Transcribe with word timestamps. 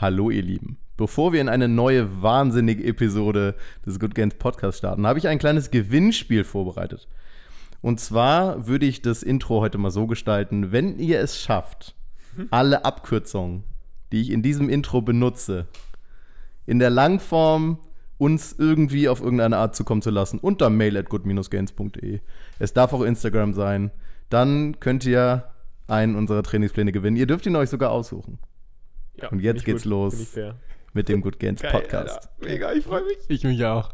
Hallo 0.00 0.30
ihr 0.30 0.40
Lieben. 0.40 0.78
Bevor 0.96 1.34
wir 1.34 1.42
in 1.42 1.50
eine 1.50 1.68
neue 1.68 2.22
wahnsinnige 2.22 2.84
Episode 2.84 3.54
des 3.84 4.00
Good 4.00 4.14
Games 4.14 4.34
Podcast 4.34 4.78
starten, 4.78 5.06
habe 5.06 5.18
ich 5.18 5.28
ein 5.28 5.38
kleines 5.38 5.70
Gewinnspiel 5.70 6.44
vorbereitet. 6.44 7.06
Und 7.82 8.00
zwar 8.00 8.66
würde 8.66 8.86
ich 8.86 9.02
das 9.02 9.22
Intro 9.22 9.60
heute 9.60 9.76
mal 9.76 9.90
so 9.90 10.06
gestalten, 10.06 10.72
wenn 10.72 10.98
ihr 10.98 11.20
es 11.20 11.38
schafft, 11.38 11.94
alle 12.50 12.86
Abkürzungen, 12.86 13.64
die 14.10 14.22
ich 14.22 14.30
in 14.30 14.42
diesem 14.42 14.70
Intro 14.70 15.02
benutze, 15.02 15.66
in 16.64 16.78
der 16.78 16.88
Langform 16.88 17.76
uns 18.16 18.54
irgendwie 18.56 19.06
auf 19.06 19.20
irgendeine 19.20 19.58
Art 19.58 19.76
zukommen 19.76 20.00
zu 20.00 20.08
lassen, 20.08 20.38
unter 20.38 20.70
mail 20.70 20.96
at 20.96 21.10
good-gains.de. 21.10 22.20
Es 22.58 22.72
darf 22.72 22.94
auch 22.94 23.02
Instagram 23.02 23.52
sein. 23.52 23.90
Dann 24.30 24.80
könnt 24.80 25.04
ihr 25.04 25.50
einen 25.88 26.16
unserer 26.16 26.42
Trainingspläne 26.42 26.90
gewinnen. 26.90 27.18
Ihr 27.18 27.26
dürft 27.26 27.44
ihn 27.44 27.56
euch 27.56 27.68
sogar 27.68 27.90
aussuchen. 27.90 28.38
Ja, 29.22 29.28
Und 29.30 29.40
jetzt 29.40 29.64
geht's 29.64 29.82
gut, 29.84 29.90
los. 29.90 30.36
mit 30.92 31.08
dem 31.08 31.20
Good 31.20 31.38
Gains 31.38 31.60
Geil, 31.62 31.72
Podcast. 31.72 32.16
Alter. 32.16 32.30
Mega, 32.40 32.72
ich 32.72 32.84
freue 32.84 33.04
mich. 33.04 33.18
Ich 33.28 33.44
mich 33.44 33.64
auch. 33.64 33.90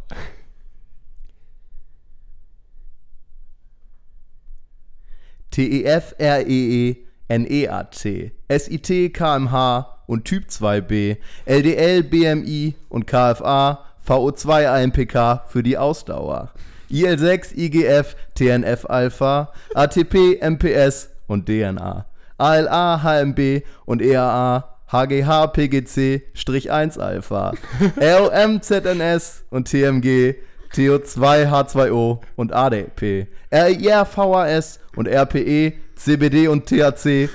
T-E-F-R-E-E-N-E-A-T, 7.28 8.32
S-I-T, 8.48 9.10
K-M-H 9.10 9.98
und 10.06 10.24
Typ 10.24 10.45
2b, 10.48 11.16
LDL, 11.45 12.02
BMI 12.04 12.74
und 12.88 13.06
KFA, 13.06 13.84
VO2, 14.06 14.66
AMPK 14.66 15.45
für 15.48 15.62
die 15.62 15.77
Ausdauer, 15.79 16.52
IL-6, 16.90 17.56
IGF, 17.56 18.16
TNF-Alpha, 18.34 19.52
ATP, 19.74 20.38
MPS 20.40 21.10
und 21.27 21.46
DNA, 21.48 22.06
ALA, 22.38 23.02
HMB 23.02 23.62
und 23.87 24.02
EAA, 24.02 24.76
HGH, 24.90 25.48
PGC, 25.48 26.22
Strich 26.34 26.70
1 26.70 26.98
Alpha, 26.98 27.54
ROM, 28.00 28.62
ZNS 28.62 29.45
und 29.50 29.68
TMG, 29.68 30.37
TO2, 30.73 31.48
H2O 31.48 32.20
und 32.37 32.52
ADP, 32.52 33.26
RIR, 33.52 34.04
VHS 34.04 34.80
und 34.95 35.09
RPE, 35.09 35.73
CBD 35.96 36.48
und 36.48 36.66
THC, 36.66 37.28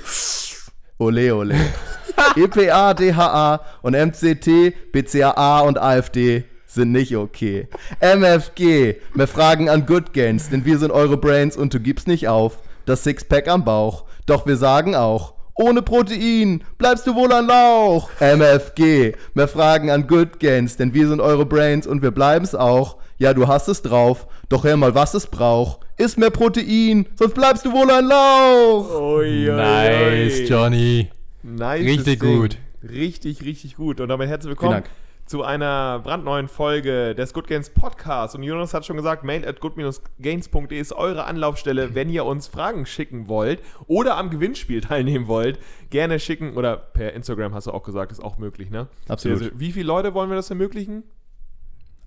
ole 0.98 1.34
ole. 1.34 1.54
EPA, 2.36 2.94
DHA 2.94 3.60
und 3.82 3.94
MCT, 3.94 4.92
BCAA 4.92 5.60
und 5.60 5.78
AfD 5.78 6.44
sind 6.66 6.92
nicht 6.92 7.16
okay. 7.16 7.68
MFG, 8.00 8.96
mehr 9.14 9.28
Fragen 9.28 9.68
an 9.68 9.84
Good 9.84 10.12
Gains, 10.14 10.48
denn 10.48 10.64
wir 10.64 10.78
sind 10.78 10.90
eure 10.90 11.18
Brains 11.18 11.56
und 11.56 11.74
du 11.74 11.80
gibst 11.80 12.08
nicht 12.08 12.28
auf. 12.28 12.60
Das 12.86 13.04
Sixpack 13.04 13.46
am 13.48 13.64
Bauch, 13.64 14.04
doch 14.26 14.46
wir 14.46 14.56
sagen 14.56 14.96
auch, 14.96 15.34
ohne 15.54 15.82
Protein 15.82 16.64
bleibst 16.78 17.06
du 17.06 17.14
wohl 17.14 17.32
an 17.32 17.46
Lauch. 17.46 18.10
MFG, 18.20 19.14
mehr 19.34 19.48
Fragen 19.48 19.90
an 19.90 20.06
Good 20.06 20.40
Gains, 20.40 20.76
denn 20.76 20.94
wir 20.94 21.08
sind 21.08 21.20
eure 21.20 21.46
Brains 21.46 21.86
und 21.86 22.02
wir 22.02 22.10
bleiben's 22.10 22.54
auch. 22.54 22.96
Ja, 23.18 23.34
du 23.34 23.46
hast 23.46 23.68
es 23.68 23.82
drauf, 23.82 24.26
doch 24.48 24.64
hör 24.64 24.76
mal, 24.76 24.94
was 24.94 25.14
es 25.14 25.26
braucht. 25.26 25.80
Iss 25.98 26.16
mehr 26.16 26.30
Protein, 26.30 27.06
sonst 27.14 27.34
bleibst 27.34 27.64
du 27.64 27.72
wohl 27.72 27.90
ein 27.90 28.06
Lauch. 28.06 29.00
Ui, 29.00 29.48
ui, 29.50 29.54
Nice, 29.54 30.40
ui. 30.40 30.46
Johnny. 30.46 31.10
Nice 31.42 31.84
Richtig 31.84 32.20
Ding. 32.20 32.40
gut. 32.40 32.58
Richtig, 32.82 33.42
richtig 33.44 33.76
gut. 33.76 34.00
Und 34.00 34.08
damit 34.08 34.28
herzlich 34.28 34.42
Vielen 34.58 34.70
willkommen 34.70 34.72
Dank. 34.84 34.90
Zu 35.26 35.42
einer 35.42 36.00
brandneuen 36.00 36.48
Folge 36.48 37.14
des 37.14 37.32
Good 37.32 37.46
Gains 37.46 37.70
Podcasts. 37.70 38.34
Und 38.34 38.42
Jonas 38.42 38.74
hat 38.74 38.84
schon 38.84 38.96
gesagt, 38.96 39.24
mail 39.24 39.46
at 39.46 39.60
good-gains.de 39.60 40.78
ist 40.78 40.92
eure 40.92 41.24
Anlaufstelle, 41.24 41.94
wenn 41.94 42.10
ihr 42.10 42.24
uns 42.24 42.48
Fragen 42.48 42.86
schicken 42.86 43.28
wollt 43.28 43.60
oder 43.86 44.16
am 44.16 44.30
Gewinnspiel 44.30 44.80
teilnehmen 44.82 45.28
wollt. 45.28 45.58
Gerne 45.90 46.18
schicken 46.20 46.56
oder 46.56 46.76
per 46.76 47.12
Instagram 47.12 47.54
hast 47.54 47.66
du 47.66 47.70
auch 47.70 47.82
gesagt, 47.82 48.12
ist 48.12 48.22
auch 48.22 48.38
möglich, 48.38 48.70
ne? 48.70 48.88
Absolut. 49.08 49.42
Also, 49.42 49.50
wie 49.54 49.72
viele 49.72 49.86
Leute 49.86 50.14
wollen 50.14 50.28
wir 50.28 50.36
das 50.36 50.50
ermöglichen? 50.50 51.04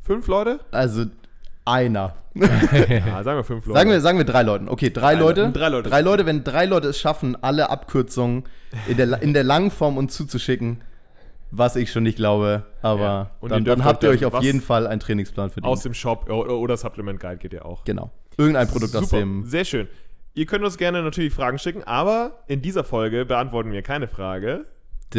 Fünf 0.02 0.27
Leute? 0.27 0.59
Also 0.71 1.05
einer. 1.66 2.16
Ja, 2.36 3.23
sagen 3.23 3.39
wir 3.39 3.43
fünf 3.45 3.66
Leute. 3.66 3.80
Sagen 3.80 3.89
wir, 3.89 4.02
sagen 4.02 4.17
wir 4.17 4.26
drei 4.26 4.43
Leuten. 4.43 4.67
Okay, 4.67 4.89
drei, 4.89 5.14
Drei 5.14 5.20
Leute. 5.20 5.42
Leute. 5.43 5.59
Drei 5.59 5.70
Leute. 5.70 5.89
Drei 5.89 6.02
Leute, 6.02 6.26
wenn 6.26 6.43
drei 6.43 6.65
Leute 6.65 6.89
es 6.89 6.99
schaffen, 6.99 7.42
alle 7.42 7.70
Abkürzungen 7.70 8.43
in 8.87 8.97
der, 8.97 9.21
in 9.21 9.33
der 9.33 9.45
langen 9.45 9.71
Form 9.71 9.97
uns 9.97 10.14
zuzuschicken, 10.14 10.82
was 11.58 11.76
ich 11.76 11.92
schon 11.92 12.04
nicht 12.04 12.17
glaube, 12.17 12.64
aber 12.82 13.02
Ja. 13.02 13.32
Und 13.39 13.52
dann, 13.52 13.64
ihr 13.64 13.76
dann 13.76 13.83
habt 13.83 14.04
ihr 14.04 14.10
euch 14.10 14.26
auf 14.26 14.42
jeden 14.42 14.61
Fall 14.61 14.88
einen 14.88 14.99
Trainingsplan 14.99 15.49
verdient. 15.49 15.71
aus 15.71 15.83
dem 15.83 15.93
Shop 15.93 16.30
oder, 16.30 16.77
Supplement 16.77 17.20
Guide 17.20 17.38
geht 17.38 17.54
ja 17.54 17.64
auch. 17.64 17.83
genau. 17.86 18.11
Irgendein 18.38 18.67
Produkt 18.67 18.95
aus 18.95 19.10
dem. 19.10 19.45
sehr 19.45 19.64
schön. 19.64 19.88
Ihr 20.33 20.45
könnt 20.45 20.65
uns 20.65 20.77
gerne 20.77 21.02
natürlich 21.02 21.33
Fragen 21.33 21.58
schicken, 21.58 21.83
aber 21.83 22.44
in 22.48 22.61
dieser 22.61 22.83
Folge 22.83 23.26
beantworten 23.26 23.71
wir 23.71 23.82
keine 23.82 24.10
Frage. 24.10 24.65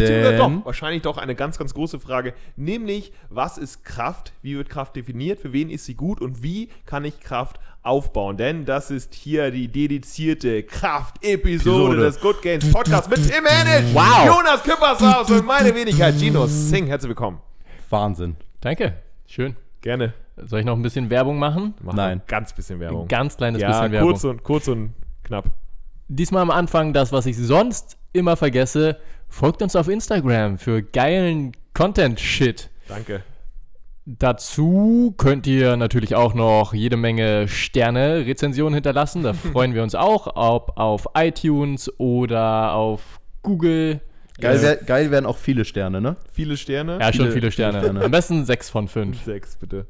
Denn, 0.03 0.39
doch, 0.39 0.65
wahrscheinlich 0.65 1.03
doch 1.03 1.17
eine 1.17 1.35
ganz, 1.35 1.59
ganz 1.59 1.75
große 1.75 1.99
Frage, 2.01 2.35
nämlich, 2.57 3.13
was 3.31 3.59
ist 3.59 3.85
Kraft? 3.85 4.33
Wie 4.43 4.57
wird 4.57 4.69
Kraft 4.69 4.97
definiert? 4.97 5.41
Für 5.41 5.53
wen 5.53 5.71
ist 5.71 5.85
sie 5.87 5.95
gut? 5.95 6.21
Und 6.21 6.43
wie 6.43 6.69
kann 6.85 7.05
ich 7.05 7.21
Kraft 7.21 7.59
aufbauen? 7.83 8.37
Denn 8.37 8.65
das 8.65 8.91
ist 8.91 9.15
hier 9.15 9.51
die 9.51 9.69
dedizierte 9.69 10.63
Kraft-Episode 10.63 11.97
Episode. 11.97 11.97
des 11.97 12.21
Good 12.21 12.43
Games 12.43 12.73
Podcasts 12.73 13.09
mit 13.09 13.19
Tim 13.29 13.45
Hennig, 13.45 13.95
Wow. 13.95 14.27
Jonas 14.27 14.63
Küppershaus 14.63 15.31
und 15.31 15.47
meine 15.47 15.75
Wenigkeit 15.75 16.15
Gino 16.19 16.47
Singh. 16.47 16.89
Herzlich 16.89 17.09
willkommen. 17.11 17.41
Wahnsinn. 17.91 18.37
Danke. 18.61 18.95
Schön. 19.27 19.57
Gerne. 19.81 20.15
Soll 20.37 20.61
ich 20.61 20.67
noch 20.67 20.77
ein 20.77 20.83
bisschen 20.83 21.09
Werbung 21.11 21.39
machen? 21.39 21.75
Machen 21.81 21.97
Nein. 21.97 22.19
Ein 22.19 22.23
ganz 22.27 22.53
bisschen 22.53 22.81
Werbung. 22.81 23.03
Ein 23.03 23.09
ganz 23.09 23.37
kleines 23.37 23.63
ja, 23.63 23.69
bisschen 23.69 23.93
Werbung. 23.93 24.11
kurz 24.11 24.25
und, 24.25 24.43
kurz 24.43 24.69
und 24.69 24.93
knapp. 25.25 25.51
Diesmal 26.09 26.43
am 26.43 26.51
Anfang 26.51 26.93
das, 26.93 27.13
was 27.13 27.27
ich 27.27 27.37
sonst 27.37 27.97
immer 28.13 28.37
vergesse. 28.37 28.99
Folgt 29.29 29.63
uns 29.63 29.77
auf 29.77 29.89
Instagram 29.89 30.59
für 30.59 30.83
geilen 30.83 31.53
Content-Shit. 31.75 32.71
Danke. 32.89 33.23
Dazu 34.07 35.15
könnt 35.19 35.47
ihr 35.49 35.77
natürlich 35.77 36.15
auch 36.15 36.33
noch 36.33 36.73
jede 36.73 36.97
Menge 36.97 37.49
Sterne-Rezensionen 37.49 38.75
hinterlassen. 38.75 39.25
Da 39.25 39.33
freuen 39.53 39.75
wir 39.75 39.83
uns 39.83 39.95
auch, 39.97 40.37
ob 40.37 40.79
auf 40.79 41.09
iTunes 41.17 41.91
oder 41.99 42.73
auf 42.75 43.21
Google. 43.43 44.01
Geil, 44.41 44.63
wär, 44.63 44.77
geil 44.77 45.11
wären 45.11 45.27
auch 45.27 45.39
viele 45.39 45.65
Sterne, 45.65 46.01
ne? 46.01 46.17
Viele 46.31 46.57
Sterne. 46.57 46.99
ja, 47.01 47.13
schon 47.13 47.27
viele- 47.27 47.33
viele 47.33 47.51
Sterne. 47.53 47.79
viele 47.81 47.91
Sterne. 47.91 48.05
Am 48.05 48.11
besten 48.11 48.45
sechs 48.45 48.71
von 48.71 48.87
fünf. 48.87 49.25
Sechs, 49.25 49.57
bitte. 49.57 49.87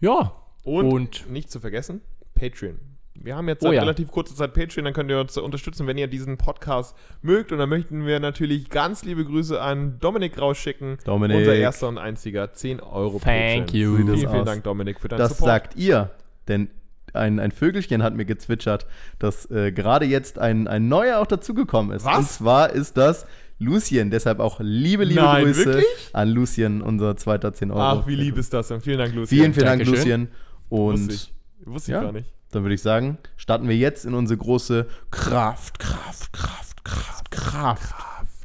Ja. 0.00 0.32
Und, 0.62 0.92
Und- 0.92 1.30
nicht 1.30 1.50
zu 1.50 1.58
vergessen, 1.60 2.02
Patreon. 2.34 2.78
Wir 3.20 3.36
haben 3.36 3.48
jetzt 3.48 3.62
Oh 3.62 3.66
seit 3.68 3.74
ja. 3.76 3.80
relativ 3.82 4.10
kurzer 4.10 4.34
Zeit 4.34 4.54
Patreon, 4.54 4.84
dann 4.84 4.92
könnt 4.94 5.08
ihr 5.10 5.20
uns 5.20 5.36
unterstützen, 5.38 5.86
wenn 5.86 5.96
ihr 5.96 6.08
diesen 6.08 6.36
Podcast 6.36 6.96
mögt. 7.22 7.52
Und 7.52 7.58
dann 7.58 7.68
möchten 7.68 8.06
wir 8.06 8.18
natürlich 8.20 8.68
ganz 8.70 9.04
liebe 9.04 9.24
Grüße 9.24 9.60
an 9.60 9.98
Dominik 10.00 10.38
rausschicken. 10.40 10.98
Dominik. 11.04 11.38
Unser 11.38 11.54
erster 11.54 11.88
und 11.88 11.98
einziger 11.98 12.52
10 12.52 12.80
Euro 12.80 13.20
Thank 13.20 13.66
Patreon. 13.66 13.66
you. 13.72 13.96
Vielen, 13.96 14.18
vielen 14.18 14.32
das. 14.32 14.44
Dank, 14.44 14.64
Dominik, 14.64 15.00
für 15.00 15.08
deinen 15.08 15.18
Das 15.20 15.30
Support. 15.38 15.48
sagt 15.48 15.76
ihr. 15.76 16.10
Denn 16.48 16.68
ein, 17.12 17.38
ein 17.38 17.52
Vögelchen 17.52 18.02
hat 18.02 18.14
mir 18.16 18.24
gezwitschert, 18.24 18.86
dass 19.20 19.48
äh, 19.50 19.70
gerade 19.70 20.04
jetzt 20.06 20.38
ein, 20.40 20.66
ein 20.66 20.88
neuer 20.88 21.20
auch 21.20 21.26
dazugekommen 21.28 21.96
ist. 21.96 22.04
Was? 22.04 22.18
Und 22.18 22.28
zwar 22.28 22.70
ist 22.70 22.96
das 22.96 23.26
Lucien. 23.60 24.10
Deshalb 24.10 24.40
auch 24.40 24.58
liebe, 24.60 25.04
liebe 25.04 25.20
Nein, 25.22 25.44
Grüße 25.44 25.66
wirklich? 25.66 25.86
an 26.12 26.28
Lucien, 26.30 26.82
unser 26.82 27.16
zweiter 27.16 27.52
10 27.54 27.70
Euro. 27.70 27.80
Ach, 28.00 28.06
wie 28.08 28.16
lieb 28.16 28.36
ist 28.36 28.52
das 28.52 28.68
denn? 28.68 28.80
Vielen 28.80 28.98
Dank, 28.98 29.14
Lucian. 29.14 29.28
Vielen, 29.28 29.54
vielen 29.54 29.66
Dank, 29.66 29.84
Dankeschön. 29.84 29.94
Lucien. 29.94 30.28
Und 30.68 31.08
Wusste 31.08 31.14
ich, 31.14 31.32
wusste 31.66 31.92
ich 31.92 31.94
ja. 31.94 32.02
gar 32.02 32.12
nicht. 32.12 32.28
Dann 32.54 32.62
würde 32.62 32.74
ich 32.74 32.82
sagen, 32.82 33.18
starten 33.36 33.68
wir 33.68 33.76
jetzt 33.76 34.04
in 34.04 34.14
unsere 34.14 34.38
große 34.38 34.86
Kraft, 35.10 35.78
Kraft, 35.78 36.32
Kraft, 36.32 36.84
Kraft, 36.84 37.30
Kraft, 37.30 37.94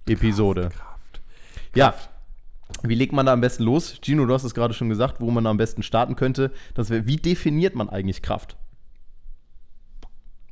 Episode. 0.07 0.69
Kraft. 0.69 1.21
Ja. 1.75 1.93
Wie 2.83 2.95
legt 2.95 3.13
man 3.13 3.25
da 3.25 3.33
am 3.33 3.41
besten 3.41 3.63
los? 3.63 3.99
Gino, 4.01 4.25
du 4.25 4.33
hast 4.33 4.43
es 4.43 4.53
gerade 4.53 4.73
schon 4.73 4.89
gesagt, 4.89 5.19
wo 5.19 5.31
man 5.31 5.45
am 5.47 5.57
besten 5.57 5.83
starten 5.83 6.15
könnte. 6.15 6.51
Das 6.75 6.89
wär, 6.89 7.07
wie 7.07 7.17
definiert 7.17 7.75
man 7.75 7.89
eigentlich 7.89 8.21
Kraft? 8.21 8.55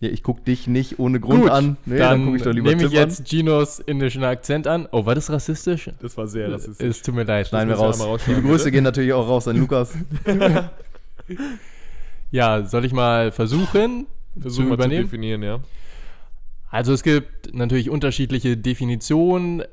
Ja, 0.02 0.10
ich 0.10 0.22
gucke 0.22 0.42
dich 0.42 0.68
nicht 0.68 1.00
ohne 1.00 1.20
Grund 1.20 1.44
Gut, 1.44 1.52
an. 1.52 1.78
Nee, 1.86 1.98
dann, 1.98 2.26
guck 2.26 2.44
doch 2.44 2.54
nehme 2.54 2.72
ich 2.74 2.78
Tim 2.78 2.88
an. 2.88 2.94
jetzt 2.94 3.26
Ginos 3.26 3.80
indischen 3.80 4.24
Akzent 4.24 4.68
an. 4.68 4.88
Oh, 4.92 5.08
war 5.08 5.16
das 5.16 5.32
rassistisch? 5.32 5.90
Das 6.02 6.16
war 6.18 6.28
sehr 6.28 6.52
rassistisch. 6.52 6.88
Es 6.88 7.02
tut 7.02 7.16
mir 7.16 7.24
leid. 7.24 7.48
Schneiden 7.48 7.70
wir 7.70 7.78
raus. 7.78 8.00
Liebe 8.28 8.42
Grüße 8.42 8.66
bitte. 8.66 8.72
gehen 8.72 8.84
natürlich 8.84 9.14
auch 9.14 9.28
raus 9.28 9.48
an 9.48 9.58
Lukas. 9.58 9.94
Ja, 12.32 12.66
soll 12.66 12.86
ich 12.86 12.94
mal 12.94 13.32
versuchen 13.32 14.08
Versuch 14.40 14.64
zu 14.64 14.70
mal 14.70 14.80
zu 14.80 14.90
definieren, 14.90 15.44
ja. 15.44 15.60
Also 16.70 16.92
es 16.92 17.02
gibt 17.02 17.54
natürlich 17.54 17.90
unterschiedliche 17.90 18.58
Definitionen. 18.58 19.64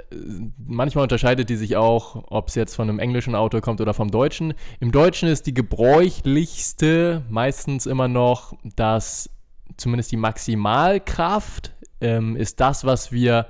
Manchmal 0.64 1.02
unterscheidet 1.02 1.50
die 1.50 1.56
sich 1.56 1.76
auch, 1.76 2.24
ob 2.28 2.48
es 2.48 2.54
jetzt 2.54 2.76
von 2.76 2.88
einem 2.88 3.00
englischen 3.00 3.34
Autor 3.34 3.60
kommt 3.60 3.80
oder 3.80 3.94
vom 3.94 4.10
deutschen. 4.10 4.54
Im 4.78 4.92
Deutschen 4.92 5.28
ist 5.28 5.46
die 5.46 5.54
gebräuchlichste 5.54 7.22
meistens 7.28 7.86
immer 7.86 8.06
noch, 8.06 8.54
dass 8.76 9.28
zumindest 9.76 10.12
die 10.12 10.16
Maximalkraft 10.16 11.72
ähm, 12.00 12.36
ist 12.36 12.60
das, 12.60 12.84
was 12.84 13.10
wir 13.10 13.46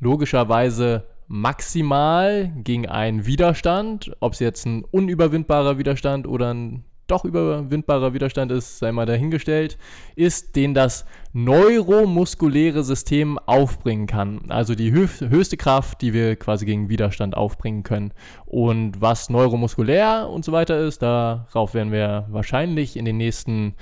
logischerweise 0.00 1.04
maximal 1.28 2.52
gegen 2.56 2.88
einen 2.88 3.26
Widerstand, 3.26 4.14
ob 4.18 4.32
es 4.32 4.40
jetzt 4.40 4.66
ein 4.66 4.84
unüberwindbarer 4.84 5.78
Widerstand 5.78 6.26
oder 6.26 6.52
ein 6.52 6.84
doch 7.12 7.24
überwindbarer 7.24 8.14
Widerstand 8.14 8.50
ist, 8.50 8.78
sei 8.78 8.90
mal 8.90 9.06
dahingestellt, 9.06 9.78
ist, 10.16 10.56
den 10.56 10.74
das 10.74 11.04
neuromuskuläre 11.32 12.82
System 12.82 13.38
aufbringen 13.38 14.06
kann. 14.06 14.50
Also 14.50 14.74
die 14.74 14.92
höchste 14.92 15.56
Kraft, 15.56 16.02
die 16.02 16.12
wir 16.12 16.36
quasi 16.36 16.66
gegen 16.66 16.88
Widerstand 16.88 17.36
aufbringen 17.36 17.82
können. 17.82 18.12
Und 18.46 19.00
was 19.00 19.30
neuromuskulär 19.30 20.28
und 20.28 20.44
so 20.44 20.52
weiter 20.52 20.78
ist, 20.80 21.02
darauf 21.02 21.74
werden 21.74 21.92
wir 21.92 22.26
wahrscheinlich 22.30 22.96
in 22.96 23.04
den 23.04 23.16
nächsten 23.16 23.74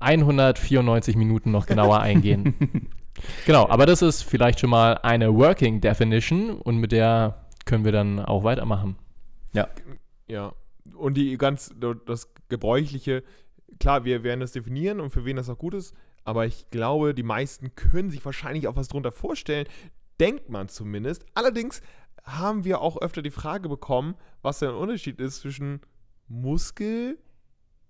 194 0.00 1.16
Minuten 1.16 1.50
noch 1.50 1.66
genauer 1.66 2.00
eingehen. 2.00 2.88
genau, 3.46 3.68
aber 3.68 3.86
das 3.86 4.02
ist 4.02 4.22
vielleicht 4.22 4.60
schon 4.60 4.70
mal 4.70 4.98
eine 5.02 5.34
Working 5.34 5.80
Definition 5.80 6.50
und 6.50 6.76
mit 6.76 6.92
der 6.92 7.46
können 7.64 7.84
wir 7.84 7.92
dann 7.92 8.18
auch 8.20 8.44
weitermachen. 8.44 8.96
Ja. 9.52 9.68
Ja. 10.28 10.52
Und 10.96 11.14
die 11.14 11.36
ganz, 11.38 11.74
das 12.06 12.33
Gebräuchliche, 12.54 13.22
klar, 13.78 14.04
wir 14.04 14.22
werden 14.22 14.40
das 14.40 14.52
definieren 14.52 15.00
und 15.00 15.10
für 15.10 15.24
wen 15.24 15.36
das 15.36 15.48
auch 15.48 15.58
gut 15.58 15.74
ist, 15.74 15.94
aber 16.24 16.46
ich 16.46 16.70
glaube, 16.70 17.14
die 17.14 17.22
meisten 17.22 17.74
können 17.74 18.10
sich 18.10 18.24
wahrscheinlich 18.24 18.66
auch 18.68 18.76
was 18.76 18.88
drunter 18.88 19.12
vorstellen. 19.12 19.66
Denkt 20.20 20.48
man 20.48 20.68
zumindest. 20.68 21.26
Allerdings 21.34 21.82
haben 22.22 22.64
wir 22.64 22.80
auch 22.80 23.00
öfter 23.00 23.20
die 23.20 23.30
Frage 23.30 23.68
bekommen, 23.68 24.14
was 24.42 24.60
der 24.60 24.74
Unterschied 24.74 25.20
ist 25.20 25.40
zwischen 25.40 25.80
Muskel 26.28 27.18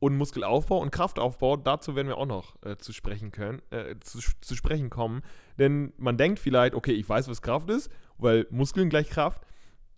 und 0.01 0.17
Muskelaufbau 0.17 0.79
und 0.79 0.91
Kraftaufbau. 0.91 1.57
Dazu 1.57 1.95
werden 1.95 2.09
wir 2.09 2.19
auch 2.19 2.27
noch 2.27 2.57
äh, 2.63 2.77
zu 2.77 2.93
sprechen 2.93 3.31
können, 3.31 3.63
äh, 3.71 3.95
zu, 4.01 4.19
zu 4.41 4.57
sprechen 4.57 4.91
kommen. 4.91 5.23
Denn 5.59 5.93
man 5.97 6.17
denkt 6.17 6.41
vielleicht, 6.41 6.75
okay, 6.75 6.93
ich 6.93 7.09
weiß, 7.09 7.29
was 7.29 7.43
Kraft 7.43 7.71
ist, 7.71 7.91
weil 8.19 8.47
Muskeln 8.51 8.91
gleich 8.91 9.09
Kraft. 9.09 9.47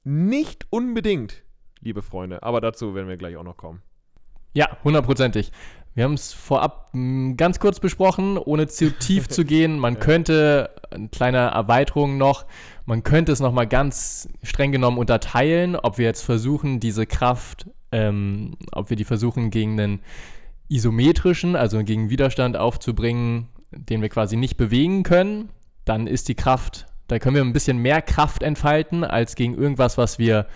Nicht 0.04 0.66
unbedingt, 0.70 1.42
liebe 1.80 2.02
Freunde, 2.02 2.42
aber 2.42 2.60
dazu 2.60 2.94
werden 2.94 3.08
wir 3.08 3.16
gleich 3.16 3.36
auch 3.36 3.42
noch 3.42 3.56
kommen. 3.56 3.82
Ja, 4.56 4.70
hundertprozentig. 4.84 5.52
Wir 5.94 6.04
haben 6.04 6.14
es 6.14 6.32
vorab 6.32 6.88
hm, 6.92 7.36
ganz 7.36 7.60
kurz 7.60 7.78
besprochen, 7.78 8.38
ohne 8.38 8.68
zu 8.68 8.90
tief 8.90 9.28
zu 9.28 9.44
gehen. 9.44 9.78
Man 9.78 9.98
könnte, 9.98 10.70
eine 10.90 11.08
kleine 11.08 11.48
Erweiterung 11.48 12.16
noch, 12.16 12.46
man 12.86 13.02
könnte 13.02 13.32
es 13.32 13.40
nochmal 13.40 13.66
ganz 13.66 14.30
streng 14.42 14.72
genommen 14.72 14.96
unterteilen, 14.96 15.76
ob 15.76 15.98
wir 15.98 16.06
jetzt 16.06 16.22
versuchen, 16.22 16.80
diese 16.80 17.04
Kraft, 17.04 17.66
ähm, 17.92 18.56
ob 18.72 18.88
wir 18.88 18.96
die 18.96 19.04
versuchen 19.04 19.50
gegen 19.50 19.78
einen 19.78 20.00
isometrischen, 20.70 21.54
also 21.54 21.84
gegen 21.84 22.08
Widerstand 22.08 22.56
aufzubringen, 22.56 23.48
den 23.72 24.00
wir 24.00 24.08
quasi 24.08 24.36
nicht 24.36 24.56
bewegen 24.56 25.02
können, 25.02 25.50
dann 25.84 26.06
ist 26.06 26.28
die 26.28 26.34
Kraft 26.34 26.86
da 27.08 27.18
können 27.18 27.36
wir 27.36 27.42
ein 27.42 27.52
bisschen 27.52 27.78
mehr 27.78 28.02
Kraft 28.02 28.42
entfalten 28.42 29.04
als 29.04 29.36
gegen 29.36 29.54
irgendwas, 29.54 29.96
was 29.96 30.18
wir 30.18 30.46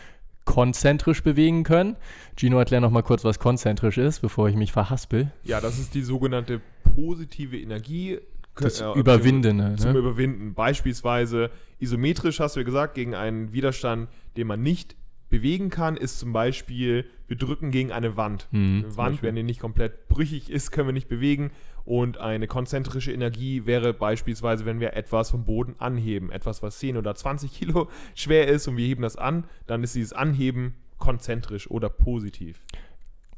konzentrisch 0.45 1.23
bewegen 1.23 1.65
können. 1.65 1.97
Gino, 2.37 2.59
erklär 2.59 2.81
noch 2.81 2.91
mal 2.91 3.03
kurz, 3.03 3.25
was 3.25 3.39
konzentrisch 3.39 3.99
ist, 3.99 4.21
bevor 4.21 4.49
ich 4.49 4.57
mich 4.57 4.73
verhaspel. 4.73 5.31
Ja, 5.45 5.61
das 5.61 5.79
ist 5.79 5.95
die 5.95 6.03
sogenannte 6.03 6.61
positive 6.95 7.59
Energie. 7.59 8.19
Das 8.57 8.81
äh, 8.81 8.93
Überwindende. 8.93 9.77
Zum, 9.77 9.93
ne? 9.93 9.95
zum 9.95 9.97
Überwinden. 9.97 10.55
Beispielsweise 10.55 11.51
isometrisch, 11.79 12.41
hast 12.41 12.57
du 12.57 12.61
ja 12.61 12.65
gesagt, 12.65 12.95
gegen 12.95 13.15
einen 13.15 13.53
Widerstand, 13.53 14.09
den 14.37 14.47
man 14.47 14.63
nicht 14.63 14.97
bewegen 15.31 15.71
kann, 15.71 15.97
ist 15.97 16.19
zum 16.19 16.33
Beispiel, 16.33 17.07
wir 17.29 17.37
drücken 17.37 17.71
gegen 17.71 17.93
eine 17.93 18.17
Wand. 18.17 18.49
Mhm, 18.51 18.85
eine 18.85 18.97
Wand, 18.97 19.23
wenn 19.23 19.37
die 19.37 19.45
nicht 19.45 19.61
komplett 19.61 20.09
brüchig 20.09 20.51
ist, 20.51 20.73
können 20.73 20.89
wir 20.89 20.93
nicht 20.93 21.09
bewegen. 21.09 21.53
Und 21.85 22.19
eine 22.19 22.47
konzentrische 22.47 23.13
Energie 23.13 23.67
wäre 23.67 23.93
beispielsweise, 23.93 24.65
wenn 24.65 24.81
wir 24.81 24.95
etwas 24.95 25.31
vom 25.31 25.45
Boden 25.45 25.75
anheben. 25.79 26.31
Etwas, 26.31 26.63
was 26.63 26.79
10 26.79 26.97
oder 26.97 27.15
20 27.15 27.53
Kilo 27.53 27.89
schwer 28.15 28.49
ist 28.49 28.69
und 28.69 28.77
wir 28.77 28.87
heben 28.87 29.03
das 29.03 29.17
an, 29.17 29.45
dann 29.67 29.83
ist 29.83 29.95
dieses 29.95 30.13
Anheben 30.13 30.75
konzentrisch 30.99 31.71
oder 31.71 31.89
positiv. 31.89 32.61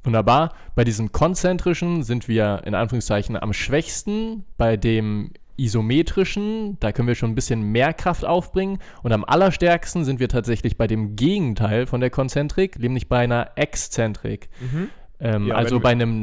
Wunderbar. 0.04 0.54
Bei 0.74 0.84
diesem 0.84 1.12
konzentrischen 1.12 2.02
sind 2.02 2.26
wir 2.26 2.62
in 2.64 2.74
Anführungszeichen 2.74 3.36
am 3.36 3.52
schwächsten. 3.52 4.44
Bei 4.56 4.76
dem 4.76 5.30
isometrischen, 5.56 6.78
da 6.80 6.92
können 6.92 7.08
wir 7.08 7.14
schon 7.14 7.30
ein 7.30 7.34
bisschen 7.34 7.62
mehr 7.62 7.92
Kraft 7.92 8.24
aufbringen. 8.24 8.78
Und 9.02 9.12
am 9.12 9.24
allerstärksten 9.24 10.04
sind 10.04 10.18
wir 10.18 10.28
tatsächlich 10.28 10.76
bei 10.76 10.86
dem 10.86 11.14
Gegenteil 11.14 11.86
von 11.86 12.00
der 12.00 12.10
Konzentrik, 12.10 12.78
nämlich 12.78 13.08
bei 13.08 13.18
einer 13.18 13.50
Exzentrik. 13.54 14.48
Mhm. 14.60 14.88
Ähm, 15.20 15.46
ja, 15.46 15.54
also 15.54 15.78
bei 15.78 15.90
einem 15.90 16.18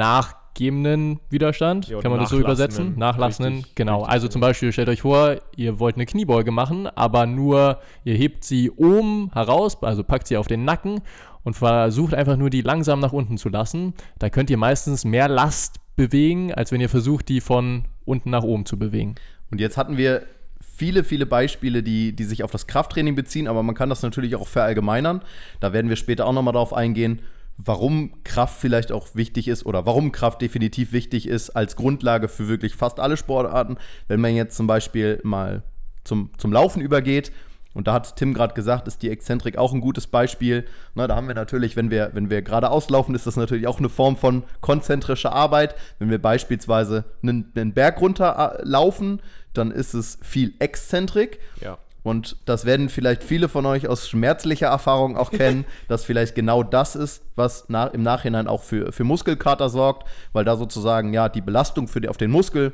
nachgebenden 0.60 1.20
Widerstand, 1.30 1.88
ja, 1.88 2.00
kann 2.02 2.12
man 2.12 2.20
das 2.20 2.30
so 2.30 2.40
übersetzen? 2.40 2.98
Nachlassenden, 2.98 3.56
richtig, 3.56 3.76
genau. 3.76 4.00
Richtig, 4.00 4.14
also 4.14 4.28
zum 4.28 4.42
Beispiel, 4.42 4.72
stellt 4.72 4.90
euch 4.90 5.02
vor, 5.02 5.38
ihr 5.56 5.80
wollt 5.80 5.96
eine 5.96 6.06
Kniebeuge 6.06 6.52
machen, 6.52 6.88
aber 6.88 7.26
nur, 7.26 7.80
ihr 8.04 8.16
hebt 8.16 8.44
sie 8.44 8.70
oben 8.72 9.32
heraus, 9.34 9.82
also 9.82 10.04
packt 10.04 10.28
sie 10.28 10.38
auf 10.38 10.48
den 10.48 10.66
Nacken 10.66 11.02
und 11.44 11.56
versucht 11.56 12.14
einfach 12.14 12.38
nur 12.38 12.50
die 12.50 12.62
langsam 12.62 13.00
nach 13.00 13.14
unten 13.14 13.38
zu 13.38 13.50
lassen. 13.50 13.94
Da 14.18 14.30
könnt 14.30 14.50
ihr 14.50 14.58
meistens 14.58 15.06
mehr 15.06 15.30
Last 15.30 15.78
bewegen, 15.96 16.54
als 16.54 16.72
wenn 16.72 16.82
ihr 16.82 16.90
versucht, 16.90 17.30
die 17.30 17.42
von 17.42 17.86
unten 18.06 18.30
nach 18.30 18.44
oben 18.44 18.66
zu 18.66 18.78
bewegen. 18.78 19.16
Und 19.52 19.62
jetzt 19.62 19.78
hatten 19.78 19.98
wir 19.98 20.24
viele, 20.62 21.04
viele 21.04 21.26
Beispiele, 21.26 21.84
die, 21.84 22.16
die 22.16 22.24
sich 22.24 22.44
auf 22.44 22.52
das 22.52 22.68
Krafttraining 22.68 23.16
beziehen, 23.16 23.48
aber 23.48 23.64
man 23.64 23.76
kann 23.76 23.90
das 23.90 24.02
natürlich 24.02 24.36
auch 24.36 24.48
verallgemeinern. 24.48 25.22
Da 25.60 25.74
werden 25.74 25.90
wir 25.90 25.96
später 25.96 26.26
auch 26.26 26.34
nochmal 26.34 26.54
darauf 26.54 26.74
eingehen, 26.74 27.22
warum 27.62 28.24
Kraft 28.24 28.60
vielleicht 28.60 28.92
auch 28.92 29.08
wichtig 29.14 29.48
ist 29.48 29.66
oder 29.66 29.86
warum 29.86 30.12
Kraft 30.12 30.42
definitiv 30.42 30.94
wichtig 30.94 31.28
ist 31.28 31.50
als 31.52 31.76
Grundlage 31.76 32.30
für 32.30 32.48
wirklich 32.48 32.76
fast 32.76 33.00
alle 33.00 33.18
Sportarten. 33.18 33.78
Wenn 34.08 34.22
man 34.22 34.34
jetzt 34.34 34.56
zum 34.56 34.66
Beispiel 34.66 35.20
mal 35.24 35.64
zum, 36.06 36.32
zum 36.38 36.54
Laufen 36.54 36.82
übergeht, 36.82 37.32
und 37.76 37.88
da 37.88 37.94
hat 37.94 38.16
Tim 38.16 38.34
gerade 38.34 38.56
gesagt, 38.56 38.88
ist 38.88 39.04
die 39.04 39.12
Exzentrik 39.12 39.58
auch 39.58 39.74
ein 39.74 39.82
gutes 39.82 40.08
Beispiel. 40.08 40.66
Na, 40.96 41.08
da 41.08 41.16
haben 41.16 41.28
wir 41.28 41.36
natürlich, 41.36 41.76
wenn 41.76 41.92
wir, 41.92 42.10
wenn 42.14 42.32
wir 42.32 42.42
gerade 42.42 42.72
auslaufen, 42.72 43.14
ist 43.14 43.28
das 43.28 43.36
natürlich 43.36 43.68
auch 43.68 43.78
eine 43.78 43.90
Form 43.90 44.18
von 44.18 44.44
konzentrischer 44.60 45.34
Arbeit. 45.34 45.76
Wenn 46.00 46.10
wir 46.10 46.20
beispielsweise 46.20 47.06
einen, 47.22 47.52
einen 47.56 47.74
Berg 47.74 48.02
runterlaufen, 48.02 49.22
dann 49.54 49.70
ist 49.70 49.94
es 49.94 50.18
viel 50.22 50.56
Exzentrik. 50.58 51.40
Ja. 51.62 51.78
Und 52.10 52.38
das 52.46 52.66
werden 52.66 52.90
vielleicht 52.90 53.24
viele 53.24 53.48
von 53.50 53.66
euch 53.68 53.88
aus 53.88 54.10
schmerzlicher 54.10 54.68
Erfahrung 54.68 55.16
auch 55.16 55.30
kennen, 55.32 55.66
dass 55.88 56.04
vielleicht 56.04 56.34
genau 56.34 56.64
das 56.64 56.96
ist, 56.96 57.24
was 57.36 57.70
nach, 57.70 57.94
im 57.94 58.02
Nachhinein 58.02 58.48
auch 58.48 58.64
für, 58.64 58.92
für 58.92 59.04
Muskelkater 59.04 59.70
sorgt, 59.70 60.08
weil 60.34 60.44
da 60.44 60.58
sozusagen 60.58 61.14
ja 61.14 61.30
die 61.30 61.42
Belastung 61.42 61.88
für 61.88 62.02
die, 62.02 62.10
auf 62.10 62.18
den 62.18 62.32
Muskel 62.32 62.74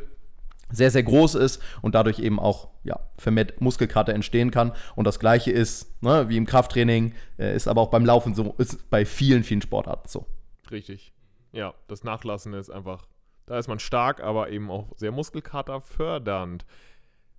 sehr, 0.72 0.90
sehr 0.90 1.04
groß 1.04 1.36
ist 1.36 1.62
und 1.82 1.96
dadurch 1.96 2.20
eben 2.20 2.40
auch 2.40 2.70
ja, 2.84 3.00
vermehrt 3.18 3.60
Muskelkater 3.62 4.14
entstehen 4.14 4.52
kann. 4.52 4.72
Und 4.96 5.06
das 5.06 5.20
gleiche 5.20 5.52
ist, 5.52 6.02
ne, 6.02 6.30
wie 6.30 6.38
im 6.38 6.46
Krafttraining, 6.46 7.14
äh, 7.38 7.56
ist 7.56 7.68
aber 7.68 7.82
auch 7.82 7.90
beim 7.90 8.06
Laufen 8.06 8.34
so, 8.34 8.56
ist 8.58 8.90
bei 8.90 9.06
vielen, 9.06 9.44
vielen 9.44 9.62
Sportarten 9.62 10.08
so. 10.08 10.26
Richtig. 10.72 11.14
Ja, 11.52 11.74
das 11.88 12.04
Nachlassen 12.04 12.54
ist 12.54 12.70
einfach, 12.70 13.06
da 13.46 13.58
ist 13.58 13.68
man 13.68 13.80
stark, 13.80 14.22
aber 14.24 14.50
eben 14.50 14.72
auch 14.72 14.88
sehr 14.96 15.12
muskelkaterfördernd. 15.12 16.66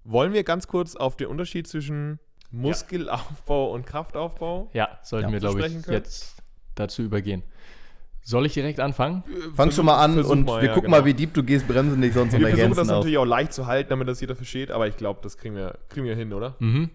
Wollen 0.09 0.33
wir 0.33 0.45
ganz 0.45 0.69
kurz 0.69 0.95
auf 0.95 1.17
den 1.17 1.27
Unterschied 1.27 1.67
zwischen 1.67 2.21
Muskelaufbau 2.53 3.69
ja. 3.69 3.75
und 3.75 3.87
Kraftaufbau? 3.87 4.71
Ja, 4.73 5.01
sollten 5.03 5.29
ja, 5.29 5.33
wir, 5.33 5.41
glaube 5.41 5.67
ich, 5.67 5.87
jetzt 5.89 6.37
dazu 6.77 7.03
übergehen. 7.03 7.43
Soll 8.23 8.47
ich 8.47 8.55
direkt 8.55 8.79
anfangen? 8.79 9.25
Äh, 9.27 9.55
Fang 9.55 9.73
schon 9.73 9.85
mal 9.85 10.03
an 10.03 10.23
und 10.23 10.47
mal, 10.47 10.61
wir 10.61 10.69
ja, 10.69 10.75
gucken 10.75 10.91
genau. 10.91 11.01
mal, 11.01 11.05
wie 11.05 11.15
deep 11.15 11.35
du 11.35 11.43
gehst, 11.43 11.67
bremsen 11.67 12.01
dich 12.01 12.13
sonst 12.13 12.33
Wir 12.33 12.49
versuchen 12.49 12.71
das 12.71 12.89
auf. 12.89 12.97
natürlich 12.97 13.19
auch 13.19 13.25
leicht 13.25 13.53
zu 13.53 13.67
halten, 13.67 13.91
damit 13.91 14.07
das 14.07 14.21
jeder 14.21 14.37
versteht, 14.37 14.71
aber 14.71 14.87
ich 14.87 14.97
glaube, 14.97 15.21
das 15.23 15.37
kriegen 15.39 15.57
wir, 15.57 15.79
kriegen 15.89 16.07
wir 16.07 16.15
hin, 16.15 16.33
oder? 16.33 16.55
Mhm. 16.61 16.91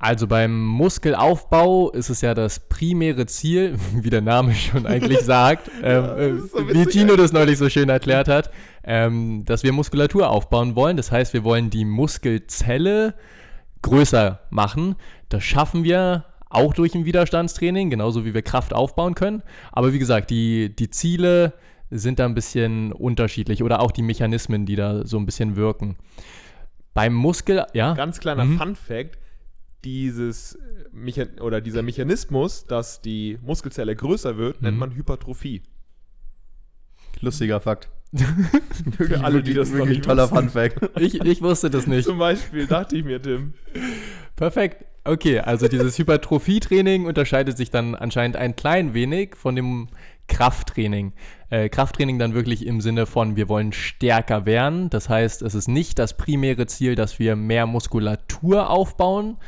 Also 0.00 0.28
beim 0.28 0.64
Muskelaufbau 0.64 1.90
ist 1.90 2.08
es 2.08 2.20
ja 2.20 2.32
das 2.32 2.60
primäre 2.68 3.26
Ziel, 3.26 3.76
wie 3.94 4.10
der 4.10 4.20
Name 4.20 4.54
schon 4.54 4.86
eigentlich 4.86 5.20
sagt, 5.20 5.70
ähm, 5.82 6.04
ja, 6.04 6.16
äh, 6.16 6.38
so 6.38 6.68
wie 6.68 6.86
Tino 6.86 7.16
das 7.16 7.32
neulich 7.32 7.58
so 7.58 7.68
schön 7.68 7.88
erklärt 7.88 8.28
hat, 8.28 8.50
ähm, 8.84 9.44
dass 9.44 9.64
wir 9.64 9.72
Muskulatur 9.72 10.30
aufbauen 10.30 10.76
wollen. 10.76 10.96
Das 10.96 11.10
heißt, 11.10 11.32
wir 11.34 11.42
wollen 11.42 11.70
die 11.70 11.84
Muskelzelle 11.84 13.14
größer 13.82 14.40
machen. 14.50 14.94
Das 15.28 15.42
schaffen 15.42 15.82
wir 15.82 16.24
auch 16.48 16.74
durch 16.74 16.94
ein 16.94 17.04
Widerstandstraining, 17.04 17.90
genauso 17.90 18.24
wie 18.24 18.34
wir 18.34 18.42
Kraft 18.42 18.72
aufbauen 18.72 19.14
können. 19.14 19.42
Aber 19.72 19.92
wie 19.92 19.98
gesagt, 19.98 20.30
die, 20.30 20.74
die 20.74 20.90
Ziele 20.90 21.54
sind 21.90 22.18
da 22.18 22.24
ein 22.24 22.34
bisschen 22.34 22.92
unterschiedlich 22.92 23.62
oder 23.62 23.80
auch 23.80 23.90
die 23.90 24.02
Mechanismen, 24.02 24.66
die 24.66 24.76
da 24.76 25.06
so 25.06 25.18
ein 25.18 25.26
bisschen 25.26 25.56
wirken. 25.56 25.96
Beim 26.94 27.14
Muskel, 27.14 27.64
ja. 27.74 27.94
Ganz 27.94 28.20
kleiner 28.20 28.44
mhm. 28.44 28.58
Fun-Fact: 28.58 29.18
dieses 29.84 30.58
Mechan 30.92 31.38
oder 31.40 31.60
dieser 31.60 31.82
Mechanismus, 31.82 32.66
dass 32.66 33.00
die 33.00 33.38
Muskelzelle 33.42 33.94
größer 33.94 34.36
wird, 34.36 34.60
mhm. 34.60 34.66
nennt 34.66 34.78
man 34.78 34.94
Hypertrophie. 34.94 35.62
Lustiger 37.20 37.60
Fakt. 37.60 37.88
Für 38.96 39.22
alle, 39.22 39.42
die 39.42 39.52
das 39.52 39.70
wirklich 39.70 39.78
noch 39.80 39.88
nicht 39.88 40.04
toller 40.04 40.28
Fun 40.28 40.48
Fact. 40.48 40.90
Ich, 41.00 41.20
ich 41.20 41.42
wusste 41.42 41.68
das 41.68 41.86
nicht. 41.86 42.04
Zum 42.04 42.18
Beispiel 42.18 42.66
dachte 42.66 42.96
ich 42.96 43.04
mir, 43.04 43.20
Tim. 43.20 43.54
Perfekt. 44.34 44.84
Okay, 45.04 45.40
also 45.40 45.68
dieses 45.68 45.98
Hypertrophie-Training 45.98 47.06
unterscheidet 47.06 47.56
sich 47.56 47.70
dann 47.70 47.94
anscheinend 47.94 48.36
ein 48.36 48.56
klein 48.56 48.94
wenig 48.94 49.36
von 49.36 49.56
dem 49.56 49.88
Krafttraining. 50.26 51.12
Äh, 51.50 51.68
Krafttraining 51.70 52.18
dann 52.18 52.34
wirklich 52.34 52.66
im 52.66 52.80
Sinne 52.80 53.06
von, 53.06 53.36
wir 53.36 53.48
wollen 53.48 53.72
stärker 53.72 54.44
werden. 54.44 54.90
Das 54.90 55.08
heißt, 55.08 55.42
es 55.42 55.54
ist 55.54 55.68
nicht 55.68 55.98
das 55.98 56.16
primäre 56.16 56.66
Ziel, 56.66 56.94
dass 56.94 57.18
wir 57.18 57.36
mehr 57.36 57.66
Muskulatur 57.66 58.68
aufbauen, 58.68 59.38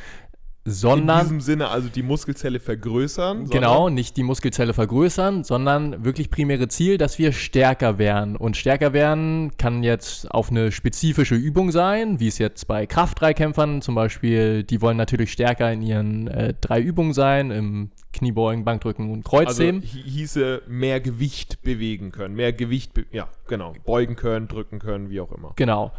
sondern 0.64 1.18
In 1.20 1.24
diesem 1.24 1.40
Sinne 1.40 1.68
also 1.68 1.88
die 1.88 2.02
Muskelzelle 2.02 2.60
vergrößern. 2.60 3.48
Genau, 3.48 3.88
nicht 3.88 4.16
die 4.16 4.22
Muskelzelle 4.22 4.74
vergrößern, 4.74 5.42
sondern 5.42 6.04
wirklich 6.04 6.30
primäre 6.30 6.68
Ziel, 6.68 6.98
dass 6.98 7.18
wir 7.18 7.32
stärker 7.32 7.98
werden. 7.98 8.36
Und 8.36 8.56
stärker 8.56 8.92
werden 8.92 9.52
kann 9.56 9.82
jetzt 9.82 10.30
auf 10.30 10.50
eine 10.50 10.70
spezifische 10.70 11.34
Übung 11.34 11.70
sein, 11.72 12.20
wie 12.20 12.28
es 12.28 12.38
jetzt 12.38 12.68
bei 12.68 12.86
Kraftdreikämpfern 12.86 13.80
zum 13.82 13.94
Beispiel, 13.94 14.62
die 14.62 14.82
wollen 14.82 14.96
natürlich 14.98 15.32
stärker 15.32 15.72
in 15.72 15.82
ihren 15.82 16.28
äh, 16.28 16.54
drei 16.60 16.80
Übungen 16.80 17.14
sein, 17.14 17.50
im 17.50 17.90
Kniebeugen, 18.12 18.64
Bankdrücken 18.64 19.10
und 19.10 19.24
Also 19.26 19.30
Kreuzheben. 19.46 19.82
hi- 19.82 20.02
hieße 20.04 20.62
mehr 20.68 21.00
Gewicht 21.00 21.62
bewegen 21.62 22.10
können. 22.12 22.34
Mehr 22.34 22.52
Gewicht, 22.52 22.92
ja, 23.12 23.28
genau. 23.48 23.72
Beugen 23.86 24.16
können, 24.16 24.48
drücken 24.48 24.78
können, 24.78 25.10
wie 25.10 25.20
auch 25.20 25.32
immer. 25.32 25.52
Genau. 25.56 25.92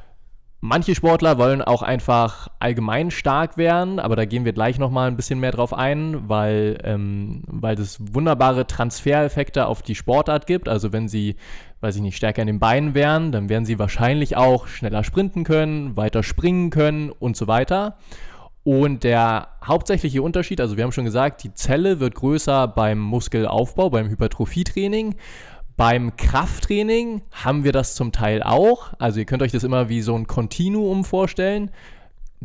Manche 0.63 0.93
Sportler 0.93 1.39
wollen 1.39 1.63
auch 1.63 1.81
einfach 1.81 2.47
allgemein 2.59 3.09
stark 3.09 3.57
werden, 3.57 3.99
aber 3.99 4.15
da 4.15 4.25
gehen 4.25 4.45
wir 4.45 4.53
gleich 4.53 4.77
nochmal 4.77 5.07
ein 5.07 5.15
bisschen 5.15 5.39
mehr 5.39 5.49
drauf 5.49 5.73
ein, 5.73 6.29
weil, 6.29 6.77
ähm, 6.83 7.41
weil 7.47 7.79
es 7.79 7.97
wunderbare 8.13 8.67
Transfereffekte 8.67 9.65
auf 9.65 9.81
die 9.81 9.95
Sportart 9.95 10.45
gibt. 10.45 10.69
Also 10.69 10.93
wenn 10.93 11.07
sie, 11.07 11.35
weiß 11.79 11.95
ich 11.95 12.03
nicht, 12.03 12.15
stärker 12.15 12.43
in 12.43 12.47
den 12.47 12.59
Beinen 12.59 12.93
wären, 12.93 13.31
dann 13.31 13.49
werden 13.49 13.65
sie 13.65 13.79
wahrscheinlich 13.79 14.37
auch 14.37 14.67
schneller 14.67 15.03
sprinten 15.03 15.45
können, 15.45 15.97
weiter 15.97 16.21
springen 16.21 16.69
können 16.69 17.09
und 17.09 17.35
so 17.35 17.47
weiter. 17.47 17.97
Und 18.63 19.03
der 19.03 19.47
hauptsächliche 19.65 20.21
Unterschied, 20.21 20.61
also 20.61 20.77
wir 20.77 20.83
haben 20.83 20.91
schon 20.91 21.05
gesagt, 21.05 21.43
die 21.43 21.55
Zelle 21.55 21.99
wird 21.99 22.13
größer 22.13 22.67
beim 22.67 22.99
Muskelaufbau, 22.99 23.89
beim 23.89 24.09
Hypertrophietraining. 24.09 25.15
Beim 25.81 26.15
Krafttraining 26.15 27.23
haben 27.31 27.63
wir 27.63 27.71
das 27.71 27.95
zum 27.95 28.11
Teil 28.11 28.43
auch. 28.43 28.93
Also 28.99 29.17
ihr 29.17 29.25
könnt 29.25 29.41
euch 29.41 29.51
das 29.51 29.63
immer 29.63 29.89
wie 29.89 30.03
so 30.03 30.13
ein 30.13 30.27
Kontinuum 30.27 31.03
vorstellen. 31.03 31.71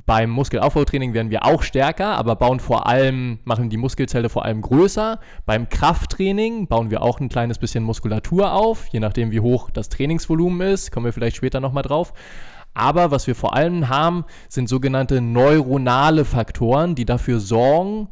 Beim 0.07 0.31
Muskelaufbautraining 0.31 1.13
werden 1.13 1.29
wir 1.29 1.45
auch 1.45 1.63
stärker, 1.63 2.17
aber 2.17 2.37
bauen 2.37 2.61
vor 2.61 2.87
allem, 2.87 3.41
machen 3.45 3.69
die 3.69 3.77
Muskelzelle 3.77 4.31
vor 4.31 4.47
allem 4.47 4.63
größer. 4.63 5.21
Beim 5.45 5.69
Krafttraining 5.69 6.67
bauen 6.67 6.91
wir 6.91 7.03
auch 7.03 7.21
ein 7.21 7.29
kleines 7.29 7.59
bisschen 7.59 7.85
Muskulatur 7.85 8.53
auf, 8.53 8.87
je 8.87 9.01
nachdem 9.01 9.31
wie 9.33 9.41
hoch 9.41 9.69
das 9.71 9.91
Trainingsvolumen 9.91 10.67
ist. 10.67 10.91
Kommen 10.91 11.05
wir 11.05 11.13
vielleicht 11.13 11.37
später 11.37 11.61
nochmal 11.61 11.83
drauf. 11.83 12.15
Aber 12.73 13.11
was 13.11 13.27
wir 13.27 13.35
vor 13.35 13.55
allem 13.55 13.91
haben, 13.91 14.25
sind 14.49 14.67
sogenannte 14.67 15.21
neuronale 15.21 16.25
Faktoren, 16.25 16.95
die 16.95 17.05
dafür 17.05 17.39
sorgen, 17.41 18.09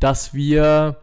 dass 0.00 0.34
wir 0.34 0.96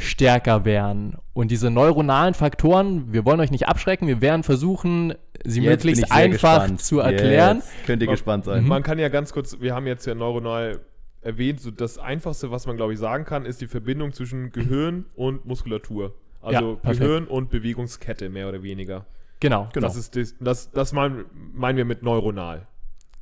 stärker 0.00 0.64
werden. 0.64 1.16
Und 1.32 1.50
diese 1.50 1.70
neuronalen 1.70 2.34
Faktoren, 2.34 3.12
wir 3.12 3.24
wollen 3.24 3.40
euch 3.40 3.50
nicht 3.50 3.68
abschrecken, 3.68 4.06
wir 4.08 4.20
werden 4.20 4.42
versuchen, 4.42 5.14
sie 5.44 5.60
Jetzt 5.62 5.84
möglichst 5.84 6.10
einfach 6.12 6.62
gespannt. 6.62 6.80
zu 6.82 7.00
erklären. 7.00 7.58
Jetzt 7.58 7.86
könnt 7.86 8.02
ihr 8.02 8.06
Man- 8.06 8.14
gespannt 8.14 8.44
sein. 8.44 8.66
Man 8.66 8.82
kann 8.82 8.98
ja 8.98 9.08
ganz 9.08 9.32
kurz, 9.32 9.60
wir 9.60 9.74
haben 9.74 9.86
jetzt 9.86 10.06
ja 10.06 10.14
neuronal 10.14 10.80
erwähnt, 11.22 11.60
so 11.60 11.70
das 11.70 11.98
Einfachste, 11.98 12.50
was 12.50 12.66
man, 12.66 12.76
glaube 12.76 12.94
ich, 12.94 12.98
sagen 12.98 13.24
kann, 13.24 13.44
ist 13.44 13.60
die 13.60 13.66
Verbindung 13.66 14.12
zwischen 14.12 14.52
Gehirn 14.52 15.04
und 15.16 15.44
Muskulatur. 15.44 16.14
Also 16.40 16.78
Ja. 16.82 16.92
Gehirn 16.92 17.26
und 17.26 17.50
Bewegungskette, 17.50 18.30
mehr 18.30 18.48
oder 18.48 18.62
weniger. 18.62 19.04
Genau, 19.40 19.68
Das 19.74 19.96
ist 19.96 20.16
das, 20.16 20.34
das, 20.40 20.70
das 20.70 20.92
meinen, 20.92 21.24
meinen 21.54 21.76
wir 21.76 21.84
mit 21.84 22.02
neuronal. 22.02 22.66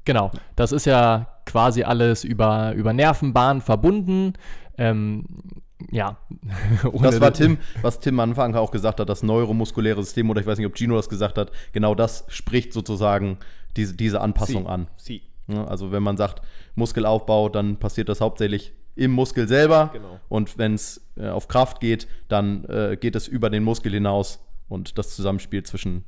genau. 0.04 0.30
Das 0.56 0.72
ist 0.72 0.84
ja 0.86 1.26
quasi 1.46 1.82
alles 1.82 2.24
über, 2.24 2.72
über 2.74 2.92
Nervenbahnen 2.92 3.62
verbunden. 3.62 4.34
Ähm, 4.76 5.24
ja. 5.90 6.18
Das 7.02 7.20
war 7.20 7.32
Tim, 7.32 7.58
was 7.82 8.00
Tim 8.00 8.20
am 8.20 8.30
Anfang 8.30 8.54
auch 8.54 8.70
gesagt 8.70 9.00
hat, 9.00 9.08
das 9.08 9.22
neuromuskuläre 9.22 10.02
System, 10.02 10.30
oder 10.30 10.40
ich 10.40 10.46
weiß 10.46 10.58
nicht, 10.58 10.66
ob 10.66 10.76
Gino 10.76 10.96
das 10.96 11.08
gesagt 11.08 11.38
hat, 11.38 11.52
genau 11.72 11.94
das 11.94 12.24
spricht 12.28 12.72
sozusagen 12.72 13.38
diese, 13.76 13.94
diese 13.94 14.20
Anpassung 14.20 14.64
Sie. 14.64 14.68
an. 14.68 14.88
Sie. 14.96 15.22
Ja, 15.48 15.64
also 15.64 15.92
wenn 15.92 16.02
man 16.02 16.16
sagt 16.16 16.42
Muskelaufbau, 16.74 17.48
dann 17.48 17.76
passiert 17.78 18.08
das 18.08 18.20
hauptsächlich 18.20 18.72
im 18.96 19.12
Muskel 19.12 19.48
selber. 19.48 19.90
Genau. 19.92 20.20
Und 20.28 20.58
wenn 20.58 20.74
es 20.74 21.00
äh, 21.16 21.28
auf 21.28 21.48
Kraft 21.48 21.80
geht, 21.80 22.06
dann 22.28 22.64
äh, 22.64 22.96
geht 23.00 23.16
es 23.16 23.28
über 23.28 23.48
den 23.48 23.62
Muskel 23.62 23.92
hinaus 23.92 24.40
und 24.68 24.98
das 24.98 25.14
Zusammenspiel 25.14 25.62
zwischen 25.62 26.04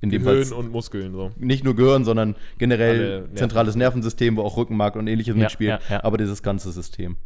in 0.00 0.10
Fall 0.22 0.40
Gehirn 0.40 0.52
und 0.52 0.72
Muskeln. 0.72 1.12
So. 1.12 1.30
nicht 1.36 1.62
nur 1.62 1.76
Gehirn, 1.76 2.04
sondern 2.04 2.34
generell 2.58 3.20
Nerven. 3.20 3.36
zentrales 3.36 3.76
Nervensystem, 3.76 4.36
wo 4.36 4.42
auch 4.42 4.56
Rückenmark 4.56 4.96
und 4.96 5.06
ähnliches 5.06 5.36
Ja, 5.36 5.42
mitspielt, 5.42 5.80
ja, 5.88 5.96
ja. 5.96 6.04
aber 6.04 6.18
dieses 6.18 6.42
ganze 6.42 6.72
System. 6.72 7.16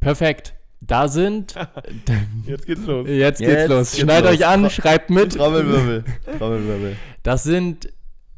Perfekt. 0.00 0.54
Da 0.80 1.08
sind. 1.08 1.54
Jetzt 2.46 2.66
geht's 2.66 2.84
los. 2.86 3.08
Jetzt 3.08 3.38
geht's 3.38 3.52
Jetzt 3.52 3.68
los. 3.68 3.90
geht's 3.90 3.98
Schneidet 4.00 4.30
los. 4.30 4.34
euch 4.40 4.46
an, 4.46 4.66
Tra- 4.66 4.70
schreibt 4.70 5.10
mit. 5.10 5.32
Trommelwirbel. 5.34 6.04
Trommelwirbel. 6.38 6.96
Das 7.22 7.42
sind 7.42 7.92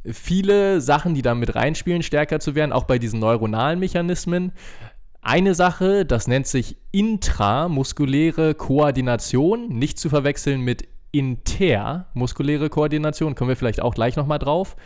viele 0.05 0.81
Sachen, 0.81 1.15
die 1.15 1.23
da 1.23 1.35
mit 1.35 1.55
reinspielen, 1.55 2.03
stärker 2.03 2.41
zu 2.41 2.55
werden, 2.55 2.73
auch 2.73 2.85
bei 2.85 2.99
diesen 2.99 3.21
neuronalen 3.21 3.79
Mechanismen. 3.79 4.53
Eine 5.21 5.55
Sache, 5.55 6.07
das 6.07 6.27
nennt 6.29 6.47
sich 6.47 6.77
intramuskuläre 6.93 8.55
Koordination, 8.55 9.69
nicht 9.69 9.99
zu 9.99 10.09
verwechseln 10.09 10.61
mit 10.63 10.89
intermuskuläre 11.11 12.71
Koordination, 12.71 13.35
kommen 13.35 13.49
wir 13.49 13.57
vielleicht 13.57 13.83
auch 13.83 13.95
gleich 13.95 14.17
nochmal 14.17 14.39
drauf. 14.39 14.77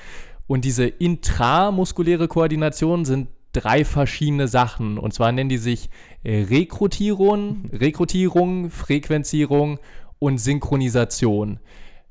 Und 0.47 0.65
diese 0.65 0.87
intramuskuläre 0.87 2.29
Koordination 2.29 3.05
sind 3.05 3.29
drei 3.53 3.85
verschiedene 3.85 4.49
Sachen. 4.49 4.99
Und 4.99 5.13
zwar 5.15 5.33
nennen 5.33 5.49
die 5.49 5.59
sich 5.59 5.91
äh, 6.25 6.43
Rekrutierung, 6.45 7.71
Rekrutierung, 7.73 8.71
Frequenzierung 8.71 9.79
und 10.19 10.39
Synchronisation. 10.39 11.59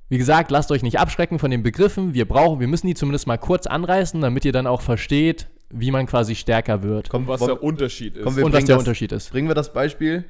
Wie 0.09 0.17
gesagt, 0.17 0.51
lasst 0.51 0.71
euch 0.71 0.83
nicht 0.83 0.99
abschrecken 0.99 1.39
von 1.39 1.51
den 1.51 1.63
Begriffen. 1.63 2.13
Wir 2.13 2.27
brauchen, 2.27 2.59
wir 2.59 2.67
müssen 2.67 2.87
die 2.87 2.95
zumindest 2.95 3.27
mal 3.27 3.37
kurz 3.37 3.65
anreißen, 3.65 4.19
damit 4.21 4.43
ihr 4.45 4.51
dann 4.51 4.67
auch 4.67 4.81
versteht, 4.81 5.47
wie 5.69 5.89
man 5.91 6.05
quasi 6.05 6.35
stärker 6.35 6.83
wird. 6.83 7.09
Komm, 7.09 7.27
Was 7.27 7.39
der 7.41 7.63
Unterschied 7.63 8.17
ist. 8.17 8.23
Komm, 8.25 8.35
wir 8.35 8.45
und 8.45 8.51
was 8.53 8.65
der 8.65 8.75
das- 8.75 8.83
Unterschied 8.83 9.11
ist. 9.13 9.31
Bringen 9.31 9.47
wir 9.47 9.55
das 9.55 9.71
Beispiel? 9.71 10.25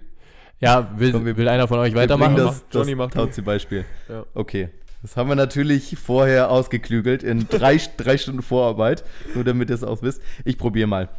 Ja, 0.60 0.92
will, 0.98 1.12
Komm, 1.12 1.26
wir- 1.26 1.36
will 1.38 1.50
einer 1.50 1.68
von 1.68 1.80
euch 1.80 1.96
weitermachen? 1.96 2.36
bringen 2.36 2.48
das, 2.48 2.64
Johnny, 2.72 2.92
das 2.92 2.98
mach 2.98 3.10
du. 3.10 3.18
Tauzieh-Beispiel. 3.18 3.86
Ja. 4.08 4.26
Okay. 4.36 4.70
Das 5.02 5.18
haben 5.18 5.30
wir 5.30 5.36
natürlich 5.36 5.98
vorher 5.98 6.52
ausgeklügelt 6.52 7.24
in 7.24 7.48
drei, 7.48 7.80
drei 7.98 8.18
Stunden 8.18 8.42
Vorarbeit, 8.42 9.04
nur 9.34 9.44
damit 9.44 9.70
ihr 9.70 9.76
es 9.76 9.84
auch 9.84 10.02
wisst. 10.02 10.22
Ich 10.46 10.58
probiere 10.58 10.88
mal. 10.88 11.10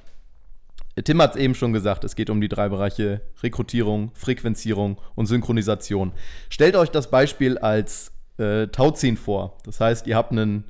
Tim 1.05 1.23
hat 1.23 1.35
es 1.35 1.41
eben 1.41 1.55
schon 1.55 1.73
gesagt, 1.73 2.05
es 2.05 2.17
geht 2.17 2.29
um 2.29 2.41
die 2.41 2.49
drei 2.49 2.69
Bereiche 2.69 3.23
Rekrutierung, 3.43 4.11
Frequenzierung 4.15 4.99
und 5.15 5.27
Synchronisation. 5.27 6.13
Stellt 6.51 6.77
euch 6.77 6.91
das 6.91 7.11
Beispiel 7.11 7.57
als 7.57 8.13
äh, 8.37 8.67
Tauziehen 8.69 9.17
vor. 9.17 9.57
Das 9.65 9.81
heißt, 9.81 10.07
ihr 10.07 10.17
habt 10.17 10.33
einen 10.33 10.65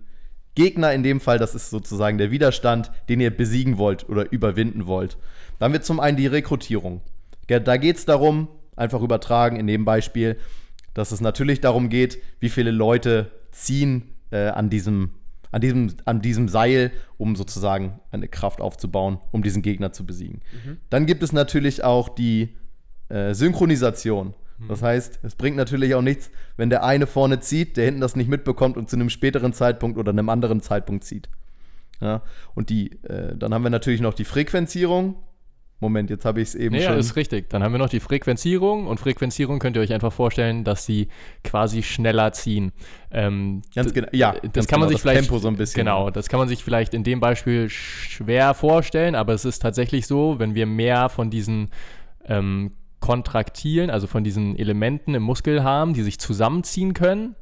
Gegner 0.55 0.93
in 0.93 1.03
dem 1.03 1.21
Fall, 1.21 1.39
das 1.39 1.55
ist 1.55 1.71
sozusagen 1.71 2.19
der 2.19 2.31
Widerstand, 2.31 2.93
den 3.09 3.21
ihr 3.21 3.37
besiegen 3.37 3.79
wollt 3.79 4.09
oder 4.09 4.31
überwinden 4.31 4.87
wollt. 4.87 5.17
Dann 5.59 5.73
wird 5.73 5.85
zum 5.85 5.99
einen 5.99 6.17
die 6.17 6.27
Rekrutierung. 6.27 7.01
Da 7.49 7.77
geht 7.77 7.97
es 7.97 8.05
darum, 8.05 8.49
einfach 8.77 9.03
übertragen 9.03 9.57
in 9.57 9.67
dem 9.67 9.85
Beispiel, 9.85 10.39
dass 10.95 11.13
es 11.13 11.21
natürlich 11.21 11.61
darum 11.61 11.89
geht, 11.89 12.19
wie 12.41 12.49
viele 12.49 12.71
Leute 12.71 13.31
ziehen 13.51 14.15
äh, 14.31 14.49
an, 14.49 14.71
diesem, 14.71 15.11
an, 15.51 15.61
diesem, 15.61 15.95
an 16.05 16.21
diesem 16.21 16.49
Seil, 16.49 16.93
um 17.19 17.37
sozusagen 17.37 18.01
eine 18.11 18.29
Kraft 18.29 18.61
aufzubauen, 18.61 19.19
um 19.31 19.43
diesen 19.43 19.63
Gegner 19.63 19.93
zu 19.93 20.05
besiegen. 20.07 20.41
Dann 20.91 21.07
gibt 21.07 21.23
es 21.23 21.33
natürlich 21.33 21.85
auch 21.85 22.09
die 22.09 22.57
äh, 23.09 23.35
Synchronisation. 23.35 24.35
Das 24.69 24.83
heißt, 24.83 25.21
es 25.23 25.35
bringt 25.35 25.57
natürlich 25.57 25.95
auch 25.95 26.03
nichts, 26.03 26.31
wenn 26.57 26.71
der 26.71 26.85
eine 26.85 27.07
vorne 27.07 27.41
zieht, 27.41 27.77
der 27.77 27.85
hinten 27.85 28.01
das 28.01 28.17
nicht 28.17 28.29
mitbekommt 28.29 28.77
und 28.77 28.89
zu 28.89 28.97
einem 28.97 29.11
späteren 29.11 29.53
Zeitpunkt 29.53 29.99
oder 29.99 30.11
einem 30.11 30.29
anderen 30.29 30.61
Zeitpunkt 30.61 31.05
zieht. 31.05 31.29
Ja, 32.01 32.23
und 32.55 32.71
die, 32.71 32.93
äh, 33.05 33.37
dann 33.37 33.55
haben 33.55 33.63
wir 33.63 33.71
natürlich 33.71 34.01
noch 34.01 34.15
die 34.15 34.25
Frequenzierung. 34.25 35.17
Moment, 35.83 36.09
jetzt 36.11 36.25
habe 36.25 36.41
ich 36.41 36.49
es 36.49 36.55
eben 36.55 36.75
Nee, 36.75 36.83
ja, 36.83 36.91
schon. 36.91 36.99
ist 36.99 37.17
richtig. 37.17 37.51
Dann 37.51 37.63
haben 37.63 37.73
wir 37.73 37.79
noch 37.79 37.89
die 37.89 38.01
Frequenzierung 38.01 38.87
und 38.87 38.99
Frequenzierung 39.01 39.59
könnt 39.59 39.77
ihr 39.77 39.83
euch 39.83 39.93
einfach 39.93 40.13
vorstellen, 40.13 40.65
dass 40.65 40.87
sie 40.87 41.09
quasi 41.45 41.83
schneller 41.83 42.33
ziehen. 42.33 42.73
Ähm, 43.11 43.63
Ganz 43.75 43.93
genau, 43.93 44.09
ja, 44.13 44.35
das 44.53 44.67
kann 44.67 44.81
man 44.81 44.89
genau, 44.89 44.97
sich 44.97 45.03
das 45.03 45.03
vielleicht 45.03 45.29
Tempo 45.29 45.39
so 45.39 45.49
ein 45.49 45.57
bisschen. 45.57 45.85
Genau, 45.85 46.11
das 46.11 46.29
kann 46.29 46.39
man 46.39 46.49
sich 46.49 46.65
vielleicht 46.65 46.95
in 46.95 47.05
dem 47.05 47.21
Beispiel 47.21 47.69
schwer 47.69 48.55
vorstellen, 48.55 49.15
aber 49.15 49.35
es 49.35 49.45
ist 49.45 49.59
tatsächlich 49.59 50.07
so, 50.07 50.39
wenn 50.39 50.55
wir 50.55 50.67
mehr 50.67 51.09
von 51.09 51.29
diesen 51.29 51.71
ähm, 52.27 52.73
Kontraktilen, 53.01 53.91
also 53.91 54.07
von 54.07 54.25
diesen 54.25 54.57
Elementen 54.57 55.15
im 55.15 55.25
Muskel 55.25 55.63
haben, 55.65 55.93
die 55.93 56.03
sich 56.03 56.19
zusammenziehen 56.19 56.95
können. 56.95 57.35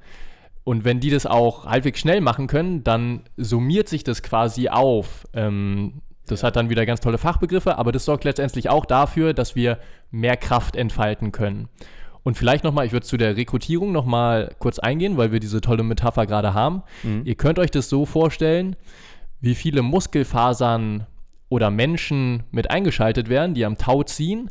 Und 0.64 0.84
wenn 0.84 1.00
die 1.00 1.10
das 1.10 1.26
auch 1.26 1.66
halbwegs 1.66 2.00
schnell 2.00 2.20
machen 2.20 2.46
können, 2.46 2.84
dann 2.84 3.22
summiert 3.36 3.88
sich 3.88 4.02
das 4.02 4.22
quasi 4.22 4.68
auf. 4.68 5.26
Ähm, 5.34 6.00
das 6.30 6.42
hat 6.42 6.56
dann 6.56 6.70
wieder 6.70 6.86
ganz 6.86 7.00
tolle 7.00 7.18
Fachbegriffe, 7.18 7.78
aber 7.78 7.92
das 7.92 8.04
sorgt 8.04 8.24
letztendlich 8.24 8.68
auch 8.70 8.86
dafür, 8.86 9.34
dass 9.34 9.54
wir 9.54 9.78
mehr 10.10 10.36
Kraft 10.36 10.76
entfalten 10.76 11.32
können. 11.32 11.68
Und 12.22 12.36
vielleicht 12.36 12.64
nochmal, 12.64 12.86
ich 12.86 12.92
würde 12.92 13.06
zu 13.06 13.16
der 13.16 13.36
Rekrutierung 13.36 13.92
nochmal 13.92 14.54
kurz 14.58 14.78
eingehen, 14.78 15.16
weil 15.16 15.32
wir 15.32 15.40
diese 15.40 15.60
tolle 15.60 15.82
Metapher 15.82 16.26
gerade 16.26 16.52
haben. 16.54 16.82
Ihr 17.24 17.34
könnt 17.34 17.58
euch 17.58 17.70
das 17.70 17.88
so 17.88 18.04
vorstellen, 18.04 18.76
wie 19.40 19.54
viele 19.54 19.82
Muskelfasern 19.82 21.06
oder 21.48 21.70
Menschen 21.70 22.42
mit 22.50 22.70
eingeschaltet 22.70 23.28
werden, 23.28 23.54
die 23.54 23.64
am 23.64 23.78
Tau 23.78 24.02
ziehen, 24.02 24.50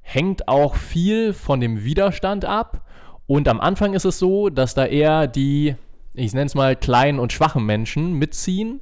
hängt 0.00 0.48
auch 0.48 0.76
viel 0.76 1.32
von 1.32 1.60
dem 1.60 1.84
Widerstand 1.84 2.44
ab. 2.44 2.86
Und 3.26 3.46
am 3.48 3.60
Anfang 3.60 3.94
ist 3.94 4.04
es 4.06 4.18
so, 4.18 4.48
dass 4.48 4.74
da 4.74 4.86
eher 4.86 5.26
die, 5.26 5.76
ich 6.14 6.32
nenne 6.32 6.46
es 6.46 6.54
mal, 6.54 6.74
kleinen 6.74 7.18
und 7.18 7.32
schwachen 7.32 7.64
Menschen 7.64 8.14
mitziehen. 8.14 8.80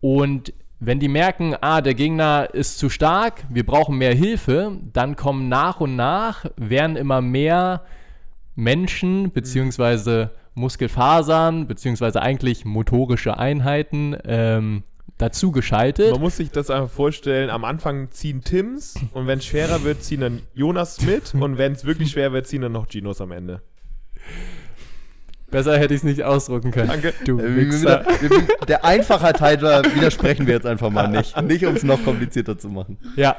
Und 0.00 0.54
wenn 0.80 1.00
die 1.00 1.08
merken, 1.08 1.54
ah, 1.60 1.80
der 1.80 1.94
Gegner 1.94 2.48
ist 2.52 2.78
zu 2.78 2.88
stark, 2.88 3.44
wir 3.48 3.64
brauchen 3.64 3.96
mehr 3.96 4.14
Hilfe, 4.14 4.78
dann 4.92 5.16
kommen 5.16 5.48
nach 5.48 5.80
und 5.80 5.96
nach, 5.96 6.44
werden 6.56 6.96
immer 6.96 7.20
mehr 7.20 7.84
Menschen 8.54 9.32
beziehungsweise 9.32 10.30
Muskelfasern 10.54 11.66
beziehungsweise 11.66 12.22
eigentlich 12.22 12.64
motorische 12.64 13.38
Einheiten 13.38 14.16
ähm, 14.24 14.84
dazu 15.18 15.52
geschaltet. 15.52 16.12
Man 16.12 16.20
muss 16.20 16.36
sich 16.36 16.50
das 16.50 16.70
einfach 16.70 16.90
vorstellen, 16.90 17.50
am 17.50 17.64
Anfang 17.64 18.10
ziehen 18.10 18.42
Tims 18.42 18.94
und 19.12 19.26
wenn 19.26 19.38
es 19.38 19.46
schwerer 19.46 19.82
wird, 19.82 20.02
ziehen 20.02 20.20
dann 20.20 20.42
Jonas 20.54 21.00
mit 21.02 21.34
und 21.34 21.58
wenn 21.58 21.72
es 21.72 21.84
wirklich 21.84 22.12
schwer 22.12 22.32
wird, 22.32 22.46
ziehen 22.46 22.62
dann 22.62 22.72
noch 22.72 22.88
Ginos 22.88 23.20
am 23.20 23.32
Ende. 23.32 23.62
Besser 25.54 25.78
hätte 25.78 25.94
ich 25.94 25.98
es 26.00 26.04
nicht 26.04 26.22
ausdrucken 26.24 26.70
können. 26.72 26.88
Danke. 26.88 27.14
Du 27.24 27.38
Äh, 27.38 27.42
wir- 27.44 27.56
Wichser. 27.68 28.04
wir- 28.20 28.30
wir- 28.30 28.46
Der 28.68 28.84
Einfachheit 28.84 29.40
halber 29.40 29.82
widersprechen 29.94 30.46
wir 30.46 30.54
jetzt 30.54 30.66
einfach 30.66 30.90
mal 30.90 31.06
nicht. 31.08 31.40
Nicht, 31.42 31.64
um 31.64 31.74
es 31.76 31.84
noch 31.84 32.02
komplizierter 32.04 32.58
zu 32.58 32.68
machen. 32.68 32.98
Ja, 33.14 33.36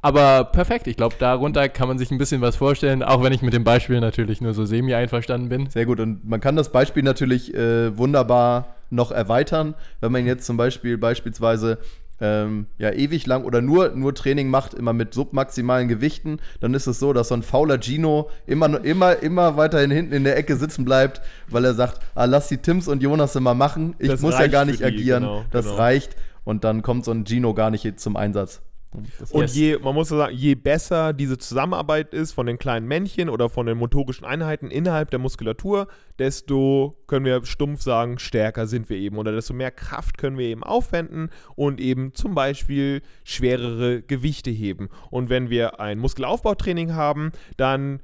aber 0.00 0.44
perfekt. 0.44 0.88
Ich 0.88 0.96
glaube, 0.96 1.14
darunter 1.20 1.68
kann 1.68 1.86
man 1.86 1.98
sich 1.98 2.10
ein 2.10 2.18
bisschen 2.18 2.40
was 2.40 2.56
vorstellen, 2.56 3.04
auch 3.04 3.22
wenn 3.22 3.32
ich 3.32 3.42
mit 3.42 3.52
dem 3.54 3.62
Beispiel 3.62 4.00
natürlich 4.00 4.40
nur 4.40 4.54
so 4.54 4.64
semi 4.64 4.92
einverstanden 4.94 5.48
bin. 5.48 5.70
Sehr 5.70 5.86
gut. 5.86 6.00
Und 6.00 6.28
man 6.28 6.40
kann 6.40 6.56
das 6.56 6.70
Beispiel 6.72 7.04
natürlich 7.04 7.54
äh, 7.54 7.96
wunderbar 7.96 8.74
noch 8.90 9.12
erweitern, 9.12 9.74
wenn 10.00 10.10
man 10.12 10.26
jetzt 10.26 10.44
zum 10.44 10.56
Beispiel 10.56 10.98
beispielsweise 10.98 11.78
ähm, 12.20 12.66
ja, 12.78 12.90
ewig 12.92 13.26
lang 13.26 13.44
oder 13.44 13.60
nur, 13.60 13.90
nur 13.90 14.14
Training 14.14 14.48
macht, 14.48 14.74
immer 14.74 14.92
mit 14.92 15.14
submaximalen 15.14 15.88
Gewichten, 15.88 16.38
dann 16.60 16.74
ist 16.74 16.86
es 16.86 16.98
so, 16.98 17.12
dass 17.12 17.28
so 17.28 17.34
ein 17.34 17.42
fauler 17.42 17.80
Gino 17.80 18.30
immer, 18.46 18.84
immer, 18.84 19.22
immer 19.22 19.56
weiterhin 19.56 19.90
hinten 19.90 20.14
in 20.14 20.24
der 20.24 20.36
Ecke 20.36 20.56
sitzen 20.56 20.84
bleibt, 20.84 21.20
weil 21.48 21.64
er 21.64 21.74
sagt, 21.74 22.00
ah, 22.14 22.26
lass 22.26 22.48
die 22.48 22.58
Tims 22.58 22.88
und 22.88 23.02
Jonas 23.02 23.34
immer 23.36 23.54
machen, 23.54 23.94
ich 23.98 24.08
Das 24.08 24.20
muss 24.20 24.38
ja 24.38 24.46
gar 24.46 24.64
nicht 24.64 24.80
die, 24.80 24.84
agieren, 24.84 25.24
genau, 25.24 25.44
das 25.50 25.66
genau. 25.66 25.76
reicht 25.76 26.16
und 26.44 26.64
dann 26.64 26.82
kommt 26.82 27.04
so 27.04 27.10
ein 27.10 27.26
Gino 27.26 27.54
gar 27.54 27.70
nicht 27.70 27.98
zum 27.98 28.16
Einsatz. 28.16 28.60
Und 28.92 29.08
Yes. 29.42 29.54
je, 29.56 29.78
man 29.78 29.94
muss 29.94 30.08
so 30.08 30.16
sagen, 30.18 30.36
je 30.36 30.54
besser 30.54 31.12
diese 31.12 31.38
Zusammenarbeit 31.38 32.12
ist 32.12 32.32
von 32.32 32.46
den 32.46 32.58
kleinen 32.58 32.86
Männchen 32.86 33.28
oder 33.28 33.48
von 33.48 33.66
den 33.66 33.78
motorischen 33.78 34.24
Einheiten 34.26 34.70
innerhalb 34.70 35.10
der 35.10 35.18
Muskulatur, 35.18 35.88
desto 36.18 36.94
können 37.06 37.24
wir 37.24 37.44
stumpf 37.46 37.82
sagen, 37.82 38.18
stärker 38.18 38.66
sind 38.66 38.90
wir 38.90 38.96
eben 38.98 39.16
oder 39.16 39.32
desto 39.32 39.54
mehr 39.54 39.70
Kraft 39.70 40.18
können 40.18 40.36
wir 40.36 40.46
eben 40.46 40.62
aufwenden 40.62 41.30
und 41.54 41.80
eben 41.80 42.14
zum 42.14 42.34
Beispiel 42.34 43.02
schwerere 43.24 44.02
Gewichte 44.02 44.50
heben. 44.50 44.88
Und 45.10 45.30
wenn 45.30 45.48
wir 45.50 45.80
ein 45.80 45.98
Muskelaufbautraining 45.98 46.94
haben, 46.94 47.32
dann 47.56 48.00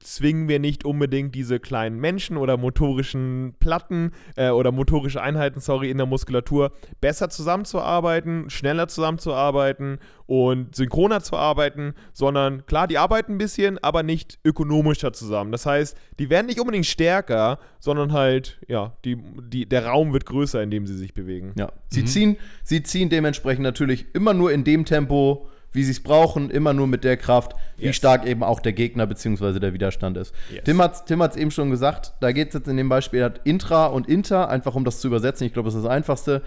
zwingen 0.00 0.48
wir 0.48 0.58
nicht 0.58 0.84
unbedingt 0.84 1.34
diese 1.34 1.60
kleinen 1.60 1.98
Menschen 1.98 2.36
oder 2.36 2.56
motorischen 2.56 3.54
Platten 3.60 4.12
äh, 4.36 4.50
oder 4.50 4.72
motorische 4.72 5.22
Einheiten, 5.22 5.60
sorry, 5.60 5.90
in 5.90 5.98
der 5.98 6.06
Muskulatur 6.06 6.72
besser 7.00 7.30
zusammenzuarbeiten, 7.30 8.50
schneller 8.50 8.88
zusammenzuarbeiten 8.88 9.98
und 10.26 10.76
synchroner 10.76 11.22
zu 11.22 11.36
arbeiten, 11.36 11.94
sondern 12.12 12.66
klar, 12.66 12.86
die 12.86 12.98
arbeiten 12.98 13.32
ein 13.32 13.38
bisschen, 13.38 13.78
aber 13.78 14.02
nicht 14.02 14.38
ökonomischer 14.44 15.12
zusammen. 15.12 15.52
Das 15.52 15.64
heißt, 15.64 15.96
die 16.18 16.28
werden 16.28 16.46
nicht 16.46 16.60
unbedingt 16.60 16.86
stärker, 16.86 17.58
sondern 17.78 18.12
halt, 18.12 18.60
ja, 18.68 18.96
die, 19.04 19.16
die, 19.16 19.66
der 19.66 19.86
Raum 19.86 20.12
wird 20.12 20.26
größer, 20.26 20.62
in 20.62 20.70
dem 20.70 20.86
sie 20.86 20.96
sich 20.96 21.14
bewegen. 21.14 21.54
Ja, 21.56 21.72
sie, 21.88 22.04
ziehen, 22.04 22.36
sie 22.62 22.82
ziehen 22.82 23.08
dementsprechend 23.08 23.62
natürlich 23.62 24.14
immer 24.14 24.34
nur 24.34 24.52
in 24.52 24.64
dem 24.64 24.84
Tempo, 24.84 25.48
wie 25.72 25.84
sie 25.84 25.90
es 25.92 26.02
brauchen, 26.02 26.50
immer 26.50 26.72
nur 26.72 26.86
mit 26.86 27.04
der 27.04 27.16
Kraft, 27.16 27.54
wie 27.76 27.86
Yes. 27.86 27.96
stark 27.96 28.26
eben 28.26 28.42
auch 28.42 28.60
der 28.60 28.72
Gegner 28.72 29.06
bzw. 29.06 29.58
der 29.60 29.72
Widerstand 29.72 30.16
ist. 30.16 30.34
Yes. 30.52 30.64
Tim 30.64 30.82
hat 31.22 31.32
es 31.32 31.36
eben 31.36 31.50
schon 31.50 31.70
gesagt, 31.70 32.14
da 32.20 32.32
geht 32.32 32.48
es 32.48 32.54
jetzt 32.54 32.68
in 32.68 32.76
dem 32.76 32.88
Beispiel, 32.88 33.20
er 33.20 33.26
hat 33.26 33.40
Intra 33.44 33.86
und 33.86 34.08
Inter, 34.08 34.48
einfach 34.48 34.74
um 34.74 34.84
das 34.84 35.00
zu 35.00 35.08
übersetzen, 35.08 35.46
ich 35.46 35.52
glaube, 35.52 35.68
das 35.68 35.74
ist 35.74 35.84
das 35.84 35.90
Einfachste. 35.90 36.42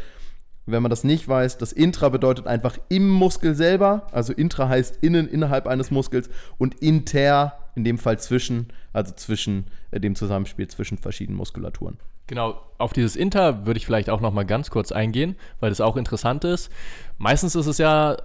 Wenn 0.67 0.83
man 0.83 0.91
das 0.91 1.03
nicht 1.03 1.27
weiß, 1.27 1.57
das 1.57 1.73
Intra 1.73 2.09
bedeutet 2.09 2.45
einfach 2.45 2.77
im 2.87 3.09
Muskel 3.09 3.55
selber, 3.55 4.07
also 4.11 4.31
Intra 4.31 4.69
heißt 4.69 4.99
innen, 5.01 5.27
innerhalb 5.27 5.65
eines 5.67 5.89
Muskels 5.89 6.29
und 6.59 6.75
Inter 6.81 7.57
in 7.75 7.83
dem 7.83 7.97
Fall 7.97 8.19
zwischen, 8.19 8.67
also 8.93 9.13
zwischen 9.13 9.65
äh, 9.91 9.99
dem 9.99 10.15
Zusammenspiel 10.15 10.67
zwischen 10.67 10.97
verschiedenen 10.97 11.37
Muskulaturen. 11.37 11.97
Genau, 12.27 12.61
auf 12.77 12.93
dieses 12.93 13.17
Inter 13.17 13.65
würde 13.65 13.77
ich 13.77 13.85
vielleicht 13.85 14.09
auch 14.09 14.21
noch 14.21 14.31
mal 14.31 14.45
ganz 14.45 14.69
kurz 14.69 14.91
eingehen, 14.91 15.35
weil 15.59 15.69
das 15.69 15.81
auch 15.81 15.97
interessant 15.97 16.45
ist. 16.45 16.71
Meistens 17.17 17.55
ist 17.55 17.65
es 17.65 17.77
ja 17.77 18.13
äh, 18.13 18.17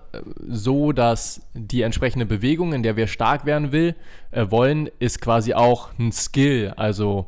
so, 0.49 0.93
dass 0.93 1.47
die 1.55 1.83
entsprechende 1.83 2.27
Bewegung, 2.27 2.73
in 2.73 2.83
der 2.83 2.97
wir 2.97 3.09
stark 3.09 3.47
werden 3.47 3.73
will, 3.73 3.97
äh, 4.31 4.47
wollen, 4.51 4.89
ist 5.01 5.21
quasi 5.21 5.55
auch 5.55 5.91
ein 5.99 6.13
Skill, 6.13 6.73
also 6.77 7.27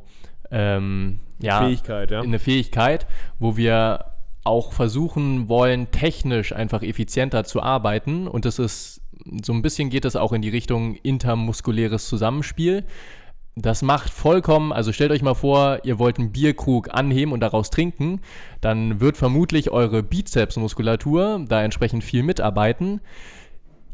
ähm, 0.50 1.20
ja, 1.40 1.61
Fähigkeit, 1.61 2.11
ja. 2.11 2.20
eine 2.20 2.38
Fähigkeit, 2.38 3.07
wo 3.38 3.57
wir 3.57 4.04
auch 4.44 4.72
versuchen 4.72 5.48
wollen, 5.48 5.90
technisch 5.90 6.52
einfach 6.52 6.83
effizienter 6.83 7.44
zu 7.44 7.62
arbeiten. 7.62 8.26
Und 8.26 8.44
das 8.44 8.59
ist, 8.59 9.02
so 9.44 9.52
ein 9.52 9.62
bisschen 9.62 9.90
geht 9.90 10.04
es 10.04 10.16
auch 10.16 10.33
in 10.33 10.42
die 10.42 10.48
Richtung 10.48 10.94
intermuskuläres 10.96 12.09
Zusammenspiel. 12.09 12.85
Das 13.61 13.83
macht 13.83 14.11
vollkommen, 14.11 14.72
also 14.72 14.92
stellt 14.92 15.11
euch 15.11 15.22
mal 15.22 15.35
vor, 15.35 15.81
ihr 15.83 15.98
wollt 15.98 16.18
einen 16.18 16.31
Bierkrug 16.31 16.94
anheben 16.94 17.33
und 17.33 17.40
daraus 17.40 17.70
trinken, 17.70 18.20
dann 18.61 19.00
wird 19.00 19.16
vermutlich 19.16 19.70
eure 19.70 20.02
Bizepsmuskulatur 20.04 21.44
da 21.48 21.62
entsprechend 21.62 22.04
viel 22.04 22.22
mitarbeiten. 22.22 23.00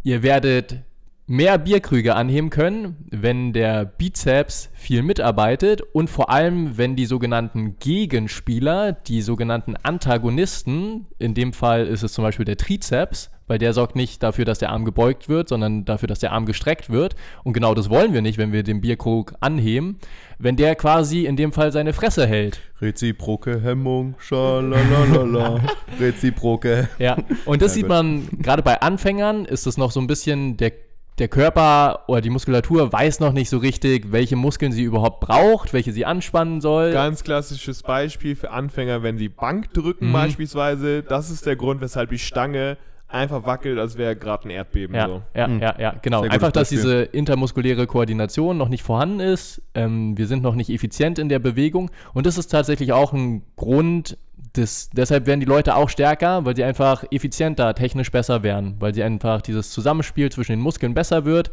Ihr 0.03 0.23
werdet 0.23 0.85
mehr 1.27 1.57
Bierkrüge 1.57 2.15
anheben 2.15 2.51
können, 2.51 2.97
wenn 3.11 3.53
der 3.53 3.87
Bizeps 3.87 4.71
viel 4.75 5.03
mitarbeitet 5.03 5.81
und 5.81 6.11
vor 6.11 6.29
allem, 6.29 6.77
wenn 6.77 6.97
die 6.97 7.07
sogenannten 7.07 7.79
Gegenspieler, 7.79 8.93
die 8.93 9.23
sogenannten 9.23 9.77
Antagonisten, 9.83 11.07
in 11.19 11.33
dem 11.33 11.55
Fall 11.55 11.87
ist 11.87 12.03
es 12.03 12.13
zum 12.13 12.25
Beispiel 12.25 12.45
der 12.45 12.59
Trizeps, 12.59 13.31
weil 13.47 13.59
der 13.59 13.73
sorgt 13.73 13.95
nicht 13.97 14.23
dafür, 14.23 14.45
dass 14.45 14.59
der 14.59 14.71
Arm 14.71 14.85
gebeugt 14.85 15.29
wird, 15.29 15.49
sondern 15.49 15.85
dafür, 15.85 16.07
dass 16.07 16.19
der 16.19 16.33
Arm 16.33 16.47
gestreckt 16.47 16.91
wird. 16.91 17.15
Und 17.43 17.53
genau 17.53 17.75
das 17.75 17.91
wollen 17.91 18.13
wir 18.15 18.23
nicht, 18.23 18.39
wenn 18.39 18.53
wir 18.53 18.63
den 18.63 18.81
Bierkrug 18.81 19.35
anheben, 19.41 19.97
wenn 20.39 20.57
der 20.57 20.75
quasi 20.77 21.27
in 21.27 21.37
dem 21.37 21.53
Fall 21.53 21.71
seine 21.73 21.93
Fresse 21.93 22.27
hält. 22.27 22.61
Reziproke 22.81 23.61
Hemmung, 23.63 24.15
schalalala. 24.19 25.61
Reziproke. 26.01 26.89
Ja, 26.99 27.17
und 27.45 27.63
das 27.63 27.73
Ja, 27.73 27.75
sieht 27.77 27.89
man, 27.89 28.29
gerade 28.41 28.63
bei 28.63 28.81
Anfängern 28.81 29.45
ist 29.45 29.67
es 29.67 29.77
noch 29.77 29.91
so 29.91 30.01
ein 30.01 30.07
bisschen, 30.07 30.57
der, 30.57 30.73
der 31.19 31.29
Körper 31.29 32.01
oder 32.09 32.21
die 32.21 32.31
Muskulatur 32.31 32.93
weiß 32.93 33.21
noch 33.21 33.33
nicht 33.33 33.49
so 33.49 33.59
richtig, 33.59 34.11
welche 34.11 34.37
Muskeln 34.37 34.73
sie 34.73 34.83
überhaupt 34.83 35.21
braucht, 35.21 35.73
welche 35.73 35.93
sie 35.93 36.05
anspannen 36.05 36.61
soll. 36.61 36.93
Ganz 36.93 37.23
klassisches 37.23 37.83
Beispiel 37.83 38.35
für 38.37 38.51
Anfänger, 38.51 39.03
wenn 39.03 39.19
sie 39.19 39.29
Bank 39.29 39.73
drücken 39.75 40.09
Mhm. 40.09 40.13
beispielsweise. 40.13 41.03
Das 41.03 41.31
ist 41.31 41.47
der 41.47 41.57
Grund, 41.57 41.81
weshalb 41.81 42.11
die 42.11 42.19
Stange 42.19 42.77
einfach 43.15 43.47
wackelt, 43.47 43.79
als 43.79 43.97
wäre 43.97 44.17
gerade 44.17 44.49
ein 44.49 44.51
Erdbeben. 44.51 44.95
Ja, 44.95 45.07
So. 45.07 45.23
ja, 45.35 45.49
Mhm. 45.49 45.61
ja, 45.61 45.75
ja, 45.79 45.95
genau. 46.03 46.23
Einfach, 46.23 46.53
dass 46.53 46.69
diese 46.69 47.03
intermuskuläre 47.03 47.87
Koordination 47.87 48.59
noch 48.59 48.69
nicht 48.69 48.83
vorhanden 48.83 49.21
ist. 49.21 49.63
Ähm, 49.75 50.19
wir 50.19 50.27
sind 50.27 50.43
noch 50.43 50.55
nicht 50.55 50.71
effizient 50.71 51.19
in 51.19 51.29
der 51.29 51.39
Bewegung. 51.39 51.91
Und 52.13 52.27
das 52.27 52.39
ist 52.39 52.49
tatsächlich 52.49 52.93
auch 52.93 53.13
ein 53.13 53.43
Grund, 53.57 54.19
des, 54.57 54.91
deshalb 54.91 55.27
werden 55.27 55.41
die 55.41 55.47
Leute 55.47 55.75
auch 55.75 55.89
stärker, 55.89 56.45
weil 56.45 56.55
sie 56.55 56.63
einfach 56.63 57.05
effizienter, 57.11 57.75
technisch 57.75 58.13
besser 58.13 58.43
werden. 58.45 58.77
Weil 58.79 58.95
sie 58.95 59.03
einfach 59.03 59.43
dieses 59.43 59.71
Zusammenspiel 59.71 60.31
zwischen 60.31 60.53
den 60.53 60.61
Muskeln 60.61 60.95
besser 60.95 61.25
wird. 61.25 61.51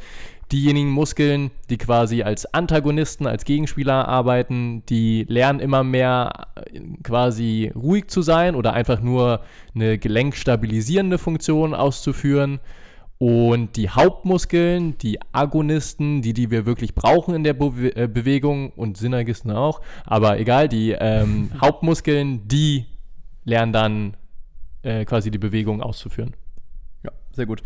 Diejenigen 0.52 0.90
Muskeln, 0.90 1.52
die 1.70 1.78
quasi 1.78 2.24
als 2.24 2.54
Antagonisten, 2.54 3.26
als 3.26 3.46
Gegenspieler 3.46 4.08
arbeiten, 4.08 4.84
die 4.88 5.26
lernen 5.30 5.60
immer 5.60 5.84
mehr 5.84 6.48
äh, 6.56 6.82
quasi 7.04 7.72
ruhig 7.74 8.08
zu 8.08 8.22
sein 8.22 8.56
oder 8.56 8.74
einfach 8.74 9.02
nur 9.02 9.42
eine 9.74 9.98
gelenkstabilisierende 9.98 11.18
Funktion 11.18 11.74
auszuführen. 11.74 12.60
Und 13.18 13.78
die 13.78 13.90
Hauptmuskeln, 13.90 14.98
die 14.98 15.20
Agonisten, 15.32 16.24
die, 16.24 16.34
die 16.34 16.50
wir 16.50 16.66
wirklich 16.66 16.96
brauchen 16.96 17.36
in 17.36 17.44
der 17.44 17.54
Bewe 17.54 17.96
äh, 17.96 18.08
Bewegung 18.08 18.72
und 18.72 18.98
Synergisten 18.98 19.52
auch, 19.52 19.82
aber 20.06 20.40
egal, 20.40 20.68
die 20.68 20.92
ähm, 21.00 21.52
Hauptmuskeln, 21.62 22.48
die 22.48 22.88
lernen 23.46 23.74
dann 23.74 24.18
äh, 24.82 25.06
quasi 25.06 25.30
die 25.30 25.38
Bewegung 25.38 25.82
auszuführen. 25.82 26.36
Ja, 27.04 27.12
sehr 27.32 27.46
gut. 27.46 27.62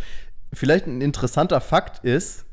Vielleicht 0.53 0.87
ein 0.87 1.01
interessanter 1.01 1.61
Fakt 1.61 2.03
ist, 2.03 2.45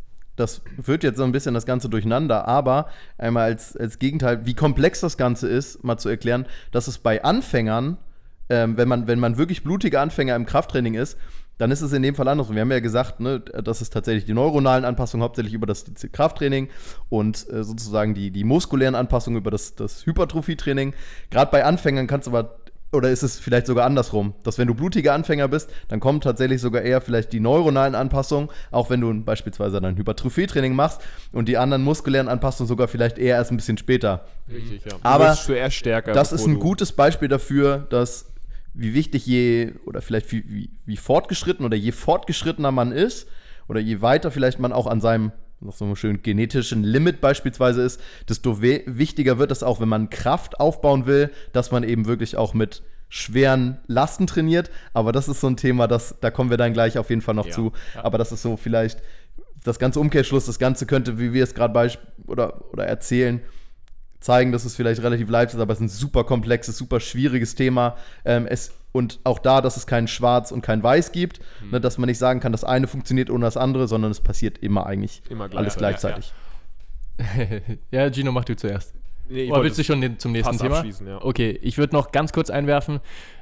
das 0.42 0.62
wird 0.76 1.04
jetzt 1.04 1.16
so 1.16 1.24
ein 1.24 1.32
bisschen 1.32 1.54
das 1.54 1.66
Ganze 1.66 1.88
durcheinander, 1.88 2.46
aber 2.46 2.88
einmal 3.16 3.44
als, 3.44 3.76
als 3.76 3.98
Gegenteil, 3.98 4.44
wie 4.44 4.54
komplex 4.54 5.00
das 5.00 5.16
Ganze 5.16 5.48
ist, 5.48 5.82
mal 5.84 5.98
zu 5.98 6.08
erklären, 6.08 6.46
dass 6.72 6.88
es 6.88 6.98
bei 6.98 7.24
Anfängern, 7.24 7.96
ähm, 8.48 8.76
wenn, 8.76 8.88
man, 8.88 9.06
wenn 9.06 9.18
man 9.18 9.38
wirklich 9.38 9.62
blutiger 9.62 10.00
Anfänger 10.00 10.36
im 10.36 10.44
Krafttraining 10.46 10.94
ist, 10.94 11.16
dann 11.58 11.70
ist 11.70 11.80
es 11.80 11.92
in 11.92 12.02
dem 12.02 12.14
Fall 12.14 12.26
andersrum. 12.28 12.56
Wir 12.56 12.62
haben 12.62 12.72
ja 12.72 12.80
gesagt, 12.80 13.20
ne, 13.20 13.38
das 13.38 13.82
ist 13.82 13.92
tatsächlich 13.92 14.24
die 14.24 14.34
neuronalen 14.34 14.84
Anpassungen 14.84 15.22
hauptsächlich 15.22 15.54
über 15.54 15.66
das 15.66 15.84
Krafttraining 16.10 16.68
und 17.08 17.48
äh, 17.50 17.62
sozusagen 17.62 18.14
die, 18.14 18.30
die 18.30 18.42
muskulären 18.42 18.94
Anpassungen 18.94 19.38
über 19.38 19.50
das, 19.50 19.76
das 19.76 20.04
Hypertrophietraining. 20.04 20.94
Gerade 21.30 21.50
bei 21.50 21.64
Anfängern 21.64 22.06
kannst 22.06 22.26
du 22.26 22.32
aber 22.32 22.61
oder 22.92 23.10
ist 23.10 23.22
es 23.22 23.38
vielleicht 23.38 23.66
sogar 23.66 23.86
andersrum, 23.86 24.34
dass 24.42 24.58
wenn 24.58 24.68
du 24.68 24.74
blutiger 24.74 25.14
Anfänger 25.14 25.48
bist, 25.48 25.70
dann 25.88 25.98
kommen 25.98 26.20
tatsächlich 26.20 26.60
sogar 26.60 26.82
eher 26.82 27.00
vielleicht 27.00 27.32
die 27.32 27.40
neuronalen 27.40 27.94
Anpassungen, 27.94 28.50
auch 28.70 28.90
wenn 28.90 29.00
du 29.00 29.12
beispielsweise 29.24 29.80
dein 29.80 29.96
Hypertrophietraining 29.96 30.74
machst 30.74 31.00
und 31.32 31.48
die 31.48 31.56
anderen 31.56 31.82
muskulären 31.82 32.28
Anpassungen 32.28 32.68
sogar 32.68 32.88
vielleicht 32.88 33.18
eher 33.18 33.36
erst 33.36 33.50
ein 33.50 33.56
bisschen 33.56 33.78
später. 33.78 34.26
Richtig, 34.50 34.84
ja. 34.84 34.92
Aber 35.02 35.34
stärker. 35.34 36.12
Das 36.12 36.32
ist 36.32 36.46
ein 36.46 36.58
gutes 36.58 36.92
Beispiel 36.92 37.28
dafür, 37.28 37.86
dass 37.90 38.26
wie 38.74 38.94
wichtig 38.94 39.26
je, 39.26 39.72
oder 39.84 40.00
vielleicht 40.00 40.30
wie, 40.32 40.44
wie, 40.48 40.70
wie 40.86 40.96
fortgeschritten 40.96 41.64
oder 41.64 41.76
je 41.76 41.92
fortgeschrittener 41.92 42.72
man 42.72 42.92
ist, 42.92 43.26
oder 43.68 43.80
je 43.80 44.02
weiter 44.02 44.30
vielleicht 44.30 44.58
man 44.58 44.72
auch 44.72 44.86
an 44.86 45.00
seinem 45.00 45.32
noch 45.62 45.74
so 45.74 45.94
schön 45.94 46.22
genetischen 46.22 46.84
Limit 46.84 47.20
beispielsweise 47.20 47.82
ist, 47.82 48.00
desto 48.28 48.60
wichtiger 48.60 49.38
wird 49.38 49.52
es 49.52 49.62
auch, 49.62 49.80
wenn 49.80 49.88
man 49.88 50.10
Kraft 50.10 50.60
aufbauen 50.60 51.06
will, 51.06 51.30
dass 51.52 51.70
man 51.70 51.84
eben 51.84 52.06
wirklich 52.06 52.36
auch 52.36 52.54
mit 52.54 52.82
schweren 53.08 53.78
Lasten 53.86 54.26
trainiert. 54.26 54.70
Aber 54.94 55.12
das 55.12 55.28
ist 55.28 55.40
so 55.40 55.46
ein 55.46 55.56
Thema, 55.56 55.86
das, 55.86 56.16
da 56.20 56.30
kommen 56.30 56.50
wir 56.50 56.56
dann 56.56 56.72
gleich 56.72 56.98
auf 56.98 57.10
jeden 57.10 57.22
Fall 57.22 57.34
noch 57.34 57.46
ja, 57.46 57.52
zu. 57.52 57.72
Aber 57.94 58.18
das 58.18 58.32
ist 58.32 58.42
so 58.42 58.56
vielleicht 58.56 59.02
das 59.64 59.78
ganze 59.78 60.00
Umkehrschluss, 60.00 60.46
das 60.46 60.58
Ganze 60.58 60.86
könnte, 60.86 61.18
wie 61.18 61.32
wir 61.32 61.44
es 61.44 61.54
gerade 61.54 61.92
oder, 62.26 62.72
oder 62.72 62.86
erzählen, 62.86 63.40
zeigen, 64.18 64.52
dass 64.52 64.64
es 64.64 64.76
vielleicht 64.76 65.02
relativ 65.02 65.28
leicht 65.28 65.54
ist, 65.54 65.60
aber 65.60 65.72
es 65.72 65.78
ist 65.78 65.84
ein 65.84 65.88
super 65.88 66.24
komplexes, 66.24 66.78
super 66.78 67.00
schwieriges 67.00 67.54
Thema. 67.54 67.96
Ähm, 68.24 68.46
es, 68.46 68.72
und 68.92 69.20
auch 69.24 69.38
da, 69.38 69.60
dass 69.60 69.76
es 69.76 69.86
kein 69.86 70.06
Schwarz 70.06 70.52
und 70.52 70.62
kein 70.62 70.82
Weiß 70.82 71.12
gibt, 71.12 71.40
mhm. 71.62 71.70
ne, 71.70 71.80
dass 71.80 71.98
man 71.98 72.08
nicht 72.08 72.18
sagen 72.18 72.40
kann, 72.40 72.52
das 72.52 72.64
eine 72.64 72.86
funktioniert 72.86 73.30
ohne 73.30 73.44
das 73.44 73.56
andere, 73.56 73.88
sondern 73.88 74.10
es 74.10 74.20
passiert 74.20 74.58
immer 74.58 74.86
eigentlich 74.86 75.22
immer 75.28 75.48
gleich, 75.48 75.58
alles 75.58 75.76
gleichzeitig. 75.76 76.32
Ja, 77.18 77.24
ja. 77.44 77.60
ja, 77.90 78.12
Gino, 78.12 78.32
mach 78.32 78.44
du 78.44 78.56
zuerst. 78.56 78.94
Nee, 79.28 79.50
Oder 79.50 79.62
willst 79.62 79.78
du 79.78 79.84
schon 79.84 80.00
den, 80.00 80.18
zum 80.18 80.32
nächsten 80.32 80.58
Thema? 80.58 80.84
Ja. 80.84 81.22
Okay, 81.22 81.58
ich 81.62 81.78
würde 81.78 81.94
noch 81.94 82.12
ganz 82.12 82.32
kurz 82.32 82.50
einwerfen. 82.50 83.00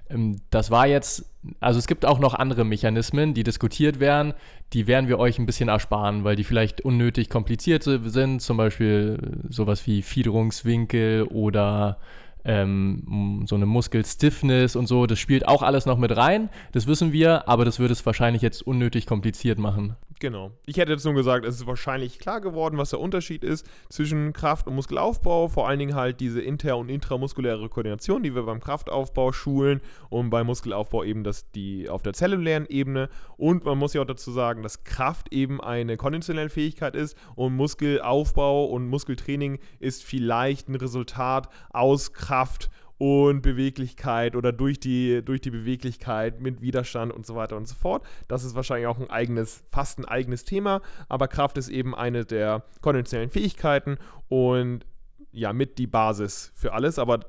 Ähm, 0.09 0.41
das 0.51 0.71
war 0.71 0.87
jetzt, 0.87 1.25
also 1.59 1.79
es 1.79 1.87
gibt 1.87 2.05
auch 2.05 2.19
noch 2.19 2.35
andere 2.35 2.65
Mechanismen, 2.65 3.35
die 3.35 3.43
diskutiert 3.43 3.99
werden, 3.99 4.35
die 4.73 4.87
werden 4.87 5.09
wir 5.09 5.19
euch 5.19 5.39
ein 5.39 5.47
bisschen 5.47 5.69
ersparen, 5.69 6.23
weil 6.23 6.37
die 6.37 6.45
vielleicht 6.45 6.83
unnötig 6.83 7.29
kompliziert 7.29 7.83
sind, 7.83 8.41
zum 8.41 8.57
Beispiel 8.57 9.19
sowas 9.49 9.87
wie 9.87 10.03
Fiederungswinkel 10.03 11.25
oder 11.25 11.99
ähm, 12.45 13.45
so 13.47 13.55
eine 13.55 13.67
Muskelstiffness 13.67 14.77
und 14.77 14.87
so, 14.87 15.07
das 15.07 15.19
spielt 15.19 15.47
auch 15.47 15.63
alles 15.63 15.87
noch 15.87 15.99
mit 15.99 16.17
rein, 16.17 16.51
das 16.73 16.87
wissen 16.87 17.13
wir, 17.13 17.49
aber 17.49 17.65
das 17.65 17.79
würde 17.79 17.93
es 17.93 18.05
wahrscheinlich 18.05 18.43
jetzt 18.43 18.67
unnötig 18.67 19.07
kompliziert 19.07 19.59
machen. 19.59 19.97
Genau. 20.21 20.51
Ich 20.67 20.77
hätte 20.77 20.93
jetzt 20.93 21.07
nur 21.07 21.15
gesagt, 21.15 21.47
es 21.47 21.57
ist 21.57 21.67
wahrscheinlich 21.67 22.19
klar 22.19 22.43
geworden, 22.43 22.77
was 22.77 22.91
der 22.91 23.01
Unterschied 23.01 23.43
ist 23.43 23.67
zwischen 23.89 24.35
Kraft- 24.35 24.67
und 24.67 24.75
Muskelaufbau. 24.75 25.49
Vor 25.49 25.67
allen 25.67 25.79
Dingen 25.79 25.95
halt 25.95 26.21
diese 26.21 26.43
inter- 26.43 26.77
und 26.77 26.91
intramuskuläre 26.91 27.71
Koordination, 27.71 28.23
die 28.23 28.35
wir 28.35 28.43
beim 28.43 28.61
Kraftaufbau 28.61 29.33
schulen 29.33 29.81
und 30.11 30.29
beim 30.29 30.47
Muskelaufbau 30.47 31.05
eben 31.05 31.25
das, 31.25 31.51
die 31.53 31.89
auf 31.89 32.03
der 32.03 32.13
zellulären 32.13 32.67
Ebene. 32.67 33.09
Und 33.39 33.65
man 33.65 33.79
muss 33.79 33.95
ja 33.95 34.03
auch 34.03 34.07
dazu 34.07 34.31
sagen, 34.31 34.63
dass 34.63 34.85
Kraft 34.85 35.33
eben 35.33 35.59
eine 35.59 35.97
konditionelle 35.97 36.51
Fähigkeit 36.51 36.95
ist 36.95 37.17
und 37.35 37.57
Muskelaufbau 37.57 38.67
und 38.67 38.89
Muskeltraining 38.89 39.59
ist 39.79 40.05
vielleicht 40.05 40.69
ein 40.69 40.75
Resultat 40.75 41.49
aus 41.71 42.13
Kraft 42.13 42.69
und 43.01 43.41
Beweglichkeit 43.41 44.37
oder 44.37 44.53
durch 44.53 44.79
die, 44.79 45.23
durch 45.25 45.41
die 45.41 45.51
Beweglichkeit 45.51 46.43
mit 46.43 46.61
Widerstand 46.61 47.11
und 47.15 47.25
so 47.25 47.35
weiter 47.35 47.57
und 47.57 47.67
so 47.67 47.75
fort. 47.75 48.05
Das 48.29 48.45
ist 48.45 48.55
wahrscheinlich 48.55 48.89
auch 48.89 49.01
ein 49.01 49.09
eigenes, 49.09 49.63
fast 49.71 49.99
ein 49.99 50.05
eigenes 50.05 50.45
Thema, 50.45 50.83
aber 51.09 51.27
Kraft 51.27 51.57
ist 51.57 51.71
eben 51.71 51.95
eine 51.95 52.27
der 52.27 52.63
konventionellen 52.83 53.31
Fähigkeiten 53.31 53.97
und 54.29 54.85
ja, 55.33 55.55
mit 55.55 55.79
die 55.79 55.87
Basis 55.87 56.53
für 56.55 56.75
alles. 56.75 56.99
Aber 56.99 57.21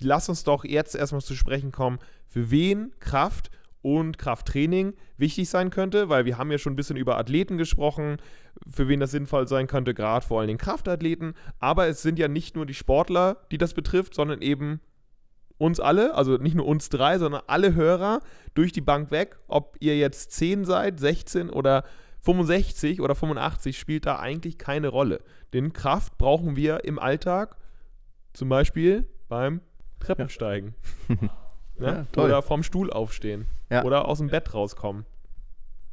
lass 0.00 0.28
uns 0.28 0.44
doch 0.44 0.64
jetzt 0.64 0.94
erstmal 0.94 1.22
zu 1.22 1.34
sprechen 1.34 1.72
kommen, 1.72 1.98
für 2.28 2.52
wen 2.52 2.92
Kraft 3.00 3.50
und 3.84 4.16
Krafttraining 4.16 4.94
wichtig 5.18 5.50
sein 5.50 5.68
könnte, 5.68 6.08
weil 6.08 6.24
wir 6.24 6.38
haben 6.38 6.50
ja 6.50 6.56
schon 6.56 6.72
ein 6.72 6.76
bisschen 6.76 6.96
über 6.96 7.18
Athleten 7.18 7.58
gesprochen, 7.58 8.16
für 8.66 8.88
wen 8.88 8.98
das 8.98 9.10
sinnvoll 9.10 9.46
sein 9.46 9.66
könnte, 9.66 9.92
gerade 9.92 10.24
vor 10.24 10.40
allem 10.40 10.48
den 10.48 10.58
Kraftathleten. 10.58 11.34
Aber 11.58 11.86
es 11.86 12.00
sind 12.00 12.18
ja 12.18 12.26
nicht 12.26 12.56
nur 12.56 12.64
die 12.64 12.72
Sportler, 12.72 13.36
die 13.50 13.58
das 13.58 13.74
betrifft, 13.74 14.14
sondern 14.14 14.40
eben 14.40 14.80
uns 15.58 15.80
alle, 15.80 16.14
also 16.14 16.38
nicht 16.38 16.56
nur 16.56 16.66
uns 16.66 16.88
drei, 16.88 17.18
sondern 17.18 17.42
alle 17.46 17.74
Hörer 17.74 18.20
durch 18.54 18.72
die 18.72 18.80
Bank 18.80 19.10
weg, 19.10 19.36
ob 19.48 19.76
ihr 19.80 19.98
jetzt 19.98 20.32
10 20.32 20.64
seid, 20.64 20.98
16 20.98 21.50
oder 21.50 21.84
65 22.22 23.02
oder 23.02 23.14
85, 23.14 23.78
spielt 23.78 24.06
da 24.06 24.18
eigentlich 24.18 24.56
keine 24.56 24.88
Rolle. 24.88 25.20
Denn 25.52 25.74
Kraft 25.74 26.16
brauchen 26.16 26.56
wir 26.56 26.84
im 26.84 26.98
Alltag, 26.98 27.56
zum 28.32 28.48
Beispiel 28.48 29.06
beim 29.28 29.60
Treppensteigen. 30.00 30.74
Ja. 31.08 31.16
ja, 31.78 32.06
oder 32.16 32.42
vom 32.42 32.62
Stuhl 32.62 32.92
aufstehen. 32.92 33.46
Ja. 33.70 33.84
Oder 33.84 34.06
aus 34.06 34.18
dem 34.18 34.28
Bett 34.28 34.54
rauskommen. 34.54 35.04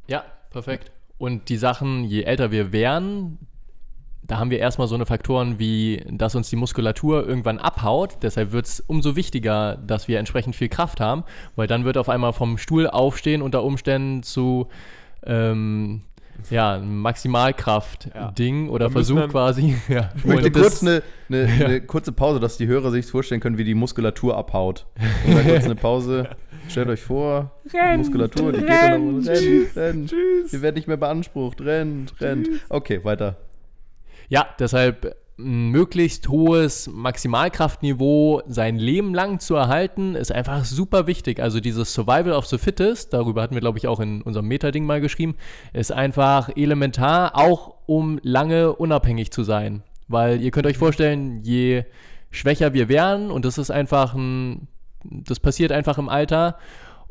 Ja, 0.06 0.24
perfekt. 0.50 0.92
Und 1.18 1.48
die 1.48 1.56
Sachen, 1.56 2.04
je 2.04 2.22
älter 2.22 2.50
wir 2.50 2.72
werden, 2.72 3.38
da 4.24 4.38
haben 4.38 4.50
wir 4.50 4.58
erstmal 4.58 4.86
so 4.86 4.94
eine 4.94 5.06
Faktoren 5.06 5.58
wie, 5.58 6.04
dass 6.08 6.34
uns 6.34 6.48
die 6.48 6.56
Muskulatur 6.56 7.26
irgendwann 7.26 7.58
abhaut. 7.58 8.18
Deshalb 8.22 8.52
wird 8.52 8.66
es 8.66 8.80
umso 8.80 9.16
wichtiger, 9.16 9.76
dass 9.76 10.06
wir 10.06 10.18
entsprechend 10.18 10.54
viel 10.54 10.68
Kraft 10.68 11.00
haben, 11.00 11.24
weil 11.56 11.66
dann 11.66 11.84
wird 11.84 11.98
auf 11.98 12.08
einmal 12.08 12.32
vom 12.32 12.56
Stuhl 12.56 12.86
aufstehen 12.88 13.42
unter 13.42 13.64
Umständen 13.64 14.22
zu 14.22 14.68
ähm, 15.24 16.02
ja, 16.50 16.74
ein 16.74 16.96
Maximalkraft-Ding 16.98 18.66
ja. 18.66 18.70
oder 18.70 18.90
Versuch 18.90 19.28
quasi. 19.28 19.76
Ja. 19.88 20.10
Ich 20.16 20.24
möchte 20.24 20.50
kurz 20.50 20.82
eine, 20.82 21.02
eine, 21.28 21.44
ja. 21.58 21.66
eine, 21.66 21.80
kurze 21.82 22.12
Pause, 22.12 22.40
dass 22.40 22.56
die 22.56 22.66
Hörer 22.66 22.90
sich 22.90 23.06
vorstellen 23.06 23.40
können, 23.40 23.58
wie 23.58 23.64
die 23.64 23.74
Muskulatur 23.74 24.36
abhaut. 24.36 24.86
Und 25.26 25.46
kurz 25.46 25.64
eine 25.64 25.74
Pause. 25.74 26.28
Stellt 26.68 26.88
euch 26.88 27.02
vor, 27.02 27.50
rennt, 27.72 27.92
die 27.92 27.98
Muskulatur, 27.98 28.52
die 28.52 28.58
rennt, 28.60 28.70
geht 28.70 28.82
dann 28.82 29.00
um. 29.00 29.18
Rennt, 29.18 29.76
rennt. 29.76 30.10
Tschüss. 30.10 30.52
Ihr 30.52 30.62
werdet 30.62 30.76
nicht 30.76 30.88
mehr 30.88 30.96
beansprucht. 30.96 31.60
Rennt, 31.60 32.18
rennt. 32.20 32.48
Okay, 32.68 33.04
weiter. 33.04 33.36
Ja, 34.28 34.46
deshalb 34.58 35.16
möglichst 35.36 36.28
hohes 36.28 36.88
Maximalkraftniveau 36.92 38.42
sein 38.46 38.76
Leben 38.76 39.14
lang 39.14 39.40
zu 39.40 39.54
erhalten, 39.54 40.14
ist 40.14 40.32
einfach 40.32 40.64
super 40.64 41.06
wichtig. 41.06 41.40
Also 41.40 41.60
dieses 41.60 41.92
Survival 41.92 42.32
of 42.32 42.46
the 42.46 42.58
Fittest, 42.58 43.12
darüber 43.12 43.42
hatten 43.42 43.54
wir, 43.54 43.60
glaube 43.60 43.78
ich, 43.78 43.88
auch 43.88 44.00
in 44.00 44.22
unserem 44.22 44.46
Meta-Ding 44.46 44.84
mal 44.84 45.00
geschrieben, 45.00 45.36
ist 45.72 45.92
einfach 45.92 46.50
elementar, 46.54 47.36
auch 47.36 47.74
um 47.86 48.20
lange 48.22 48.74
unabhängig 48.74 49.30
zu 49.30 49.42
sein. 49.42 49.82
Weil 50.08 50.42
ihr 50.42 50.50
könnt 50.50 50.66
euch 50.66 50.78
vorstellen, 50.78 51.40
je 51.42 51.84
schwächer 52.30 52.74
wir 52.74 52.88
werden, 52.88 53.30
und 53.30 53.44
das 53.44 53.58
ist 53.58 53.70
einfach 53.70 54.14
ein, 54.14 54.68
das 55.04 55.40
passiert 55.40 55.72
einfach 55.72 55.98
im 55.98 56.08
Alter, 56.08 56.58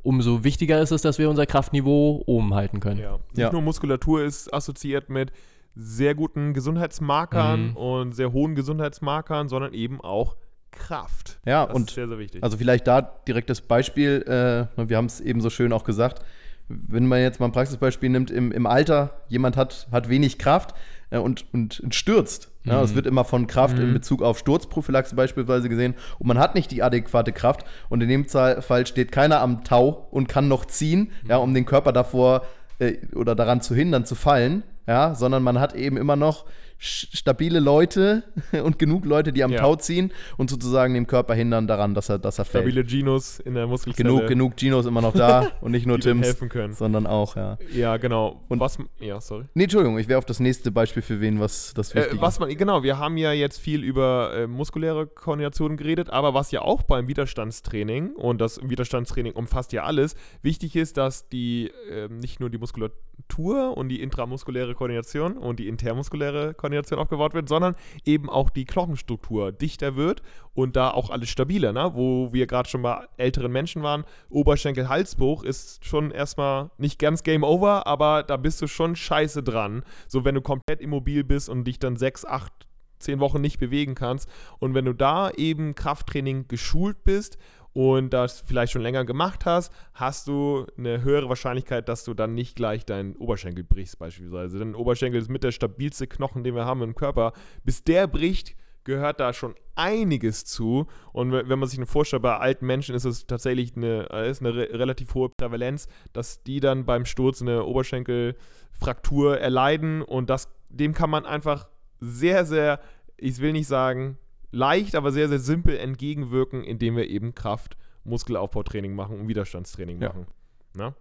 umso 0.04 0.44
wichtiger 0.44 0.82
ist 0.82 0.92
es, 0.92 1.02
dass 1.02 1.20
wir 1.20 1.30
unser 1.30 1.46
Kraftniveau 1.46 2.24
oben 2.26 2.54
halten 2.54 2.80
können. 2.80 3.00
Ja. 3.00 3.20
Nicht 3.30 3.38
ja. 3.38 3.52
nur 3.52 3.62
Muskulatur 3.62 4.24
ist 4.24 4.54
assoziiert 4.54 5.10
mit 5.10 5.32
sehr 5.76 6.16
guten 6.16 6.54
Gesundheitsmarkern 6.54 7.70
mhm. 7.70 7.78
und 7.78 8.14
sehr 8.14 8.34
hohen 8.34 8.56
Gesundheitsmarkern, 8.56 9.50
sondern 9.50 9.74
eben 9.74 10.02
auch 10.02 10.36
Kraft. 10.72 11.40
Ja, 11.46 11.66
das 11.66 11.76
und 11.76 11.90
sehr, 11.90 12.08
sehr 12.08 12.18
wichtig. 12.18 12.44
Also 12.44 12.58
vielleicht 12.58 12.88
da 12.88 13.02
direkt 13.02 13.50
das 13.50 13.62
Beispiel, 13.62 14.24
äh, 14.24 14.90
wir 14.90 14.98
haben 14.98 15.06
es 15.06 15.20
eben 15.20 15.42
so 15.42 15.50
schön 15.50 15.74
auch 15.74 15.84
gesagt, 15.84 16.24
wenn 16.68 17.06
man 17.06 17.20
jetzt 17.20 17.40
mal 17.40 17.48
ein 17.48 17.52
Praxisbeispiel 17.52 18.10
nimmt, 18.10 18.32
im, 18.32 18.52
im 18.52 18.66
Alter, 18.66 19.22
jemand 19.28 19.58
hat, 19.58 19.88
hat 19.92 20.08
wenig 20.08 20.38
Kraft 20.38 20.74
äh, 21.10 21.18
und, 21.18 21.46
und, 21.54 21.82
und, 21.82 21.94
stürzt. 21.96 22.52
Mhm. 22.64 22.72
Ja, 22.72 22.82
es 22.82 22.96
wird 22.96 23.08
immer 23.08 23.26
von 23.26 23.48
Kraft 23.48 23.78
mhm. 23.78 23.84
in 23.84 23.94
Bezug 23.94 24.22
auf 24.22 24.40
Sturzprophylaxe 24.40 25.16
beispielsweise 25.16 25.68
gesehen 25.68 25.96
und 26.20 26.28
man 26.28 26.40
hat 26.40 26.56
nicht 26.56 26.72
die 26.72 26.84
adäquate 26.84 27.34
Kraft 27.34 27.66
und 27.90 28.02
in 28.02 28.10
dem 28.10 28.26
Fall 28.26 28.88
steht 28.88 29.12
keiner 29.12 29.42
am 29.42 29.64
Tau 29.64 30.08
und 30.12 30.28
kann 30.28 30.48
noch 30.48 30.66
ziehen, 30.66 31.12
mhm. 31.24 31.30
ja, 31.30 31.38
um 31.38 31.54
den 31.54 31.66
Körper 31.66 31.92
davor 31.92 32.46
äh, 32.80 32.98
oder 33.14 33.36
daran 33.36 33.62
zu 33.62 33.76
hindern, 33.76 34.06
zu 34.06 34.16
fallen 34.16 34.64
ja, 34.88 35.16
sondern 35.16 35.44
man 35.44 35.60
hat 35.60 35.74
eben 35.76 35.98
immer 35.98 36.16
noch 36.16 36.46
stabile 36.84 37.60
Leute 37.60 38.24
und 38.64 38.80
genug 38.80 39.06
Leute, 39.06 39.32
die 39.32 39.44
am 39.44 39.52
ja. 39.52 39.60
Tau 39.60 39.76
ziehen 39.76 40.12
und 40.38 40.50
sozusagen 40.50 40.96
dem 40.96 41.06
Körper 41.06 41.36
hindern 41.36 41.68
daran, 41.68 41.94
dass 41.94 42.10
er, 42.10 42.18
dass 42.18 42.40
er 42.40 42.46
fällt. 42.46 42.64
Stabile 42.64 42.84
Genos 42.84 43.40
in 43.40 43.54
der 43.54 43.68
Muskelzelle. 43.68 44.10
Genug, 44.10 44.28
genug 44.28 44.58
Genos 44.58 44.88
immer 44.88 45.02
noch 45.02 45.14
da 45.14 45.52
und 45.62 45.72
nicht 45.72 45.86
nur 45.86 46.00
Tims, 46.00 46.26
helfen 46.26 46.50
können. 46.50 46.74
sondern 46.74 47.06
auch, 47.06 47.36
ja. 47.36 47.60
Ja, 47.72 47.98
genau. 47.98 48.42
Und 48.50 48.60
was, 48.60 48.80
ja, 49.00 49.22
sorry. 49.22 49.46
Nee, 49.54 49.64
Entschuldigung, 49.64 50.00
ich 50.00 50.08
wäre 50.08 50.18
auf 50.18 50.26
das 50.26 50.40
nächste 50.40 50.72
Beispiel 50.72 51.04
für 51.04 51.22
wen, 51.22 51.40
was 51.40 51.74
das 51.76 51.94
wichtig 51.94 52.18
äh, 52.18 52.22
was 52.22 52.40
man, 52.40 52.50
Genau, 52.50 52.82
wir 52.82 52.98
haben 52.98 53.18
ja 53.18 53.32
jetzt 53.32 53.60
viel 53.60 53.84
über 53.84 54.34
äh, 54.34 54.48
muskuläre 54.48 55.06
Koordination 55.06 55.78
geredet, 55.78 56.10
aber 56.10 56.34
was 56.34 56.50
ja 56.50 56.64
auch 56.64 56.82
beim 56.82 57.08
Widerstandstraining, 57.08 58.16
und 58.16 58.42
das 58.42 58.60
Widerstandstraining 58.68 59.34
umfasst 59.34 59.72
ja 59.72 59.84
alles, 59.84 60.16
wichtig 60.42 60.76
ist, 60.76 60.98
dass 60.98 61.30
die 61.30 61.72
äh, 61.92 62.08
nicht 62.08 62.40
nur 62.40 62.50
die 62.50 62.58
Muskulatur 62.58 63.78
und 63.78 63.90
die 63.90 64.02
intramuskuläre 64.02 64.74
Koordination 64.74 65.38
und 65.38 65.60
die 65.60 65.68
intermuskuläre 65.68 66.56
Koordination 66.56 66.71
Koordination 66.72 67.00
aufgebaut 67.00 67.34
wird, 67.34 67.50
sondern 67.50 67.76
eben 68.06 68.30
auch 68.30 68.50
die 68.50 68.66
Knochenstruktur 68.66 69.52
dichter 69.52 69.96
wird 69.96 70.22
und 70.54 70.76
da 70.76 70.92
auch 70.92 71.10
alles 71.10 71.30
stabiler, 71.30 71.74
ne? 71.74 71.92
wo 71.94 72.34
wir 72.34 72.48
gerade 72.48 72.70
schon 72.70 72.82
bei 72.82 73.06
älteren 73.18 73.52
Menschen 73.52 73.84
waren. 73.84 74.04
Oberschenkel-Halsbruch 74.30 75.44
ist 75.44 75.86
schon 75.86 76.12
erstmal 76.12 76.72
nicht 76.78 77.00
ganz 77.00 77.24
Game 77.24 77.44
Over, 77.44 77.88
aber 77.88 78.24
da 78.24 78.38
bist 78.38 78.62
du 78.62 78.68
schon 78.68 78.96
scheiße 78.96 79.44
dran. 79.44 79.84
So, 80.08 80.26
wenn 80.26 80.36
du 80.36 80.42
komplett 80.42 80.82
immobil 80.82 81.24
bist 81.24 81.50
und 81.50 81.66
dich 81.66 81.80
dann 81.80 81.96
sechs, 81.96 82.26
acht, 82.26 82.52
zehn 83.00 83.20
Wochen 83.20 83.42
nicht 83.42 83.60
bewegen 83.60 83.96
kannst. 83.96 84.30
Und 84.60 84.74
wenn 84.74 84.86
du 84.86 84.94
da 84.94 85.32
eben 85.32 85.76
Krafttraining 85.76 86.48
geschult 86.48 87.04
bist 87.04 87.38
und 87.74 88.12
das 88.12 88.42
vielleicht 88.42 88.74
schon 88.74 88.82
länger 88.82 89.06
gemacht 89.06 89.46
hast, 89.46 89.72
hast 89.94 90.28
du 90.28 90.66
eine 90.78 91.04
höhere 91.04 91.30
Wahrscheinlichkeit, 91.30 91.88
dass 91.88 92.04
du 92.04 92.14
dann 92.14 92.34
nicht 92.34 92.56
gleich 92.56 92.86
deinen 92.86 93.16
Oberschenkel 93.16 93.64
brichst 93.64 93.98
beispielsweise. 93.98 94.60
Denn 94.60 94.76
Oberschenkel 94.76 95.22
ist 95.22 95.30
mit 95.30 95.44
der 95.44 95.52
stabilste 95.52 96.08
Knochen, 96.08 96.44
den 96.44 96.56
wir 96.56 96.66
haben 96.66 96.82
im 96.82 96.96
Körper. 96.96 97.34
Bis 97.64 97.84
der 97.84 98.08
bricht, 98.08 98.56
gehört 98.84 99.20
da 99.20 99.32
schon 99.32 99.56
einiges 99.76 100.44
zu. 100.44 100.88
Und 101.14 101.32
wenn 101.32 101.60
man 101.60 101.70
sich 101.70 101.80
vorstellt, 101.88 102.24
bei 102.24 102.38
alten 102.38 102.66
Menschen 102.66 102.94
ist 102.94 103.06
es 103.06 103.26
tatsächlich 103.26 103.76
eine, 103.78 104.10
äh, 104.12 104.30
ist 104.30 104.42
eine 104.42 104.54
re 104.54 104.68
relativ 104.74 105.14
hohe 105.14 105.30
Prävalenz, 105.30 105.88
dass 106.14 106.44
die 106.44 106.60
dann 106.60 106.86
beim 106.86 107.06
Sturz 107.06 107.42
eine 107.42 107.64
Oberschenkelfraktur 107.64 109.40
erleiden. 109.40 110.02
Und 110.02 110.30
das, 110.30 110.50
dem 110.70 110.94
kann 110.94 111.10
man 111.10 111.26
einfach 111.26 111.70
sehr, 112.00 112.46
sehr, 112.46 112.82
ich 113.18 113.40
will 113.40 113.54
nicht 113.54 113.68
sagen 113.68 114.18
leicht, 114.52 114.96
aber 114.96 115.12
sehr, 115.12 115.30
sehr 115.30 115.40
simpel 115.40 115.78
entgegenwirken, 115.78 116.64
indem 116.64 116.96
wir 116.96 117.10
eben 117.10 117.34
Kraft, 117.36 117.78
Muskelaufbautraining 118.04 118.94
machen 118.94 119.20
und 119.20 119.28
Widerstandstraining 119.28 120.02
Ja. 120.02 120.10
machen. 120.10 120.28
Na? 120.76 120.96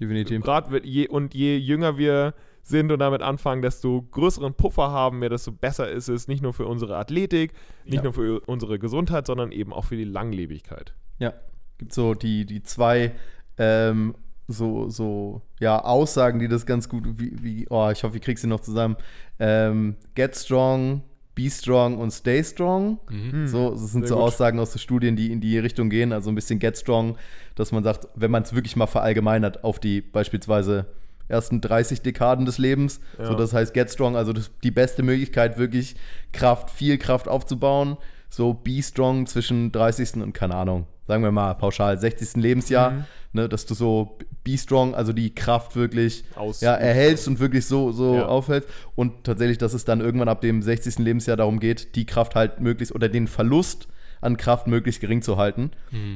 Definitiv. 0.00 0.42
Gerade 0.42 0.80
je, 0.86 1.08
und 1.08 1.34
je 1.34 1.56
jünger 1.56 1.98
wir 1.98 2.34
sind 2.62 2.92
und 2.92 3.00
damit 3.00 3.22
anfangen, 3.22 3.60
desto 3.62 4.02
größeren 4.02 4.54
Puffer 4.54 4.90
haben 4.90 5.20
wir, 5.20 5.28
desto 5.28 5.50
besser 5.50 5.90
ist 5.90 6.08
es, 6.08 6.28
nicht 6.28 6.42
nur 6.42 6.52
für 6.52 6.66
unsere 6.66 6.96
Athletik, 6.96 7.52
nicht 7.84 7.96
Ja. 7.96 8.02
nur 8.04 8.12
für 8.12 8.40
unsere 8.46 8.78
Gesundheit, 8.78 9.26
sondern 9.26 9.50
eben 9.50 9.72
auch 9.72 9.84
für 9.84 9.96
die 9.96 10.04
Langlebigkeit. 10.04 10.94
Ja, 11.18 11.34
gibt 11.78 11.92
so 11.92 12.14
die, 12.14 12.46
die 12.46 12.62
zwei 12.62 13.12
ähm, 13.58 14.14
so, 14.48 14.88
so, 14.88 15.42
ja, 15.60 15.82
Aussagen, 15.82 16.38
die 16.38 16.48
das 16.48 16.66
ganz 16.66 16.88
gut, 16.88 17.04
wie, 17.18 17.42
wie 17.42 17.66
oh, 17.70 17.90
ich 17.90 18.04
hoffe, 18.04 18.16
ich 18.16 18.22
krieg 18.22 18.38
sie 18.38 18.46
noch 18.46 18.60
zusammen. 18.60 18.96
Ähm, 19.38 19.96
get 20.14 20.36
strong, 20.36 21.02
be 21.34 21.50
strong 21.50 21.98
und 21.98 22.10
stay 22.10 22.42
strong. 22.44 22.98
So, 23.46 23.70
das 23.70 23.92
sind 23.92 24.02
Sehr 24.02 24.08
so 24.08 24.14
gut. 24.16 24.24
Aussagen 24.24 24.58
aus 24.58 24.72
den 24.72 24.78
Studien, 24.78 25.16
die 25.16 25.32
in 25.32 25.40
die 25.40 25.58
Richtung 25.58 25.90
gehen. 25.90 26.12
Also 26.12 26.30
ein 26.30 26.34
bisschen 26.34 26.58
get 26.58 26.76
strong, 26.76 27.16
dass 27.54 27.72
man 27.72 27.82
sagt, 27.84 28.08
wenn 28.14 28.30
man 28.30 28.42
es 28.42 28.54
wirklich 28.54 28.76
mal 28.76 28.86
verallgemeinert 28.86 29.64
auf 29.64 29.78
die 29.78 30.00
beispielsweise 30.00 30.86
ersten 31.28 31.60
30 31.60 32.02
Dekaden 32.02 32.44
des 32.44 32.58
Lebens. 32.58 33.00
Ja. 33.18 33.26
So, 33.26 33.34
das 33.34 33.52
heißt 33.54 33.74
Get 33.74 33.90
Strong, 33.90 34.16
also 34.16 34.32
das, 34.32 34.50
die 34.62 34.70
beste 34.70 35.02
Möglichkeit, 35.02 35.56
wirklich 35.58 35.96
Kraft, 36.32 36.70
viel 36.70 36.98
Kraft 36.98 37.26
aufzubauen. 37.28 37.96
So 38.28 38.54
Be 38.54 38.82
Strong 38.82 39.26
zwischen 39.26 39.72
30. 39.72 40.16
und, 40.16 40.32
keine 40.32 40.54
Ahnung, 40.54 40.86
sagen 41.06 41.22
wir 41.22 41.32
mal 41.32 41.54
pauschal, 41.54 41.98
60. 41.98 42.40
Lebensjahr, 42.40 42.90
Mhm. 42.90 43.04
ne, 43.32 43.48
dass 43.48 43.66
du 43.66 43.74
so 43.74 44.18
Be 44.44 44.56
Strong, 44.58 44.94
also 44.94 45.12
die 45.12 45.34
Kraft 45.34 45.76
wirklich 45.76 46.24
Aus- 46.36 46.60
ja, 46.60 46.74
erhältst 46.74 47.28
und 47.28 47.38
wirklich 47.40 47.66
so, 47.66 47.92
so 47.92 48.16
Ja. 48.16 48.26
aufhältst. 48.26 48.68
Und 48.96 49.24
tatsächlich, 49.24 49.58
dass 49.58 49.72
es 49.74 49.84
dann 49.84 50.00
irgendwann 50.00 50.28
ab 50.28 50.40
dem 50.40 50.62
60. 50.62 51.02
Lebensjahr 51.04 51.36
darum 51.36 51.60
geht, 51.60 51.94
die 51.96 52.06
Kraft 52.06 52.34
halt 52.34 52.60
möglichst 52.60 52.94
oder 52.94 53.08
den 53.08 53.28
Verlust 53.28 53.88
an 54.20 54.36
Kraft 54.36 54.66
möglichst 54.66 55.00
gering 55.00 55.22
zu 55.22 55.36
halten. 55.36 55.70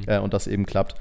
Äh, 0.06 0.18
und 0.18 0.32
das 0.34 0.46
eben 0.46 0.66
klappt. 0.66 0.94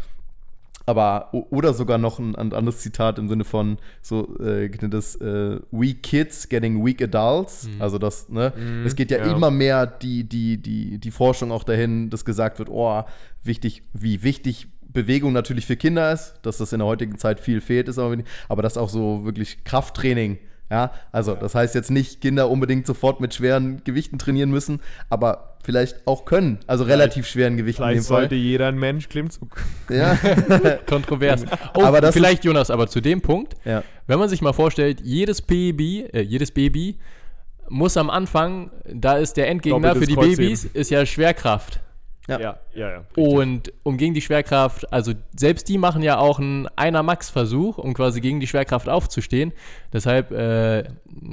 Aber, 0.87 1.29
oder 1.31 1.73
sogar 1.73 1.97
noch 1.97 2.19
ein, 2.19 2.35
ein 2.35 2.53
anderes 2.53 2.77
Zitat 2.79 3.17
im 3.17 3.27
Sinne 3.27 3.43
von 3.43 3.77
so, 4.03 4.37
äh, 4.39 4.69
das 4.69 5.15
äh, 5.15 5.59
Weak 5.71 6.03
Kids 6.03 6.47
getting 6.47 6.85
weak 6.85 7.01
adults. 7.01 7.67
Also 7.79 7.97
das, 7.97 8.29
ne? 8.29 8.53
es 8.85 8.95
geht 8.95 9.09
ja, 9.09 9.17
ja. 9.17 9.35
immer 9.35 9.49
mehr 9.49 9.87
die, 9.87 10.23
die, 10.25 10.57
die, 10.61 10.99
die 10.99 11.11
Forschung 11.11 11.51
auch 11.51 11.63
dahin, 11.63 12.11
dass 12.11 12.23
gesagt 12.23 12.59
wird, 12.59 12.69
oh, 12.69 13.03
wichtig, 13.45 13.83
wie 13.93 14.23
wichtig 14.23 14.67
Bewegung 14.87 15.33
natürlich 15.33 15.65
für 15.65 15.75
Kinder 15.75 16.11
ist, 16.11 16.35
dass 16.43 16.57
das 16.57 16.71
in 16.73 16.79
der 16.79 16.87
heutigen 16.87 17.17
Zeit 17.17 17.39
viel 17.39 17.61
fehlt, 17.61 17.87
ist 17.89 17.99
aber, 17.99 18.11
wenig, 18.11 18.25
aber 18.47 18.61
dass 18.61 18.77
auch 18.77 18.89
so 18.89 19.25
wirklich 19.25 19.63
Krafttraining 19.63 20.37
ja, 20.69 20.91
also 21.11 21.35
das 21.35 21.53
heißt 21.53 21.75
jetzt 21.75 21.91
nicht, 21.91 22.21
Kinder 22.21 22.49
unbedingt 22.49 22.87
sofort 22.87 23.21
mit 23.21 23.33
schweren 23.35 23.83
Gewichten 23.83 24.17
trainieren 24.17 24.49
müssen, 24.49 24.81
aber 25.09 25.57
vielleicht 25.63 26.07
auch 26.07 26.25
können. 26.25 26.59
Also 26.65 26.85
relativ 26.85 27.27
schweren 27.27 27.55
Gewichten 27.55 27.83
in 27.83 27.89
dem 27.89 27.93
Vielleicht 27.93 28.07
Fall. 28.07 28.21
sollte 28.21 28.35
jeder 28.35 28.67
ein 28.67 28.77
Mensch 28.77 29.07
Klimmzug. 29.07 29.57
Ja, 29.89 30.17
Kontrovers. 30.87 31.45
Oh, 31.75 31.83
Aber 31.83 32.01
das 32.01 32.15
vielleicht, 32.15 32.45
Jonas, 32.45 32.71
aber 32.71 32.87
zu 32.87 32.99
dem 32.99 33.21
Punkt, 33.21 33.53
ja. 33.63 33.83
wenn 34.07 34.17
man 34.17 34.27
sich 34.27 34.41
mal 34.41 34.53
vorstellt, 34.53 35.01
jedes 35.01 35.41
Baby, 35.41 36.07
äh, 36.11 36.21
jedes 36.21 36.51
Baby 36.51 36.97
muss 37.69 37.95
am 37.97 38.09
Anfang, 38.09 38.71
da 38.91 39.17
ist 39.17 39.37
der 39.37 39.47
Endgegner 39.49 39.93
Doppeltes 39.93 40.01
für 40.01 40.07
die 40.07 40.15
Kreuzheben. 40.15 40.45
Babys, 40.45 40.65
ist 40.65 40.89
ja 40.91 41.05
Schwerkraft. 41.05 41.79
Ja. 42.27 42.39
Ja, 42.39 42.59
ja, 42.73 42.89
ja. 42.89 43.05
Und 43.15 43.71
um 43.83 43.97
gegen 43.97 44.13
die 44.13 44.21
Schwerkraft, 44.21 44.91
also 44.91 45.13
selbst 45.37 45.69
die 45.69 45.77
machen 45.77 46.01
ja 46.01 46.17
auch 46.17 46.39
einen 46.39 46.67
Einer-Max-Versuch, 46.75 47.77
um 47.77 47.93
quasi 47.93 48.19
gegen 48.21 48.39
die 48.39 48.47
Schwerkraft 48.47 48.89
aufzustehen. 48.89 49.53
Deshalb, 49.93 50.31
äh, 50.31 50.83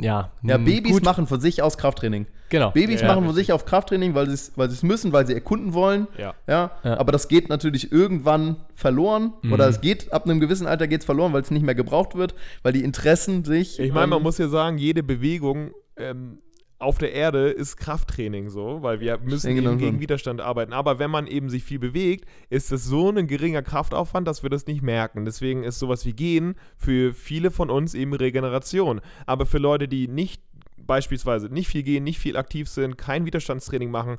ja. 0.01 0.31
Ja, 0.43 0.59
Babys 0.59 0.93
gut, 0.93 1.05
machen 1.05 1.27
von 1.27 1.41
sich 1.41 1.63
aus 1.63 1.79
Krafttraining. 1.79 2.27
Genau. 2.51 2.71
Babys 2.73 3.01
ja, 3.01 3.07
machen 3.09 3.25
von 3.25 3.35
sich 3.35 3.53
auf 3.53 3.65
Krafttraining, 3.65 4.15
weil 4.15 4.27
sie 4.27 4.35
es 4.35 4.53
weil 4.57 4.69
sie's 4.69 4.83
müssen, 4.83 5.13
weil 5.15 5.27
sie 5.27 5.33
erkunden 5.33 5.73
wollen. 5.73 6.07
Ja. 6.19 6.35
Ja, 6.47 6.73
Ja. 6.85 6.99
aber 6.99 7.11
das 7.11 7.29
geht 7.29 7.49
natürlich 7.49 7.91
irgendwann 7.91 8.57
verloren. 8.75 9.33
Mhm. 9.41 9.53
Oder 9.55 9.69
es 9.69 9.81
geht 9.81 10.13
ab 10.13 10.27
einem 10.27 10.41
gewissen 10.41 10.67
Alter 10.67 10.87
geht's 10.87 11.07
verloren, 11.07 11.33
weil 11.33 11.41
es 11.41 11.51
nicht 11.51 11.65
mehr 11.65 11.75
gebraucht 11.75 12.15
wird, 12.15 12.35
weil 12.63 12.75
die 12.75 12.85
Interessen 12.85 13.45
sich. 13.45 13.81
Ich 13.81 13.93
meine, 13.93 14.09
man 14.09 14.19
ähm, 14.19 14.25
muss 14.25 14.37
ja 14.37 14.49
sagen, 14.49 14.77
jede 14.77 15.03
Bewegung 15.03 15.71
ähm, 15.97 16.39
auf 16.83 16.99
der 16.99 17.13
Erde 17.13 17.49
ist 17.51 17.77
Krafttraining 17.77 18.49
so, 18.51 18.83
weil 18.83 19.01
wir 19.01 19.19
müssen 19.19 19.57
eben 19.57 19.79
gegen. 19.79 20.01
Widerstand 20.01 20.41
arbeiten. 20.41 20.73
Aber 20.73 20.99
wenn 20.99 21.11
man 21.11 21.27
eben 21.27 21.49
sich 21.49 21.65
viel 21.65 21.79
bewegt, 21.79 22.27
ist 22.51 22.73
das 22.73 22.85
so 22.85 23.11
ein 23.11 23.27
geringer 23.27 23.63
Kraftaufwand, 23.63 24.27
dass 24.27 24.43
wir 24.43 24.51
das 24.51 24.67
nicht 24.67 24.83
merken. 24.83 25.25
Deswegen 25.25 25.63
ist 25.65 25.79
sowas 25.79 26.05
wie 26.07 26.13
Gehen 26.13 26.55
für 26.77 27.15
viele 27.15 27.51
von 27.51 27.71
uns 27.71 27.95
eben 27.95 28.13
Regeneration. 28.15 29.01
Aber 29.27 29.47
für 29.47 29.59
Leute, 29.59 29.89
die 29.89 30.09
nicht 30.09 30.43
beispielsweise 30.77 31.47
nicht 31.49 31.69
viel 31.69 31.83
gehen, 31.85 32.05
nicht 32.05 32.19
viel 32.19 32.37
aktiv 32.37 32.69
sind, 32.69 32.99
kein 32.99 33.25
Widerstandstraining 33.25 33.91
machen, 33.91 34.17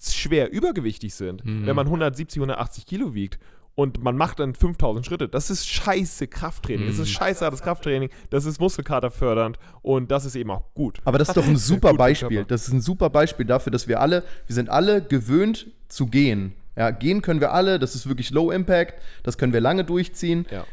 schwer 0.00 0.52
übergewichtig 0.52 1.14
sind, 1.14 1.44
Mhm. 1.44 1.66
wenn 1.66 1.76
man 1.76 1.88
170, 1.88 2.40
180 2.40 2.86
Kilo 2.86 3.14
wiegt 3.14 3.38
und 3.74 4.02
man 4.02 4.16
macht 4.16 4.38
dann 4.38 4.54
5000 4.54 5.04
Schritte, 5.04 5.28
das 5.28 5.50
ist 5.50 5.68
scheiße 5.68 6.28
Krafttraining. 6.28 6.86
Das 6.86 6.98
ist 6.98 7.10
scheiße 7.10 7.44
hartes 7.44 7.62
Krafttraining, 7.62 8.10
das 8.30 8.44
ist 8.44 8.60
Muskelkater 8.60 9.10
fördernd 9.10 9.58
und 9.82 10.10
das 10.10 10.24
ist 10.24 10.36
eben 10.36 10.50
auch 10.50 10.62
gut. 10.74 10.98
Aber 11.04 11.18
das 11.18 11.28
ist 11.28 11.36
doch 11.36 11.46
ein 11.46 11.56
super 11.58 11.94
Beispiel. 11.94 12.44
Das 12.44 12.68
ist 12.68 12.72
ein 12.72 12.80
super 12.80 13.10
Beispiel 13.10 13.46
dafür, 13.46 13.72
dass 13.72 13.88
wir 13.88 14.00
alle, 14.00 14.22
wir 14.46 14.54
sind 14.54 14.68
alle 14.68 15.02
gewöhnt 15.02 15.66
zu 15.88 16.06
gehen. 16.06 16.54
Ja, 16.76 16.90
gehen 16.90 17.22
können 17.22 17.40
wir 17.40 17.52
alle, 17.52 17.78
das 17.78 17.94
ist 17.94 18.08
wirklich 18.08 18.30
Low 18.30 18.50
Impact, 18.50 19.00
das 19.22 19.38
können 19.38 19.52
wir 19.52 19.60
lange 19.60 19.84
durchziehen. 19.84 20.46
Ja. 20.50 20.64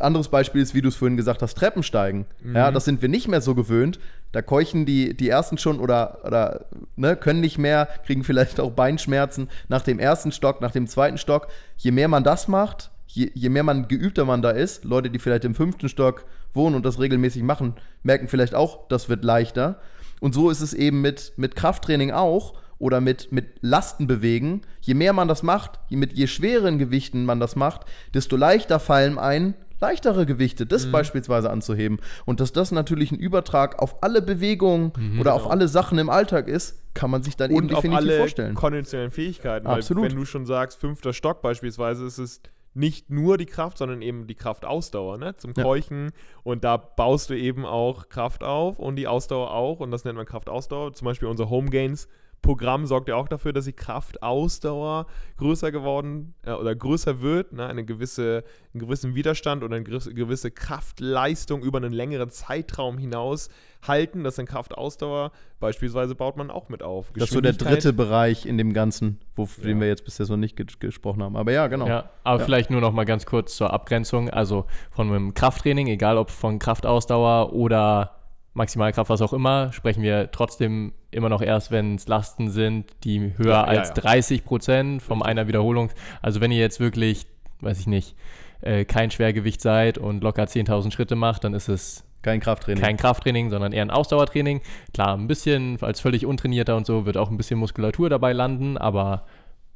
Anderes 0.00 0.28
Beispiel 0.28 0.60
ist, 0.60 0.74
wie 0.74 0.82
du 0.82 0.88
es 0.88 0.96
vorhin 0.96 1.16
gesagt 1.16 1.42
hast, 1.42 1.54
Treppensteigen. 1.54 2.26
Ja, 2.52 2.70
das 2.72 2.84
sind 2.84 3.02
wir 3.02 3.08
nicht 3.08 3.28
mehr 3.28 3.40
so 3.40 3.54
gewöhnt. 3.54 4.00
Da 4.36 4.42
keuchen 4.42 4.84
die, 4.84 5.16
die 5.16 5.30
ersten 5.30 5.56
schon 5.56 5.80
oder, 5.80 6.18
oder 6.22 6.66
ne, 6.94 7.16
können 7.16 7.40
nicht 7.40 7.56
mehr, 7.56 7.88
kriegen 8.04 8.22
vielleicht 8.22 8.60
auch 8.60 8.70
Beinschmerzen 8.70 9.48
nach 9.68 9.80
dem 9.80 9.98
ersten 9.98 10.30
Stock, 10.30 10.60
nach 10.60 10.72
dem 10.72 10.86
zweiten 10.88 11.16
Stock. 11.16 11.48
Je 11.78 11.90
mehr 11.90 12.06
man 12.08 12.22
das 12.22 12.46
macht, 12.46 12.90
je, 13.06 13.30
je 13.32 13.48
mehr 13.48 13.62
man 13.62 13.88
geübter 13.88 14.26
man 14.26 14.42
da 14.42 14.50
ist, 14.50 14.84
Leute, 14.84 15.08
die 15.08 15.20
vielleicht 15.20 15.46
im 15.46 15.54
fünften 15.54 15.88
Stock 15.88 16.26
wohnen 16.52 16.76
und 16.76 16.84
das 16.84 17.00
regelmäßig 17.00 17.44
machen, 17.44 17.76
merken 18.02 18.28
vielleicht 18.28 18.54
auch, 18.54 18.86
das 18.88 19.08
wird 19.08 19.24
leichter. 19.24 19.80
Und 20.20 20.34
so 20.34 20.50
ist 20.50 20.60
es 20.60 20.74
eben 20.74 21.00
mit, 21.00 21.32
mit 21.38 21.56
Krafttraining 21.56 22.10
auch 22.10 22.58
oder 22.78 23.00
mit, 23.00 23.32
mit 23.32 23.46
Lasten 23.62 24.06
bewegen. 24.06 24.60
Je 24.82 24.92
mehr 24.92 25.14
man 25.14 25.28
das 25.28 25.42
macht, 25.42 25.80
mit 25.88 26.12
je 26.12 26.26
schwereren 26.26 26.76
Gewichten 26.76 27.24
man 27.24 27.40
das 27.40 27.56
macht, 27.56 27.86
desto 28.12 28.36
leichter 28.36 28.80
fallen 28.80 29.16
ein 29.18 29.54
leichtere 29.80 30.26
Gewichte, 30.26 30.64
Mhm. 30.64 30.68
das 30.68 30.90
beispielsweise 30.90 31.50
anzuheben. 31.50 31.98
Und 32.24 32.40
dass 32.40 32.52
das 32.52 32.72
natürlich 32.72 33.12
ein 33.12 33.18
Übertrag 33.18 33.78
auf 33.82 34.02
alle 34.02 34.22
Bewegungen 34.22 34.92
oder 35.20 35.34
auf 35.34 35.50
alle 35.50 35.68
Sachen 35.68 35.98
im 35.98 36.10
Alltag 36.10 36.48
ist, 36.48 36.82
kann 36.94 37.10
man 37.10 37.22
sich 37.22 37.36
dann 37.36 37.50
eben 37.50 37.58
Mhm, 37.64 37.66
Und 37.70 37.74
auf 37.74 37.82
definitiv 37.82 38.08
alle 38.10 38.18
vorstellen. 38.18 38.54
konditionellen 38.54 39.10
Fähigkeiten. 39.10 39.66
Weil 39.66 39.76
Absolut. 39.76 40.04
wenn 40.10 40.16
du 40.16 40.24
schon 40.24 40.46
sagst, 40.46 40.78
fünfter 40.80 41.12
Stock 41.12 41.42
beispielsweise, 41.42 42.06
ist 42.06 42.18
es 42.18 42.40
nicht 42.72 43.08
nur 43.10 43.38
die 43.38 43.46
Kraft, 43.46 43.78
sondern 43.78 44.02
eben 44.02 44.26
die 44.26 44.34
Kraftausdauer, 44.34 45.16
ne? 45.18 45.34
Zum 45.36 45.52
Ja. 45.56 45.62
Keuchen. 45.62 46.10
Und 46.42 46.62
da 46.64 46.76
baust 46.76 47.30
du 47.30 47.34
eben 47.34 47.64
auch 47.64 48.08
Kraft 48.10 48.44
auf 48.44 48.78
und 48.78 48.96
die 48.96 49.06
Ausdauer 49.08 49.50
auch. 49.52 49.80
Und 49.80 49.90
das 49.90 50.04
nennt 50.04 50.16
man 50.16 50.26
Kraftausdauer. 50.26 50.92
Zum 50.92 51.06
Beispiel 51.06 51.28
unser 51.28 51.48
Home 51.48 51.70
Gains 51.70 52.06
Programm 52.46 52.86
sorgt 52.86 53.08
ja 53.08 53.16
auch 53.16 53.28
dafür, 53.28 53.52
dass 53.52 53.64
die 53.66 53.72
Kraftausdauer 53.72 55.06
größer 55.36 55.72
geworden 55.72 56.34
äh, 56.44 56.52
oder 56.52 56.74
größer 56.74 57.20
wird, 57.20 57.52
ne? 57.52 57.66
eine 57.66 57.84
gewisse, 57.84 58.44
einen 58.72 58.80
gewissen 58.80 59.14
Widerstand 59.14 59.62
oder 59.64 59.76
eine 59.76 59.84
gewisse- 59.84 60.50
Kraftleistung 60.50 61.62
über 61.62 61.78
einen 61.78 61.92
längeren 61.92 62.30
Zeitraum 62.30 62.98
hinaus 62.98 63.48
halten. 63.86 64.24
Das 64.24 64.36
sind 64.36 64.48
Kraftausdauer. 64.48 65.32
Beispielsweise 65.60 66.14
baut 66.14 66.36
man 66.36 66.50
auch 66.50 66.68
mit 66.68 66.82
auf. 66.82 67.12
Das 67.14 67.24
ist 67.24 67.32
so 67.34 67.40
der 67.40 67.52
dritte 67.52 67.92
Bereich 67.92 68.46
in 68.46 68.58
dem 68.58 68.72
Ganzen, 68.72 69.18
wo, 69.34 69.44
Ja. 69.58 69.64
den 69.64 69.80
wir 69.80 69.88
jetzt 69.88 70.04
bisher 70.04 70.26
so 70.26 70.36
nicht 70.36 70.56
ge 70.56 70.66
gesprochen 70.78 71.22
haben. 71.22 71.36
Aber 71.36 71.52
ja, 71.52 71.66
genau. 71.66 71.86
Ja, 71.86 72.10
aber 72.24 72.38
Ja. 72.40 72.44
vielleicht 72.44 72.70
nur 72.70 72.80
noch 72.80 72.92
mal 72.92 73.04
ganz 73.04 73.26
kurz 73.26 73.56
zur 73.56 73.72
Abgrenzung. 73.72 74.30
Also 74.30 74.66
von 74.90 75.08
einem 75.08 75.34
Krafttraining, 75.34 75.86
egal 75.88 76.16
ob 76.18 76.30
von 76.30 76.58
Kraftausdauer 76.58 77.52
oder 77.52 78.12
Maximalkraft, 78.54 79.10
was 79.10 79.20
auch 79.20 79.32
immer, 79.32 79.72
sprechen 79.72 80.02
wir 80.02 80.30
trotzdem 80.30 80.92
immer 81.16 81.28
noch 81.28 81.42
erst, 81.42 81.70
wenn 81.70 81.96
es 81.96 82.06
Lasten 82.08 82.50
sind, 82.50 82.90
die 83.04 83.32
höher 83.36 83.48
Ja, 83.48 83.64
als 83.64 83.88
ja. 83.88 83.94
30 83.94 84.44
Prozent 84.44 85.02
von 85.02 85.22
einer 85.22 85.48
Wiederholung. 85.48 85.90
Also 86.22 86.40
wenn 86.40 86.52
ihr 86.52 86.58
jetzt 86.60 86.80
wirklich, 86.80 87.26
weiß 87.60 87.80
ich 87.80 87.86
nicht, 87.86 88.14
äh, 88.60 88.84
kein 88.84 89.10
Schwergewicht 89.10 89.60
seid 89.60 89.98
und 89.98 90.22
locker 90.22 90.44
10.000 90.44 90.92
Schritte 90.92 91.16
macht, 91.16 91.44
dann 91.44 91.54
ist 91.54 91.68
es 91.68 92.04
Kein 92.22 92.40
Krafttraining. 92.40 92.82
kein 92.82 92.96
Krafttraining, 92.96 93.50
sondern 93.50 93.72
eher 93.72 93.82
ein 93.82 93.90
Ausdauertraining. 93.90 94.60
Klar, 94.94 95.16
ein 95.16 95.26
bisschen 95.28 95.78
als 95.82 96.00
völlig 96.00 96.24
untrainierter 96.26 96.76
und 96.76 96.86
so 96.86 97.06
wird 97.06 97.16
auch 97.16 97.30
ein 97.30 97.36
bisschen 97.36 97.58
Muskulatur 97.58 98.08
dabei 98.10 98.32
landen, 98.32 98.78
aber 98.78 99.26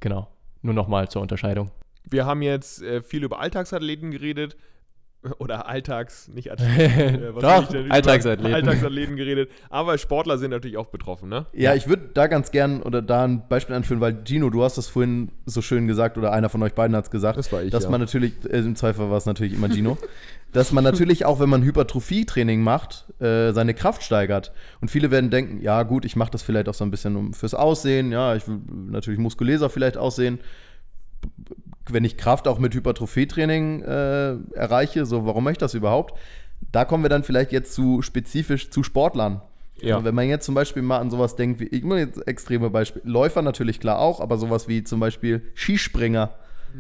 genau, 0.01 0.29
nur 0.63 0.75
noch 0.75 0.89
mal 0.89 1.09
zur 1.09 1.23
Unterscheidung. 1.23 1.71
Wir 2.09 2.25
haben 2.27 2.43
jetzt 2.43 2.83
äh, 2.83 3.03
viel 3.03 3.23
über 3.25 3.41
Alltagsathleten 3.41 4.11
geredet. 4.11 4.57
Oder 5.39 5.69
Alltags, 5.69 6.29
nicht 6.29 6.51
Athleten, 6.53 7.23
äh, 7.23 7.33
Doch, 7.41 7.69
Alltagsathleten. 7.91 8.55
Alltagsathleten 8.55 9.17
geredet. 9.17 9.51
Aber 9.69 9.99
Sportler 9.99 10.39
sind 10.39 10.51
natürlich 10.51 10.77
auch 10.77 10.87
betroffen, 10.87 11.29
ne? 11.29 11.47
Ja, 11.53 11.75
ich 11.75 11.89
würde 11.89 12.11
da 12.15 12.27
ganz 12.27 12.51
gern 12.51 12.83
oder 12.83 13.03
da 13.03 13.25
ein 13.25 13.47
Beispiel 13.49 13.75
anführen, 13.75 14.01
weil 14.01 14.25
Gino, 14.25 14.51
du 14.51 14.63
hast 14.63 14.79
das 14.79 14.89
vorhin 14.89 15.31
so 15.45 15.61
schön 15.61 15.87
gesagt 15.87 16.17
oder 16.17 16.33
einer 16.33 16.49
von 16.49 16.63
euch 16.63 16.75
beiden 16.75 16.97
hat 16.97 17.05
es 17.05 17.11
gesagt, 17.11 17.39
Das 17.39 17.53
war 17.53 17.63
ich, 17.63 17.71
dass 17.71 17.85
ja. 17.85 17.91
man 17.91 18.01
natürlich, 18.01 18.33
äh, 18.49 18.59
im 18.59 18.77
Zweifel 18.77 19.11
war 19.11 19.19
es 19.19 19.27
natürlich 19.27 19.53
immer 19.53 19.69
Gino, 19.69 19.99
dass 20.53 20.73
man 20.73 20.85
natürlich 20.85 21.27
auch, 21.27 21.39
wenn 21.39 21.51
man 21.51 21.63
Hypertrophie-Training 21.63 22.63
macht, 22.63 23.05
äh, 23.21 23.53
seine 23.53 23.75
Kraft 23.75 24.03
steigert. 24.03 24.53
Und 24.81 24.91
viele 24.91 25.11
werden 25.11 25.31
denken, 25.31 25.61
ja 25.61 25.83
gut, 25.83 26.05
ich 26.05 26.17
mache 26.17 26.31
das 26.31 26.43
vielleicht 26.43 26.69
auch 26.69 26.75
so 26.75 26.85
ein 26.85 26.91
bisschen 26.91 27.17
um, 27.17 27.35
fürs 27.35 27.55
Aussehen, 27.55 28.11
ja, 28.11 28.35
ich 28.35 28.49
will 28.49 28.59
natürlich 28.91 29.21
muskulöser 29.21 29.69
vielleicht 29.69 29.99
aussehen. 29.99 30.41
Wenn 31.93 32.05
ich 32.05 32.17
Kraft 32.17 32.49
auch 32.49 32.59
mit 32.59 32.75
Hypertrophie-Training 32.75 33.83
äh, 33.83 34.37
erreiche, 34.55 35.07
so 35.07 35.27
warum 35.27 35.45
möchte 35.45 35.65
ich 35.65 35.71
das 35.71 35.75
überhaupt? 35.75 36.19
Da 36.73 36.85
kommen 36.85 37.05
wir 37.05 37.09
dann 37.09 37.25
vielleicht 37.25 37.53
jetzt 37.53 37.75
zu 37.75 38.03
spezifisch 38.03 38.71
zu 38.71 38.83
Sportlern. 38.83 39.43
Ja. 39.81 39.97
Also 39.97 40.05
wenn 40.05 40.15
man 40.15 40.29
jetzt 40.29 40.45
zum 40.45 40.55
Beispiel 40.55 40.83
mal 40.83 40.99
an 40.99 41.11
sowas 41.11 41.37
denkt, 41.37 41.61
wie 41.61 41.67
ich 41.67 41.83
mal 41.83 41.99
jetzt 41.99 42.27
extreme 42.29 42.71
Beispiele, 42.71 43.05
Läufer 43.07 43.43
natürlich 43.43 43.81
klar 43.81 43.99
auch, 43.99 44.21
aber 44.21 44.37
sowas 44.37 44.69
wie 44.69 44.85
zum 44.85 45.01
Beispiel 45.01 45.43
Skispringer, 45.55 46.35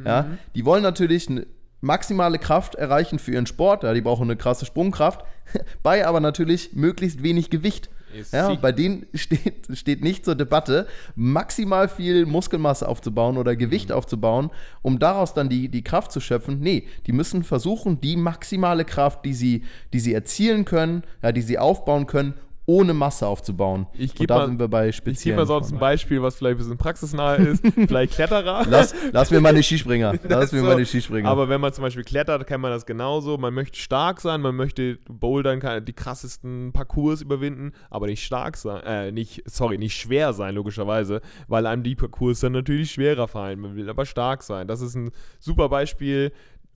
ja, 0.05 0.27
die 0.55 0.65
wollen 0.65 0.83
natürlich 0.83 1.29
eine 1.29 1.47
maximale 1.81 2.39
Kraft 2.39 2.75
erreichen 2.75 3.19
für 3.19 3.33
ihren 3.33 3.47
Sport, 3.47 3.83
ja, 3.83 3.95
die 3.95 4.03
brauchen 4.03 4.25
eine 4.25 4.37
krasse 4.37 4.67
Sprungkraft, 4.67 5.25
bei 5.83 6.07
aber 6.07 6.21
natürlich 6.21 6.75
möglichst 6.75 7.23
wenig 7.23 7.51
Gewicht. 7.51 7.91
Ja, 8.33 8.55
bei 8.55 8.73
denen 8.73 9.07
steht, 9.15 9.67
steht 9.73 10.03
nicht 10.03 10.25
zur 10.25 10.35
Debatte, 10.35 10.87
maximal 11.15 11.89
viel 11.89 12.27
Muskelmasse 12.27 12.89
aufzubauen 12.89 13.37
oder 13.37 13.57
Gewicht 13.57 13.93
aufzubauen, 13.93 14.51
um 14.83 14.99
daraus 14.99 15.35
dann 15.35 15.49
die, 15.49 15.69
die 15.69 15.85
Kraft 15.85 16.13
zu 16.13 16.21
schöpfen. 16.21 16.61
Nee, 16.61 16.87
die 17.07 17.13
müssen 17.13 17.45
versuchen, 17.45 18.01
die 18.01 18.17
maximale 18.17 18.85
Kraft, 18.85 19.25
die 19.25 19.35
sie, 19.35 19.65
die 19.93 20.01
sie 20.01 20.15
erzielen 20.15 20.65
können, 20.65 21.03
ja, 21.23 21.33
die 21.33 21.43
sie 21.43 21.59
aufbauen 21.59 22.07
können, 22.07 22.35
ohne 22.71 22.95
Masse 22.95 23.27
aufzubauen. 23.27 23.87
Ich 23.95 24.15
geb 24.15 24.29
da 24.29 24.39
mal- 24.39 24.47
sind 24.47 24.61
wir 24.61 24.69
bei 24.69 24.89
Ich 24.89 24.97
gebe 25.03 25.11
speziellen. 25.11 25.37
mal 25.39 25.47
sonst 25.47 25.73
ein. 25.73 25.79
Beispiel, 25.81 26.23
was 26.23 26.37
vielleicht 26.37 26.55
ein 26.55 26.59
bisschen 26.59 26.79
praxisnahe 26.79 27.37
ist. 27.39 27.65
vielleicht 27.75 28.15
Kletterer. 28.15 28.65
Lass, 28.69 28.95
lass 29.13 29.31
mir 29.33 29.41
mal 29.41 29.55
die 29.55 29.63
Skispringer. 29.63 30.15
Lass 30.29 30.45
ist 30.47 30.53
mir 30.53 30.61
so. 30.61 30.67
mal 30.67 30.77
die 30.77 30.87
Skispringer. 30.87 31.29
Aber 31.29 31.49
wenn 31.49 31.61
man 31.61 31.73
zum 31.73 31.83
Beispiel 31.83 32.05
klettert, 32.05 32.47
kann 32.47 32.61
man 32.61 32.71
das 32.71 32.87
genauso. 32.87 33.37
Man 33.39 33.53
möchte 33.55 33.79
stark 33.79 34.21
sein, 34.21 34.41
man 34.41 34.55
möchte 34.55 34.99
bouldern, 35.09 35.59
kann 35.61 35.85
die 35.85 35.93
krassesten 35.93 36.73
Parcours 36.73 37.23
überwinden, 37.23 37.73
aber 37.91 38.07
nicht 38.07 38.25
stark 38.25 38.57
sein, 38.57 38.83
äh, 38.85 39.11
nicht, 39.13 39.43
sorry, 39.47 39.77
nicht 39.79 39.97
schwer 39.97 40.33
sein, 40.33 40.55
logischerweise, 40.55 41.21
weil 41.49 41.67
einem 41.67 41.83
die 41.83 41.97
Parcours 41.97 42.41
dann 42.41 42.53
natürlich 42.53 42.93
schwerer 42.93 43.27
fallen. 43.29 43.59
Man 43.61 43.75
will 43.75 43.91
aber 43.91 44.07
stark 44.07 44.43
sein. 44.43 44.69
Das 44.69 44.81
ist 44.81 44.95
ein 44.95 45.11
super 45.41 45.69
Beispiel. 45.69 46.33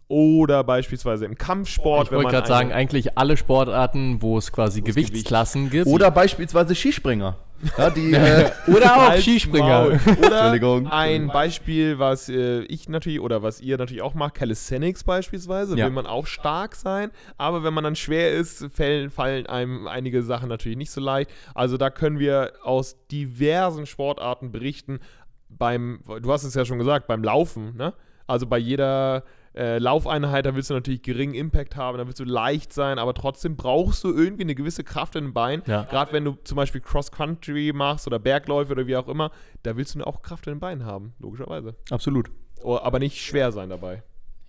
Oder 0.09 0.64
beispielsweise 0.64 1.25
im 1.25 1.37
Kampfsport, 1.38 2.09
Ich 2.09 2.12
wollte 2.12 2.31
gerade 2.31 2.47
sagen, 2.47 2.73
eigentlich 2.73 3.17
alle 3.17 3.37
Sportarten, 3.37 4.21
wo 4.21 4.37
es 4.37 4.53
quasi 4.53 4.83
Gewichtsklassen 4.83 5.71
gibt. 5.71 5.87
Oder 5.87 6.11
beispielsweise 6.11 6.75
Skispringer. 6.75 7.37
Ja, 7.79 7.88
die, 7.88 8.12
äh, 8.12 8.51
oder 8.67 8.97
auch 8.97 9.17
Skispringer. 9.17 9.87
Oder 10.19 10.40
Entschuldigung. 10.53 10.87
ein 10.88 11.29
Beispiel, 11.29 11.99
was 11.99 12.29
äh, 12.29 12.61
ich 12.64 12.88
natürlich 12.90 13.21
oder 13.21 13.43
was 13.43 13.61
ihr 13.61 13.79
natürlich 13.79 14.03
auch 14.03 14.12
macht, 14.12 14.35
Calisthenics 14.35 15.05
beispielsweise, 15.05 15.75
Ja. 15.77 15.87
will 15.87 15.93
man 15.93 16.05
auch 16.07 16.27
stark 16.27 16.75
sein, 16.75 17.11
aber 17.38 17.64
wenn 17.64 17.73
man 17.73 17.85
dann 17.85 17.97
schwer 17.97 18.33
ist, 18.33 18.67
fallen, 18.75 19.09
fallen 19.11 19.47
einem 19.47 19.87
einige 19.87 20.23
Sachen 20.23 20.51
natürlich 20.51 20.77
nicht 20.77 20.90
so 20.90 21.01
leicht. 21.01 21.31
Also 21.55 21.79
da 21.79 21.88
können 21.88 22.19
wir 22.19 22.53
aus 22.62 22.97
diversen 23.11 23.87
Sportarten 23.87 24.53
berichten. 24.53 25.01
Beim, 25.49 26.01
du 26.21 26.33
hast 26.33 26.45
es 26.45 26.53
ja 26.55 26.67
schon 26.67 26.79
gesagt, 26.79 27.07
beim 27.07 27.23
Laufen, 27.25 27.77
ne? 27.77 27.95
Also 28.27 28.47
bei 28.47 28.59
jeder 28.59 29.23
äh, 29.55 29.79
Laufeinheit, 29.79 30.47
da 30.47 30.55
willst 30.55 30.71
du 30.71 30.75
natürlich 30.75 31.03
geringen 31.03 31.35
Impact 31.35 31.77
haben, 31.77 31.99
da 31.99 32.07
willst 32.07 32.21
du 32.21 32.25
leicht 32.25 32.73
sein, 32.73 32.99
aber 32.99 33.14
trotzdem 33.14 33.57
brauchst 33.57 34.05
du 34.05 34.12
irgendwie 34.12 34.43
eine 34.43 34.55
gewisse 34.55 34.85
Kraft 34.85 35.17
in 35.17 35.25
den 35.25 35.33
Beinen. 35.33 35.62
Ja. 35.67 35.85
Gerade 35.85 36.12
wenn 36.12 36.25
du 36.25 36.37
zum 36.45 36.57
Beispiel 36.57 36.81
Cross-Country 36.81 37.73
machst 37.75 38.07
oder 38.07 38.19
Bergläufe 38.19 38.73
oder 38.73 38.87
wie 38.87 38.97
auch 38.97 39.09
immer, 39.09 39.31
da 39.62 39.77
willst 39.77 39.95
du 39.95 40.05
auch 40.05 40.23
Kraft 40.23 40.47
in 40.47 40.55
den 40.55 40.61
Beinen 40.61 40.85
haben, 40.85 41.14
logischerweise. 41.19 41.75
absolut. 41.90 42.31
Oh, 42.62 42.79
aber 42.79 42.99
nicht 42.99 43.21
schwer 43.21 43.53
sein 43.53 43.69
dabei. 43.69 44.03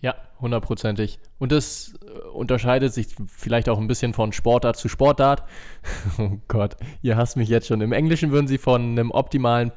Ja, 0.06 0.16
hundertprozentig. 0.40 1.20
Und 1.40 1.52
das 1.52 1.96
äh, 2.06 2.28
unterscheidet 2.30 2.94
sich 2.94 3.08
vielleicht 3.28 3.70
auch 3.70 3.80
ein 3.80 3.88
bisschen 3.88 4.14
von 4.14 4.34
Sportart 4.34 4.78
zu 4.78 4.88
Sportart. 4.88 5.44
Oh 6.18 6.38
Gott, 6.48 6.78
ihr 7.02 7.18
hasst 7.18 7.36
mich 7.38 7.50
jetzt 7.50 7.68
schon. 7.68 7.82
Im 7.82 7.92
Englischen 7.92 8.32
würden 8.32 8.48
sie 8.48 8.58
von 8.58 8.82
einem 8.82 9.12
optimalen 9.12 9.72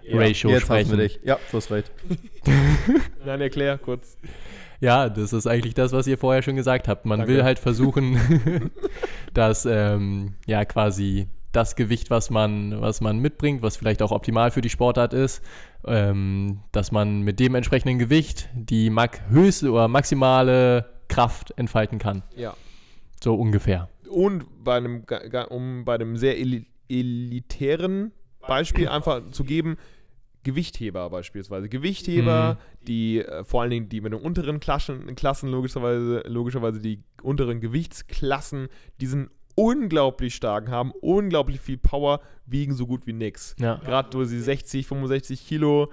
Power-to-Mass-Ratio 0.00 0.50
Jetzt 0.50 0.62
sprechen. 0.62 0.90
wir 0.90 0.98
dich. 0.98 1.20
Ja, 1.24 1.38
du 1.50 1.56
hast 1.56 1.70
recht. 1.70 1.90
Nein, 3.24 3.40
erklär 3.40 3.78
kurz. 3.78 4.16
Ja, 4.80 5.08
das 5.08 5.32
ist 5.32 5.46
eigentlich 5.46 5.74
das, 5.74 5.92
was 5.92 6.06
ihr 6.06 6.16
vorher 6.16 6.42
schon 6.42 6.56
gesagt 6.56 6.88
habt. 6.88 7.04
Man 7.04 7.20
Danke. 7.20 7.34
will 7.34 7.44
halt 7.44 7.58
versuchen, 7.58 8.70
dass 9.34 9.66
ähm, 9.66 10.34
ja 10.46 10.64
quasi 10.64 11.28
das 11.52 11.76
Gewicht, 11.76 12.10
was 12.10 12.30
man, 12.30 12.80
was 12.80 13.00
man 13.00 13.18
mitbringt, 13.18 13.62
was 13.62 13.76
vielleicht 13.76 14.02
auch 14.02 14.12
optimal 14.12 14.50
für 14.50 14.60
die 14.60 14.70
Sportart 14.70 15.12
ist, 15.12 15.42
ähm, 15.84 16.60
dass 16.72 16.92
man 16.92 17.22
mit 17.22 17.40
dem 17.40 17.54
entsprechenden 17.54 17.98
Gewicht 17.98 18.48
die 18.54 18.88
mag 18.88 19.20
höchste 19.28 19.70
oder 19.70 19.88
maximale 19.88 20.86
Kraft 21.08 21.52
entfalten 21.56 21.98
kann. 21.98 22.22
Ja. 22.36 22.54
So 23.22 23.34
ungefähr. 23.34 23.88
Und 24.08 24.64
bei 24.64 24.76
einem, 24.76 25.04
um 25.50 25.84
bei 25.84 25.94
einem 25.94 26.16
sehr 26.16 26.38
eli 26.38 26.66
elitären 26.88 28.10
Beispiel 28.46 28.88
einfach 28.88 29.30
zu 29.30 29.44
geben, 29.44 29.76
Gewichtheber 30.42 31.10
beispielsweise. 31.10 31.68
Gewichtheber, 31.68 32.56
die 32.82 33.18
äh, 33.20 33.44
vor 33.44 33.60
allen 33.62 33.70
Dingen 33.70 33.88
die 33.90 34.00
mit 34.00 34.12
den 34.14 34.20
unteren 34.20 34.58
Klassen, 34.58 35.14
Klassen 35.14 35.50
logischerweise, 35.50 36.22
logischerweise 36.26 36.80
die 36.80 37.02
unteren 37.22 37.60
Gewichtsklassen, 37.60 38.68
die 39.02 39.06
sind 39.06 39.30
unglaublich 39.54 40.34
stark, 40.34 40.68
haben 40.68 40.92
unglaublich 41.02 41.60
viel 41.60 41.76
Power, 41.76 42.20
wiegen 42.46 42.72
so 42.72 42.86
gut 42.86 43.06
wie 43.06 43.12
nix. 43.12 43.54
Ja. 43.58 43.74
Gerade 43.84 44.08
so 44.12 44.24
die 44.24 44.40
60, 44.40 44.86
65 44.86 45.46
Kilo 45.46 45.90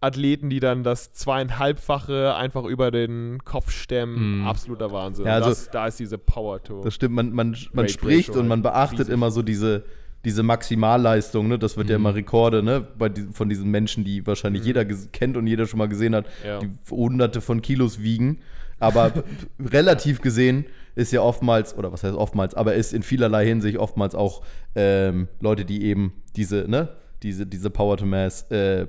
Athleten, 0.00 0.48
die 0.48 0.60
dann 0.60 0.82
das 0.82 1.12
zweieinhalbfache 1.12 2.34
einfach 2.34 2.64
über 2.64 2.90
den 2.90 3.44
Kopf 3.44 3.70
stemmen, 3.70 4.40
Mhm. 4.40 4.46
absoluter 4.46 4.90
Wahnsinn. 4.90 5.26
Ja, 5.26 5.34
also- 5.34 5.50
das, 5.50 5.70
da 5.70 5.86
ist 5.86 6.00
diese 6.00 6.16
Power 6.18 6.62
to. 6.62 6.80
Das 6.82 6.94
stimmt, 6.94 7.14
man, 7.14 7.32
man, 7.32 7.50
man 7.74 7.84
Rate 7.84 7.92
spricht 7.92 8.30
Ratio 8.30 8.40
und 8.40 8.48
man 8.48 8.64
halt 8.64 8.72
beachtet 8.74 8.98
riesig. 9.00 9.14
immer 9.14 9.30
so 9.30 9.42
diese, 9.42 9.84
diese 10.24 10.42
Maximalleistung, 10.42 11.48
ne? 11.48 11.58
Das 11.58 11.76
wird 11.76 11.88
ja 11.88 11.98
Mhm. 11.98 12.06
immer 12.06 12.14
Rekorde, 12.14 12.62
ne? 12.62 12.86
Bei 12.98 13.10
von 13.32 13.48
diesen 13.48 13.70
Menschen, 13.70 14.04
die 14.04 14.26
wahrscheinlich 14.26 14.64
jeder 14.64 14.82
ges- 14.82 15.08
kennt 15.10 15.36
und 15.36 15.46
jeder 15.46 15.66
schon 15.66 15.78
mal 15.78 15.88
gesehen 15.88 16.14
hat, 16.14 16.26
Ja. 16.46 16.58
die 16.58 16.70
hunderte 16.90 17.40
von 17.40 17.62
Kilos 17.62 18.00
wiegen. 18.02 18.38
Aber 18.78 19.12
relativ 19.58 20.20
gesehen 20.22 20.64
ist 20.94 21.12
ja 21.12 21.20
oftmals, 21.22 21.76
oder 21.76 21.92
was 21.92 22.02
heißt 22.02 22.16
oftmals, 22.16 22.54
aber 22.54 22.74
ist 22.74 22.92
in 22.94 23.02
vielerlei 23.02 23.46
Hinsicht 23.46 23.78
oftmals 23.78 24.14
auch 24.14 24.42
ähm, 24.74 25.28
Leute, 25.40 25.64
die 25.64 25.84
eben 25.84 26.12
diese, 26.36 26.64
ne, 26.68 26.88
diese, 27.22 27.46
diese 27.46 27.70
Power 27.70 27.96
to 27.96 28.06
Mass 28.06 28.50
äh, 28.50 28.86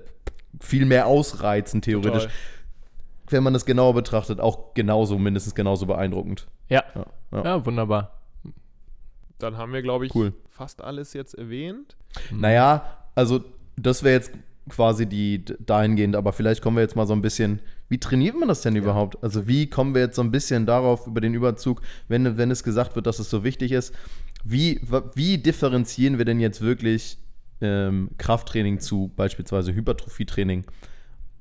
viel 0.59 0.85
mehr 0.85 1.07
ausreizen, 1.07 1.81
theoretisch. 1.81 2.23
Total. 2.23 2.35
Wenn 3.29 3.43
man 3.43 3.53
das 3.53 3.65
genauer 3.65 3.93
betrachtet, 3.93 4.39
auch 4.41 4.73
genauso, 4.73 5.17
mindestens 5.17 5.55
genauso 5.55 5.85
beeindruckend. 5.85 6.47
Ja. 6.69 6.83
Ja, 6.95 7.05
ja. 7.31 7.43
Ja, 7.45 7.65
wunderbar. 7.65 8.19
Dann 9.39 9.57
haben 9.57 9.73
wir, 9.73 9.81
glaube 9.81 10.05
ich, 10.05 10.13
Cool. 10.15 10.33
Fast 10.51 10.83
alles 10.83 11.13
jetzt 11.13 11.33
erwähnt. 11.33 11.95
Naja, 12.31 12.85
also 13.15 13.43
das 13.77 14.03
wäre 14.03 14.15
jetzt 14.15 14.31
quasi 14.69 15.07
die 15.07 15.43
dahingehend, 15.59 16.15
aber 16.15 16.33
vielleicht 16.33 16.61
kommen 16.61 16.77
wir 16.77 16.83
jetzt 16.83 16.95
mal 16.95 17.07
so 17.07 17.13
ein 17.13 17.21
bisschen, 17.21 17.61
wie 17.89 17.99
trainiert 17.99 18.35
man 18.35 18.47
das 18.47 18.61
denn 18.61 18.75
überhaupt? 18.75 19.21
Also 19.23 19.47
wie 19.47 19.67
kommen 19.67 19.95
wir 19.95 20.01
jetzt 20.01 20.15
so 20.15 20.21
ein 20.21 20.31
bisschen 20.31 20.65
darauf 20.65 21.07
über 21.07 21.21
den 21.21 21.33
Überzug, 21.33 21.81
wenn, 22.07 22.37
wenn 22.37 22.51
es 22.51 22.63
gesagt 22.63 22.95
wird, 22.95 23.07
dass 23.07 23.19
es 23.19 23.29
so 23.29 23.43
wichtig 23.43 23.71
ist, 23.71 23.93
wie, 24.43 24.81
wie 25.15 25.37
differenzieren 25.37 26.17
wir 26.17 26.25
denn 26.25 26.39
jetzt 26.39 26.61
wirklich 26.61 27.17
ähm, 27.61 28.09
Krafttraining 28.17 28.79
zu 28.79 29.11
beispielsweise 29.15 29.73
Hypertrophietraining 29.73 30.65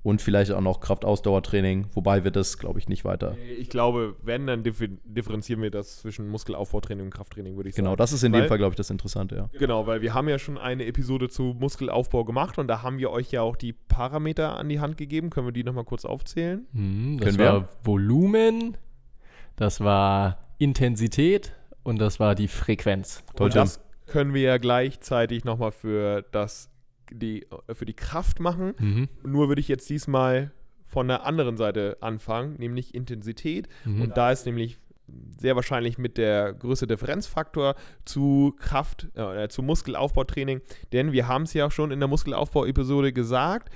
und 0.02 0.22
vielleicht 0.22 0.50
auch 0.52 0.60
noch 0.62 0.80
Kraftausdauertraining, 0.80 1.88
wobei 1.92 2.24
wir 2.24 2.30
das, 2.30 2.56
glaube 2.56 2.78
ich, 2.78 2.88
nicht 2.88 3.04
weiter. 3.04 3.36
Ich 3.58 3.68
glaube, 3.68 4.16
wenn, 4.22 4.46
dann 4.46 4.62
differ- 4.62 4.88
differenzieren 5.04 5.60
wir 5.60 5.70
das 5.70 5.98
zwischen 5.98 6.28
Muskelaufbautraining 6.28 7.04
und 7.06 7.10
Krafttraining, 7.14 7.56
würde 7.56 7.68
ich 7.68 7.74
Genau, 7.74 7.90
sagen. 7.90 7.98
das 7.98 8.12
ist 8.12 8.22
in 8.22 8.32
Weil- 8.32 8.42
dem 8.42 8.48
Fall, 8.48 8.56
glaube 8.58 8.72
ich, 8.72 8.76
das 8.76 8.88
Interessante, 8.88 9.36
ja. 9.36 9.50
Genau, 9.58 9.86
weil 9.86 10.00
wir 10.00 10.14
haben 10.14 10.28
ja 10.28 10.38
schon 10.38 10.56
eine 10.56 10.86
Episode 10.86 11.28
zu 11.28 11.54
Muskelaufbau 11.58 12.24
gemacht 12.24 12.56
und 12.58 12.66
da 12.68 12.82
haben 12.82 12.98
wir 12.98 13.10
euch 13.10 13.30
ja 13.30 13.42
auch 13.42 13.56
die 13.56 13.74
Parameter 13.74 14.56
an 14.56 14.68
die 14.70 14.80
Hand 14.80 14.96
gegeben. 14.96 15.28
Können 15.28 15.46
wir 15.48 15.52
die 15.52 15.64
nochmal 15.64 15.84
kurz 15.84 16.04
aufzählen? 16.06 16.66
Mhm, 16.72 17.18
das 17.18 17.26
Können 17.26 17.38
wir? 17.38 17.46
war 17.52 17.68
Volumen, 17.84 18.76
das 19.56 19.80
war 19.80 20.38
Intensität 20.58 21.52
und 21.82 21.98
das 22.00 22.18
war 22.20 22.34
die 22.34 22.48
Frequenz. 22.48 23.22
Toll, 23.36 23.46
und 23.48 23.56
das 23.56 23.80
können 24.06 24.32
wir 24.34 24.42
ja 24.42 24.56
gleichzeitig 24.58 25.44
nochmal 25.44 25.72
für, 25.72 26.22
das, 26.32 26.70
die, 27.12 27.46
für 27.72 27.84
die 27.84 27.94
Kraft 27.94 28.40
machen. 28.40 28.74
Mhm. 28.78 29.08
Nur 29.24 29.48
würde 29.48 29.60
ich 29.60 29.68
jetzt 29.68 29.88
diesmal 29.90 30.52
von 30.86 31.08
der 31.08 31.24
anderen 31.24 31.56
Seite 31.56 31.98
anfangen, 32.00 32.56
nämlich 32.58 32.94
Intensität. 32.94 33.68
Mhm. 33.84 34.02
Und 34.02 34.16
da 34.16 34.32
ist 34.32 34.46
nämlich 34.46 34.78
sehr 35.38 35.56
wahrscheinlich 35.56 35.98
mit 35.98 36.18
der 36.18 36.52
größte 36.52 36.86
Differenzfaktor 36.86 37.74
zu 38.04 38.54
Kraft, 38.58 39.08
äh, 39.14 39.48
zu 39.48 39.62
Muskelaufbautraining. 39.62 40.60
Denn 40.92 41.12
wir 41.12 41.28
haben 41.28 41.44
es 41.44 41.54
ja 41.54 41.66
auch 41.66 41.72
schon 41.72 41.90
in 41.90 42.00
der 42.00 42.08
Muskelaufbau-Episode 42.08 43.12
gesagt, 43.12 43.72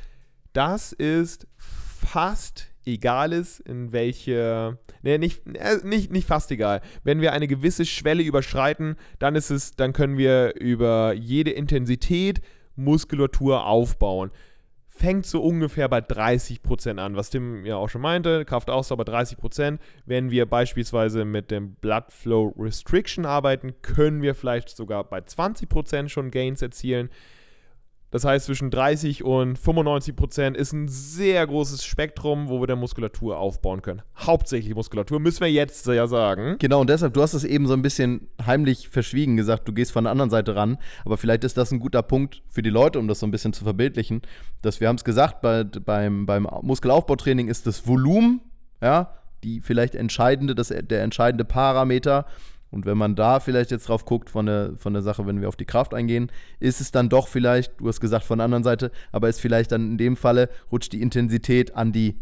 das 0.53 0.93
ist 0.93 1.47
fast 1.57 2.69
egal 2.87 3.33
ist, 3.33 3.61
in 3.61 3.93
welche, 3.93 4.79
nee, 5.03 5.19
nicht, 5.19 5.47
äh, 5.47 5.79
nicht, 5.85 6.13
nicht 6.13 6.27
fast 6.27 6.51
egal. 6.51 6.81
Wenn 7.03 7.21
wir 7.21 7.33
eine 7.33 7.49
gewisse 7.49 7.87
Schwelle 7.87 8.23
überschreiten, 8.23 8.97
dann 9.19 9.35
ist 9.35 9.51
es, 9.51 9.73
dann 9.73 9.93
können 9.93 10.19
wir 10.19 10.55
über 10.57 11.15
jede 11.15 11.51
Intensität 11.51 12.41
Muskulatur 12.77 13.67
aufbauen. 13.67 14.31
Fängt 14.87 15.27
so 15.27 15.43
ungefähr 15.43 15.89
bei 15.89 15.99
30% 15.99 16.99
an, 16.99 17.17
was 17.17 17.31
Tim 17.31 17.67
ja 17.67 17.77
auch 17.77 17.89
schon 17.89 18.01
meinte, 18.01 18.45
Kraftausdauer 18.45 18.99
bei 18.99 19.13
30%. 19.13 19.79
Wenn 20.07 20.31
wir 20.31 20.47
beispielsweise 20.47 21.25
mit 21.25 21.51
dem 21.51 21.75
Blood 21.75 22.05
Flow 22.11 22.55
Restriction 22.57 23.27
arbeiten, 23.27 23.75
können 23.83 24.23
wir 24.23 24.37
vielleicht 24.37 24.69
sogar 24.69 25.03
bei 25.03 25.19
20% 25.19 26.09
schon 26.09 26.31
Gains 26.31 26.63
erzielen. 26.63 27.11
Das 28.15 28.25
heißt, 28.25 28.47
zwischen 28.47 28.71
30 28.71 29.25
und 29.25 29.59
95 29.59 30.15
Prozent 30.15 30.57
ist 30.57 30.73
ein 30.73 30.87
sehr 30.87 31.45
großes 31.45 31.85
Spektrum, 31.85 32.49
wo 32.49 32.61
wir 32.61 32.69
dann 32.69 32.79
Muskulatur 32.79 33.39
aufbauen 33.39 33.83
können. 33.83 34.03
Hauptsächlich 34.17 34.73
Muskulatur, 34.73 35.19
müssen 35.19 35.41
wir 35.41 35.51
jetzt 35.51 35.85
ja 35.89 36.07
sagen. 36.07 36.55
Genau, 36.61 36.81
und 36.81 36.89
deshalb, 36.89 37.13
du 37.15 37.23
hast 37.23 37.35
es 37.35 37.43
eben 37.43 37.67
so 37.67 37.73
ein 37.73 37.83
bisschen 37.83 38.29
heimlich 38.47 38.89
verschwiegen 38.89 39.37
gesagt, 39.37 39.67
du 39.67 39.73
gehst 39.73 39.91
von 39.91 40.05
der 40.05 40.13
anderen 40.13 40.31
Seite 40.31 40.55
ran. 40.55 40.79
Aber 41.05 41.17
vielleicht 41.19 41.43
ist 41.43 41.57
das 41.57 41.73
ein 41.73 41.81
guter 41.81 42.05
Punkt 42.05 42.43
für 42.49 42.63
die 42.63 42.71
Leute, 42.71 43.01
um 43.01 43.09
das 43.09 43.19
so 43.19 43.27
ein 43.27 43.33
bisschen 43.33 43.53
zu 43.53 43.65
verbildlichen. 43.65 44.23
Dass 44.63 44.81
wir 44.81 44.87
haben 44.87 44.95
es 44.95 45.03
gesagt, 45.03 45.41
bei, 45.41 45.65
beim, 45.65 46.25
beim 46.25 46.47
Muskelaufbautraining 46.63 47.49
ist 47.49 47.67
das 47.67 47.85
Volumen, 47.85 48.43
ja, 48.81 49.13
die 49.43 49.61
vielleicht 49.61 49.97
entscheidende, 49.97 50.55
das, 50.55 50.69
der 50.69 51.03
entscheidende 51.03 51.45
Parameter. 51.45 52.27
Und 52.75 52.87
wenn 52.87 52.99
man 52.99 53.15
da 53.15 53.39
vielleicht 53.39 53.71
jetzt 53.71 53.89
drauf 53.89 54.05
guckt 54.05 54.29
von 54.29 54.47
der, 54.47 54.73
von 54.77 54.93
der 54.93 55.03
Sache, 55.03 55.25
wenn 55.29 55.41
wir 55.41 55.47
auf 55.47 55.55
die 55.55 55.65
Kraft 55.65 55.95
eingehen, 55.95 56.31
ist 56.59 56.81
es 56.81 56.91
dann 56.91 57.09
doch 57.09 57.29
vielleicht, 57.29 57.81
du 57.81 57.87
hast 57.87 58.01
gesagt 58.01 58.25
von 58.25 58.39
der 58.39 58.47
anderen 58.47 58.65
Seite, 58.65 58.91
aber 59.13 59.29
ist 59.29 59.41
vielleicht 59.41 59.71
dann 59.71 59.93
in 59.93 59.97
dem 59.97 60.17
Falle, 60.17 60.49
rutscht 60.73 60.93
die 60.93 61.01
Intensität 61.01 61.77
an 61.77 61.93
die, 61.93 62.19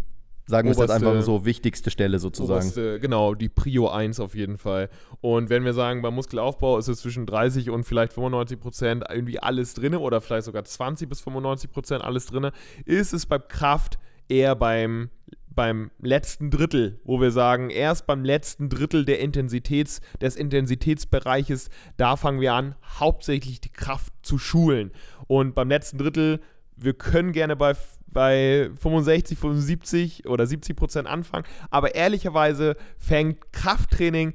sagen 0.46 0.68
wir 0.68 0.72
es 0.72 0.78
jetzt 0.78 0.90
einfach 0.90 1.22
so, 1.22 1.46
wichtigste 1.46 1.90
Stelle 1.90 2.18
sozusagen. 2.18 2.60
Oberste, 2.60 3.00
genau, 3.00 3.34
die 3.34 3.48
Prio 3.48 3.88
1 3.88 4.20
auf 4.20 4.34
jeden 4.34 4.58
Fall. 4.58 4.90
Und 5.22 5.48
wenn 5.48 5.64
wir 5.64 5.72
sagen, 5.72 6.02
beim 6.02 6.14
Muskelaufbau 6.14 6.76
ist 6.76 6.88
es 6.88 7.00
zwischen 7.00 7.24
30 7.24 7.70
und 7.70 7.84
vielleicht 7.84 8.12
95 8.12 8.60
Prozent 8.60 9.04
irgendwie 9.08 9.38
alles 9.38 9.72
drin 9.72 9.94
oder 9.94 10.20
vielleicht 10.20 10.44
sogar 10.44 10.64
20 10.64 11.08
bis 11.08 11.22
95 11.22 11.70
Prozent 11.70 12.04
alles 12.04 12.26
drin, 12.26 12.50
ist 12.84 13.14
es 13.14 13.24
bei 13.24 13.38
Kraft 13.38 13.98
eher 14.28 14.54
beim 14.54 15.08
beim 15.54 15.90
letzten 15.98 16.50
Drittel, 16.50 17.00
wo 17.04 17.20
wir 17.20 17.30
sagen, 17.30 17.70
erst 17.70 18.06
beim 18.06 18.24
letzten 18.24 18.68
Drittel 18.68 19.04
der 19.04 19.20
Intensitäts, 19.20 20.00
des 20.20 20.36
Intensitätsbereiches, 20.36 21.68
da 21.96 22.16
fangen 22.16 22.40
wir 22.40 22.54
an, 22.54 22.74
hauptsächlich 22.98 23.60
die 23.60 23.72
Kraft 23.72 24.12
zu 24.22 24.38
schulen. 24.38 24.92
Und 25.26 25.54
beim 25.54 25.68
letzten 25.68 25.98
Drittel, 25.98 26.40
wir 26.76 26.94
können 26.94 27.32
gerne 27.32 27.56
bei, 27.56 27.74
bei 28.06 28.70
65, 28.80 29.38
75 29.38 30.28
oder 30.28 30.46
70 30.46 30.76
Prozent 30.76 31.08
anfangen, 31.08 31.44
aber 31.70 31.94
ehrlicherweise 31.94 32.76
fängt 32.98 33.52
Krafttraining 33.52 34.34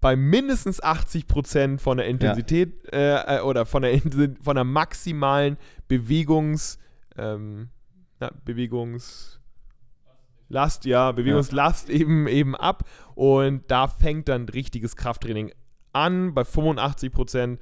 bei 0.00 0.14
mindestens 0.14 0.82
80 0.82 1.26
Prozent 1.26 1.80
von 1.80 1.96
der 1.96 2.06
Intensität 2.06 2.74
ja. 2.92 3.38
äh, 3.38 3.40
oder 3.40 3.66
von 3.66 3.82
der, 3.82 4.00
von 4.40 4.54
der 4.54 4.64
maximalen 4.64 5.56
Bewegungs, 5.88 6.78
ähm, 7.16 7.70
na, 8.20 8.30
Bewegungs 8.44 9.35
Last, 10.48 10.84
ja, 10.84 11.12
Bewegungslast 11.12 11.88
ja. 11.88 11.96
eben, 11.96 12.26
eben 12.28 12.54
ab. 12.54 12.84
Und 13.14 13.62
da 13.68 13.88
fängt 13.88 14.28
dann 14.28 14.48
richtiges 14.48 14.96
Krafttraining 14.96 15.52
an. 15.92 16.34
Bei 16.34 16.44
85 16.44 17.12
Prozent, 17.12 17.60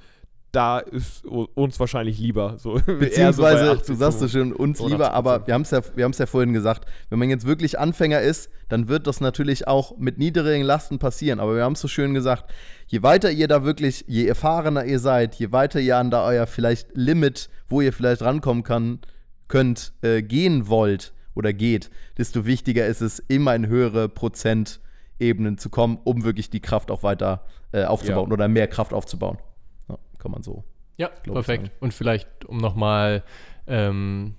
da 0.55 0.79
ist 0.79 1.25
uns 1.25 1.81
wahrscheinlich 1.81 2.19
lieber. 2.19 2.57
So, 2.59 2.75
Beziehungsweise, 2.87 3.67
so 3.67 3.73
80, 3.73 3.87
du 3.87 3.95
sagst 3.95 4.23
es 4.23 4.33
schon, 4.33 4.53
uns 4.53 4.81
lieber, 4.81 5.13
aber 5.13 5.47
wir 5.47 5.55
haben 5.55 5.63
es 5.63 5.71
ja, 5.71 5.81
ja 5.97 6.27
vorhin 6.27 6.53
gesagt, 6.53 6.89
wenn 7.11 7.19
man 7.19 7.29
jetzt 7.29 7.47
wirklich 7.47 7.79
Anfänger 7.79 8.21
ist, 8.21 8.51
dann 8.69 8.89
wird 8.89 9.07
das 9.07 9.21
natürlich 9.21 9.67
auch 9.67 9.97
mit 9.99 10.19
niedrigen 10.19 10.65
Lasten 10.65 10.99
passieren. 10.99 11.41
Aber 11.41 11.57
wir 11.57 11.65
haben 11.65 11.73
es 11.73 11.81
so 11.81 11.89
schön 11.89 12.15
gesagt, 12.15 12.51
je 12.87 13.03
weiter 13.03 13.31
ihr 13.31 13.49
da 13.49 13.65
wirklich, 13.65 14.05
je 14.07 14.27
erfahrener 14.27 14.85
ihr 14.85 15.01
seid, 15.01 15.35
je 15.37 15.53
weiter 15.53 15.81
ihr 15.81 15.97
an 15.97 16.11
da 16.11 16.25
euer 16.25 16.47
vielleicht 16.47 16.97
Limit, 16.97 17.49
wo 17.69 17.81
ihr 17.81 17.93
vielleicht 17.93 18.23
rankommen 18.23 18.63
kann, 18.63 19.01
könnt, 19.49 19.93
äh, 20.03 20.23
gehen 20.23 20.69
wollt, 20.69 21.13
oder 21.35 21.53
geht, 21.53 21.91
desto 22.19 22.47
wichtiger 22.47 22.87
ist 22.87 23.01
es, 23.01 23.19
immer 23.19 23.55
in 23.55 23.67
höhere 23.67 24.09
Prozentebenen 24.09 25.59
zu 25.59 25.71
kommen, 25.71 25.99
um 26.05 26.25
wirklich 26.25 26.51
die 26.51 26.61
Kraft 26.61 26.91
auch 26.91 27.03
weiter 27.03 27.45
äh, 27.73 27.85
aufzubauen 27.85 28.29
ja. 28.29 28.33
oder 28.33 28.49
mehr 28.49 28.69
Kraft 28.69 28.93
aufzubauen. 28.93 29.39
Ja, 29.89 29.99
kann 30.19 30.31
man 30.31 30.43
so. 30.43 30.65
Ja, 30.97 31.09
perfekt. 31.09 31.71
Und 31.81 31.93
vielleicht, 31.93 32.45
um 32.45 32.59
nochmal 32.59 33.25
ähm, 33.67 34.35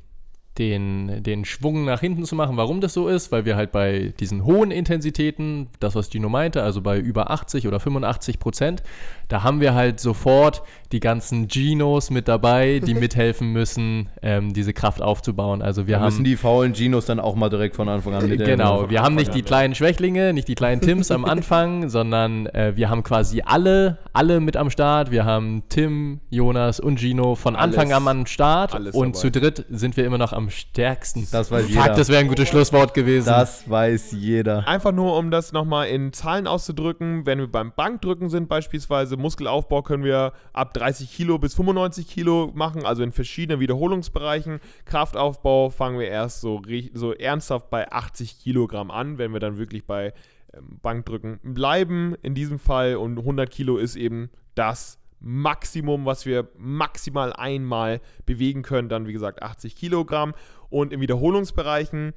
den, 0.58 1.22
den 1.22 1.44
Schwung 1.44 1.84
nach 1.84 2.00
hinten 2.00 2.24
zu 2.24 2.36
machen, 2.36 2.56
warum 2.56 2.80
das 2.80 2.94
so 2.94 3.10
ist, 3.10 3.32
weil 3.32 3.44
wir 3.44 3.58
halt 3.58 3.74
bei 3.74 4.14
diesen 4.20 4.46
hohen 4.46 4.72
Intensitäten, 4.72 5.68
das 5.82 5.96
was 5.96 6.10
Gino 6.10 6.30
meinte, 6.30 6.64
also 6.64 6.82
bei 6.82 6.98
über 6.98 7.30
80 7.30 7.68
oder 7.68 7.80
85 7.80 8.40
Prozent, 8.40 8.84
da 9.28 9.44
haben 9.44 9.60
wir 9.60 9.74
halt 9.74 10.00
sofort 10.00 10.64
die 10.96 11.02
ganzen 11.02 11.50
Genos 11.50 12.10
mit 12.10 12.30
dabei, 12.30 12.80
die 12.80 12.94
mithelfen 12.96 13.52
müssen, 13.52 14.08
ähm, 14.22 14.54
diese 14.54 14.72
Kraft 14.72 15.02
aufzubauen. 15.02 15.62
Also 15.62 15.88
wir 15.88 15.96
da 15.96 16.00
haben 16.00 16.06
müssen 16.06 16.24
die 16.24 16.38
faulen 16.38 16.72
Genos 16.72 17.06
dann 17.06 17.20
auch 17.20 17.36
mal 17.36 17.50
direkt 17.50 17.76
von 17.76 17.90
Anfang 17.90 18.14
an 18.14 18.30
mit 18.30 18.40
Genau, 18.40 18.90
wir 18.90 19.04
haben 19.04 19.16
nicht 19.16 19.34
die 19.34 19.42
kleinen 19.42 19.76
Schwächlinge, 19.76 20.32
nicht 20.32 20.48
die 20.48 20.56
kleinen 20.56 20.80
Tims 20.80 21.12
am 21.12 21.26
Anfang, 21.26 21.90
sondern 21.96 22.46
äh, 22.46 22.78
wir 22.78 22.90
haben 22.90 23.04
quasi 23.04 23.42
alle, 23.46 23.98
alle 24.14 24.40
mit 24.40 24.56
am 24.56 24.70
Start. 24.70 25.12
Wir 25.12 25.26
haben 25.26 25.64
Tim, 25.68 26.22
Jonas 26.30 26.80
und 26.80 26.98
Gino 26.98 27.36
von 27.36 27.58
alles, 27.58 27.76
Anfang 27.76 27.92
an 27.92 28.08
am 28.08 28.26
Start 28.26 28.74
und 28.74 28.96
dabei. 28.96 29.12
zu 29.12 29.32
dritt 29.32 29.66
sind 29.70 29.98
wir 29.98 30.06
immer 30.06 30.18
noch 30.18 30.32
am 30.32 30.50
stärksten. 30.50 31.28
Das 31.30 31.52
weiß 31.52 31.68
jeder. 31.68 31.84
Fuck, 31.84 31.96
das 31.96 32.08
wäre 32.08 32.22
ein 32.22 32.30
gutes 32.30 32.48
Schlusswort 32.48 32.94
gewesen. 32.94 33.26
Das 33.26 33.70
weiß 33.70 34.14
jeder. 34.14 34.66
Einfach 34.66 34.94
nur, 34.94 35.18
um 35.18 35.30
das 35.30 35.52
nochmal 35.52 35.88
in 35.88 36.14
Zahlen 36.14 36.48
auszudrücken, 36.48 37.26
wenn 37.26 37.40
wir 37.40 37.52
beim 37.52 37.74
Bankdrücken 37.76 38.30
sind 38.30 38.48
beispielsweise, 38.48 39.18
Muskelaufbau 39.18 39.82
können 39.82 40.06
wir 40.06 40.32
ab 40.54 40.74
30 40.86 41.12
Kilo 41.12 41.40
bis 41.40 41.56
95 41.56 42.08
Kilo 42.08 42.52
machen, 42.54 42.86
also 42.86 43.02
in 43.02 43.12
verschiedenen 43.12 43.60
Wiederholungsbereichen. 43.60 44.60
Kraftaufbau 44.86 45.72
fangen 45.72 45.98
wir 45.98 46.08
erst 46.08 46.42
so, 46.42 46.62
so 46.94 47.12
ernsthaft 47.14 47.72
bei 47.72 47.92
80 47.92 48.38
Kilogramm 48.40 48.92
an, 48.92 49.18
wenn 49.18 49.34
wir 49.34 49.40
dann 49.40 49.58
wirklich 49.58 49.88
bei 49.88 50.14
ähm, 50.54 50.80
Bankdrücken 50.84 51.40
bleiben. 51.42 52.16
In 52.22 52.36
diesem 52.36 52.60
Fall 52.60 52.98
und 52.98 53.18
100 53.18 53.50
Kilo 53.50 53.78
ist 53.78 53.96
eben 53.96 54.30
das 54.54 55.00
Maximum, 55.20 56.06
was 56.06 56.28
wir 56.28 56.50
maximal 56.56 57.34
einmal 57.34 58.00
bewegen 58.28 58.62
können. 58.62 58.88
Dann, 58.88 59.08
wie 59.08 59.14
gesagt, 59.14 59.42
80 59.42 59.76
Kilogramm. 59.76 60.36
Und 60.70 60.94
in 60.94 61.02
Wiederholungsbereichen, 61.02 62.14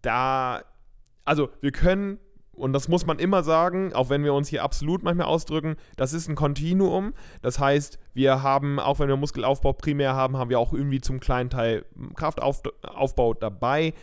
da, 0.00 0.62
also 1.26 1.50
wir 1.60 1.72
können 1.72 2.18
und 2.58 2.72
das 2.72 2.88
muss 2.88 3.06
man 3.06 3.18
immer 3.18 3.42
sagen, 3.42 3.92
auch 3.94 4.10
wenn 4.10 4.24
wir 4.24 4.34
uns 4.34 4.48
hier 4.48 4.62
absolut 4.62 5.02
manchmal 5.02 5.26
ausdrücken, 5.26 5.76
das 5.96 6.12
ist 6.12 6.28
ein 6.28 6.34
Kontinuum. 6.34 7.14
Das 7.42 7.58
heißt, 7.58 7.98
wir 8.14 8.42
haben, 8.42 8.78
auch 8.80 8.98
wenn 8.98 9.08
wir 9.08 9.16
Muskelaufbau 9.16 9.72
primär 9.72 10.14
haben, 10.14 10.36
haben 10.36 10.50
wir 10.50 10.58
auch 10.58 10.72
irgendwie 10.72 11.00
zum 11.00 11.20
kleinen 11.20 11.50
Teil 11.50 11.84
Kraftaufbau 12.14 13.34
dabei. 13.34 13.94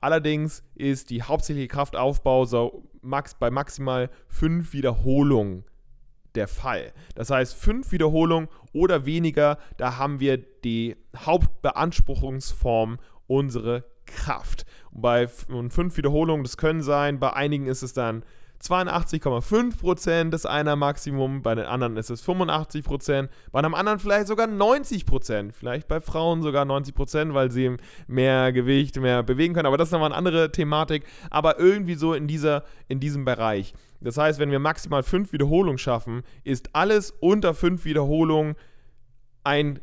Allerdings 0.00 0.62
ist 0.74 1.10
die 1.10 1.22
hauptsächliche 1.22 1.68
Kraftaufbau 1.68 2.44
so 2.44 2.84
max, 3.02 3.34
bei 3.34 3.50
maximal 3.50 4.10
fünf 4.28 4.72
Wiederholungen 4.72 5.64
der 6.34 6.48
Fall. 6.48 6.92
Das 7.14 7.30
heißt, 7.30 7.54
fünf 7.54 7.92
Wiederholungen 7.92 8.48
oder 8.72 9.06
weniger, 9.06 9.58
da 9.76 9.98
haben 9.98 10.20
wir 10.20 10.36
die 10.36 10.96
Hauptbeanspruchungsform 11.16 12.98
unsere 13.26 13.84
Kraft. 14.06 14.66
Und 14.90 15.02
bei 15.02 15.26
fünf 15.26 15.96
Wiederholungen, 15.96 16.44
das 16.44 16.56
können 16.56 16.82
sein, 16.82 17.18
bei 17.18 17.32
einigen 17.32 17.66
ist 17.66 17.82
es 17.82 17.92
dann 17.92 18.24
82,5% 18.62 20.30
des 20.30 20.46
einer 20.46 20.76
Maximum, 20.76 21.42
bei 21.42 21.54
den 21.54 21.66
anderen 21.66 21.96
ist 21.96 22.10
es 22.10 22.26
85%, 22.26 23.28
bei 23.52 23.58
einem 23.58 23.74
anderen 23.74 23.98
vielleicht 23.98 24.26
sogar 24.26 24.46
90%, 24.46 25.52
vielleicht 25.52 25.86
bei 25.86 26.00
Frauen 26.00 26.42
sogar 26.42 26.64
90%, 26.64 27.34
weil 27.34 27.50
sie 27.50 27.76
mehr 28.06 28.52
Gewicht, 28.52 28.98
mehr 28.98 29.22
bewegen 29.22 29.54
können, 29.54 29.66
aber 29.66 29.76
das 29.76 29.88
ist 29.88 29.92
nochmal 29.92 30.10
eine 30.10 30.16
andere 30.16 30.50
Thematik, 30.50 31.04
aber 31.30 31.58
irgendwie 31.58 31.94
so 31.94 32.14
in, 32.14 32.26
dieser, 32.26 32.64
in 32.88 33.00
diesem 33.00 33.24
Bereich. 33.24 33.74
Das 34.00 34.16
heißt, 34.16 34.38
wenn 34.38 34.50
wir 34.50 34.58
maximal 34.58 35.02
5 35.02 35.32
Wiederholungen 35.32 35.78
schaffen, 35.78 36.22
ist 36.42 36.70
alles 36.74 37.10
unter 37.10 37.54
5 37.54 37.84
Wiederholungen 37.84 38.54
ein 39.44 39.80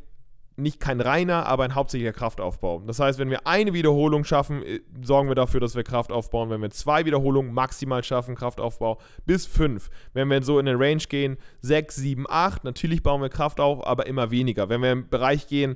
nicht 0.57 0.79
kein 0.79 1.01
reiner, 1.01 1.45
aber 1.45 1.63
ein 1.63 1.75
hauptsächlicher 1.75 2.13
Kraftaufbau. 2.13 2.81
Das 2.85 2.99
heißt, 2.99 3.19
wenn 3.19 3.29
wir 3.29 3.47
eine 3.47 3.73
Wiederholung 3.73 4.23
schaffen, 4.23 4.63
äh, 4.63 4.81
sorgen 5.01 5.29
wir 5.29 5.35
dafür, 5.35 5.59
dass 5.59 5.75
wir 5.75 5.83
Kraft 5.83 6.11
aufbauen. 6.11 6.49
Wenn 6.49 6.61
wir 6.61 6.71
zwei 6.71 7.05
Wiederholungen 7.05 7.53
maximal 7.53 8.03
schaffen, 8.03 8.35
Kraftaufbau 8.35 8.99
bis 9.25 9.45
fünf. 9.45 9.89
Wenn 10.13 10.29
wir 10.29 10.43
so 10.43 10.59
in 10.59 10.65
den 10.65 10.77
Range 10.77 11.03
gehen, 11.07 11.37
sechs, 11.61 11.95
sieben, 11.95 12.25
acht, 12.29 12.63
natürlich 12.63 13.01
bauen 13.03 13.21
wir 13.21 13.29
Kraft 13.29 13.59
auf, 13.59 13.85
aber 13.85 14.07
immer 14.07 14.31
weniger. 14.31 14.69
Wenn 14.69 14.81
wir 14.81 14.91
im 14.91 15.09
Bereich 15.09 15.47
gehen, 15.47 15.75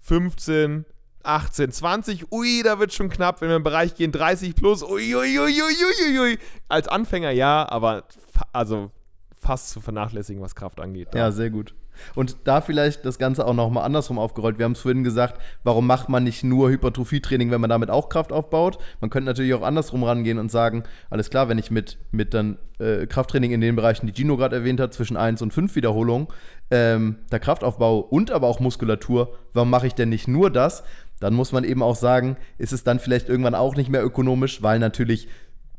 15, 0.00 0.84
18, 1.22 1.72
20, 1.72 2.32
ui, 2.32 2.62
da 2.62 2.78
wird 2.78 2.92
schon 2.92 3.08
knapp. 3.08 3.40
Wenn 3.40 3.48
wir 3.48 3.56
im 3.56 3.62
Bereich 3.62 3.94
gehen, 3.94 4.12
30 4.12 4.54
plus, 4.54 4.82
ui, 4.82 5.14
ui, 5.14 5.38
ui, 5.38 5.62
ui, 5.62 6.18
ui. 6.20 6.38
Als 6.68 6.88
Anfänger 6.88 7.30
ja, 7.30 7.68
aber 7.68 8.04
also 8.52 8.90
fast 9.38 9.70
zu 9.70 9.80
vernachlässigen, 9.80 10.42
was 10.42 10.54
Kraft 10.54 10.80
angeht. 10.80 11.14
Ja, 11.14 11.30
sehr 11.30 11.50
gut. 11.50 11.74
Und 12.14 12.36
da 12.44 12.60
vielleicht 12.60 13.04
das 13.04 13.18
Ganze 13.18 13.46
auch 13.46 13.54
nochmal 13.54 13.84
andersrum 13.84 14.18
aufgerollt. 14.18 14.58
Wir 14.58 14.64
haben 14.64 14.72
es 14.72 14.80
vorhin 14.80 15.04
gesagt, 15.04 15.40
warum 15.64 15.86
macht 15.86 16.08
man 16.08 16.24
nicht 16.24 16.44
nur 16.44 16.70
Hypertrophie-Training, 16.70 17.50
wenn 17.50 17.60
man 17.60 17.70
damit 17.70 17.90
auch 17.90 18.08
Kraft 18.08 18.32
aufbaut? 18.32 18.78
Man 19.00 19.10
könnte 19.10 19.26
natürlich 19.26 19.54
auch 19.54 19.62
andersrum 19.62 20.04
rangehen 20.04 20.38
und 20.38 20.50
sagen, 20.50 20.84
alles 21.10 21.30
klar, 21.30 21.48
wenn 21.48 21.58
ich 21.58 21.70
mit, 21.70 21.98
mit 22.10 22.34
dann 22.34 22.58
äh, 22.78 23.06
Krafttraining 23.06 23.52
in 23.52 23.60
den 23.60 23.76
Bereichen, 23.76 24.06
die 24.06 24.14
Gino 24.14 24.36
gerade 24.36 24.56
erwähnt 24.56 24.80
hat, 24.80 24.94
zwischen 24.94 25.16
1 25.16 25.42
und 25.42 25.52
5 25.52 25.74
Wiederholungen, 25.76 26.28
ähm, 26.70 27.16
da 27.30 27.38
Kraft 27.38 27.64
aufbaue 27.64 28.02
und 28.02 28.30
aber 28.30 28.46
auch 28.46 28.60
Muskulatur, 28.60 29.34
warum 29.52 29.70
mache 29.70 29.86
ich 29.86 29.94
denn 29.94 30.08
nicht 30.08 30.28
nur 30.28 30.50
das? 30.50 30.82
Dann 31.20 31.34
muss 31.34 31.52
man 31.52 31.64
eben 31.64 31.82
auch 31.82 31.96
sagen, 31.96 32.36
ist 32.58 32.72
es 32.72 32.84
dann 32.84 33.00
vielleicht 33.00 33.28
irgendwann 33.28 33.54
auch 33.54 33.76
nicht 33.76 33.88
mehr 33.88 34.04
ökonomisch, 34.04 34.62
weil 34.62 34.78
natürlich 34.78 35.28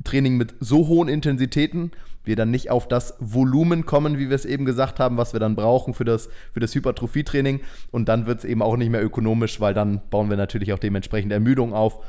Training 0.03 0.38
mit 0.38 0.55
so 0.59 0.88
hohen 0.88 1.09
Intensitäten 1.09 1.91
wir 2.28 2.36
dann 2.36 2.51
nicht 2.51 2.69
auf 2.69 2.88
das 2.88 3.15
Volumen 3.19 3.86
kommen, 3.86 4.17
wie 4.17 4.30
wir 4.30 4.36
es 4.36 4.45
eben 4.45 4.65
gesagt 4.65 4.99
haben, 4.99 5.17
was 5.17 5.34
wir 5.34 5.39
dann 5.39 5.55
brauchen 5.55 5.93
für 5.93 6.05
das, 6.05 6.30
für 6.51 6.59
das 6.59 6.75
Hypertrophie-Training. 6.75 7.61
Und 7.91 8.09
dann 8.09 8.25
wird 8.25 8.39
es 8.39 8.45
eben 8.45 8.61
auch 8.61 8.78
nicht 8.78 8.89
mehr 8.89 9.03
ökonomisch, 9.03 9.59
weil 9.59 9.73
dann 9.73 10.01
bauen 10.09 10.30
wir 10.30 10.38
natürlich 10.38 10.73
auch 10.73 10.80
dementsprechend 10.80 11.32
Ermüdung 11.32 11.73
auf. 11.73 11.99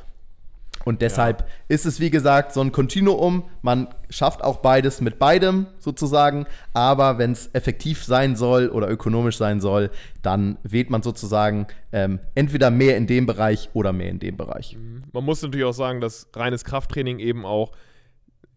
Und 0.84 1.02
deshalb 1.02 1.40
ja. 1.40 1.46
ist 1.68 1.86
es, 1.86 2.00
wie 2.00 2.10
gesagt, 2.10 2.52
so 2.52 2.60
ein 2.60 2.72
Kontinuum. 2.72 3.44
Man 3.62 3.88
schafft 4.10 4.42
auch 4.42 4.58
beides 4.58 5.00
mit 5.00 5.18
beidem 5.18 5.66
sozusagen. 5.78 6.46
Aber 6.72 7.18
wenn 7.18 7.32
es 7.32 7.50
effektiv 7.52 8.04
sein 8.04 8.36
soll 8.36 8.68
oder 8.68 8.88
ökonomisch 8.88 9.36
sein 9.36 9.60
soll, 9.60 9.90
dann 10.22 10.56
wählt 10.62 10.90
man 10.90 11.02
sozusagen 11.02 11.66
ähm, 11.92 12.20
entweder 12.34 12.70
mehr 12.70 12.96
in 12.96 13.06
dem 13.06 13.26
Bereich 13.26 13.70
oder 13.72 13.92
mehr 13.92 14.08
in 14.08 14.18
dem 14.18 14.36
Bereich. 14.36 14.76
Man 15.12 15.24
muss 15.24 15.42
natürlich 15.42 15.66
auch 15.66 15.72
sagen, 15.72 16.00
dass 16.00 16.28
reines 16.34 16.64
Krafttraining 16.64 17.18
eben 17.18 17.44
auch 17.44 17.72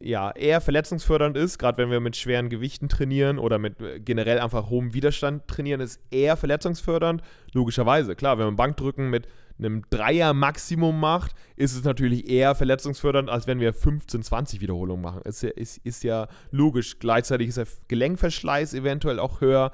ja, 0.04 0.32
eher 0.32 0.62
verletzungsfördernd 0.62 1.38
ist, 1.38 1.58
gerade 1.58 1.78
wenn 1.78 1.92
wir 1.92 2.00
mit 2.00 2.16
schweren 2.16 2.50
Gewichten 2.50 2.90
trainieren 2.90 3.40
oder 3.40 3.58
mit 3.58 3.80
äh, 3.82 4.00
generell 4.00 4.40
einfach 4.40 4.70
hohem 4.70 4.94
Widerstand 4.94 5.48
trainieren, 5.48 5.82
ist 5.82 6.00
eher 6.12 6.38
verletzungsfördernd. 6.38 7.22
Logischerweise, 7.54 8.16
klar, 8.16 8.38
wenn 8.38 8.46
man 8.46 8.56
Bankdrücken 8.56 9.10
mit 9.10 9.28
einem 9.58 9.84
Dreier-Maximum 9.90 11.00
macht, 11.00 11.34
ist 11.56 11.76
es 11.76 11.84
natürlich 11.84 12.30
eher 12.30 12.56
verletzungsfördernd, 12.56 13.30
als 13.30 13.48
wenn 13.48 13.60
wir 13.60 13.74
15, 13.74 14.24
20 14.24 14.62
Wiederholungen 14.62 15.04
machen. 15.04 15.22
Ist 15.24 15.44
ja, 15.44 15.50
ist, 15.50 15.78
ist 15.86 16.04
ja 16.04 16.28
logisch. 16.50 17.00
Gleichzeitig 17.00 17.50
ist 17.50 17.58
der 17.58 17.68
Gelenkverschleiß 17.88 18.74
eventuell 18.74 19.20
auch 19.20 19.42
höher. 19.42 19.72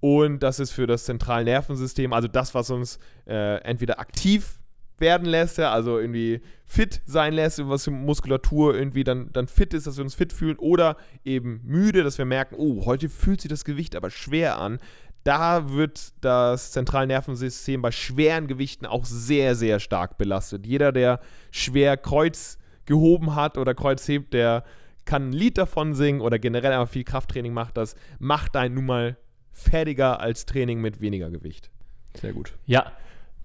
Und 0.00 0.42
das 0.42 0.60
ist 0.60 0.72
für 0.72 0.86
das 0.86 1.04
zentrale 1.04 1.44
Nervensystem, 1.44 2.12
also 2.12 2.28
das, 2.28 2.54
was 2.54 2.70
uns 2.70 2.98
äh, 3.26 3.56
entweder 3.62 3.98
aktiv 3.98 4.58
werden 4.98 5.26
lässt, 5.26 5.58
ja, 5.58 5.72
also 5.72 5.98
irgendwie 5.98 6.40
fit 6.64 7.02
sein 7.06 7.34
lässt, 7.34 7.66
was 7.68 7.84
die 7.84 7.90
Muskulatur 7.90 8.74
irgendwie 8.74 9.04
dann, 9.04 9.30
dann 9.32 9.46
fit 9.46 9.74
ist, 9.74 9.86
dass 9.86 9.96
wir 9.96 10.04
uns 10.04 10.14
fit 10.14 10.32
fühlen 10.32 10.56
oder 10.56 10.96
eben 11.24 11.60
müde, 11.64 12.02
dass 12.02 12.18
wir 12.18 12.24
merken, 12.24 12.56
oh, 12.58 12.86
heute 12.86 13.08
fühlt 13.08 13.40
sich 13.40 13.48
das 13.48 13.64
Gewicht 13.64 13.94
aber 13.94 14.10
schwer 14.10 14.58
an. 14.58 14.78
Da 15.24 15.70
wird 15.70 16.12
das 16.20 16.70
Zentralnervensystem 16.70 17.82
bei 17.82 17.90
schweren 17.90 18.46
Gewichten 18.46 18.86
auch 18.86 19.04
sehr, 19.04 19.54
sehr 19.54 19.80
stark 19.80 20.18
belastet. 20.18 20.66
Jeder, 20.66 20.92
der 20.92 21.20
schwer 21.50 21.96
Kreuz 21.96 22.58
gehoben 22.84 23.34
hat 23.34 23.58
oder 23.58 23.74
Kreuz 23.74 24.06
hebt, 24.06 24.32
der 24.32 24.64
kann 25.04 25.30
ein 25.30 25.32
Lied 25.32 25.58
davon 25.58 25.94
singen 25.94 26.20
oder 26.20 26.38
generell 26.38 26.72
einfach 26.72 26.92
viel 26.92 27.04
Krafttraining 27.04 27.52
macht, 27.52 27.76
das 27.76 27.96
macht 28.18 28.56
einen 28.56 28.74
nun 28.74 28.86
mal 28.86 29.16
fertiger 29.52 30.20
als 30.20 30.46
Training 30.46 30.80
mit 30.80 31.00
weniger 31.00 31.30
Gewicht. 31.30 31.70
Sehr 32.20 32.32
gut. 32.32 32.52
Ja, 32.66 32.92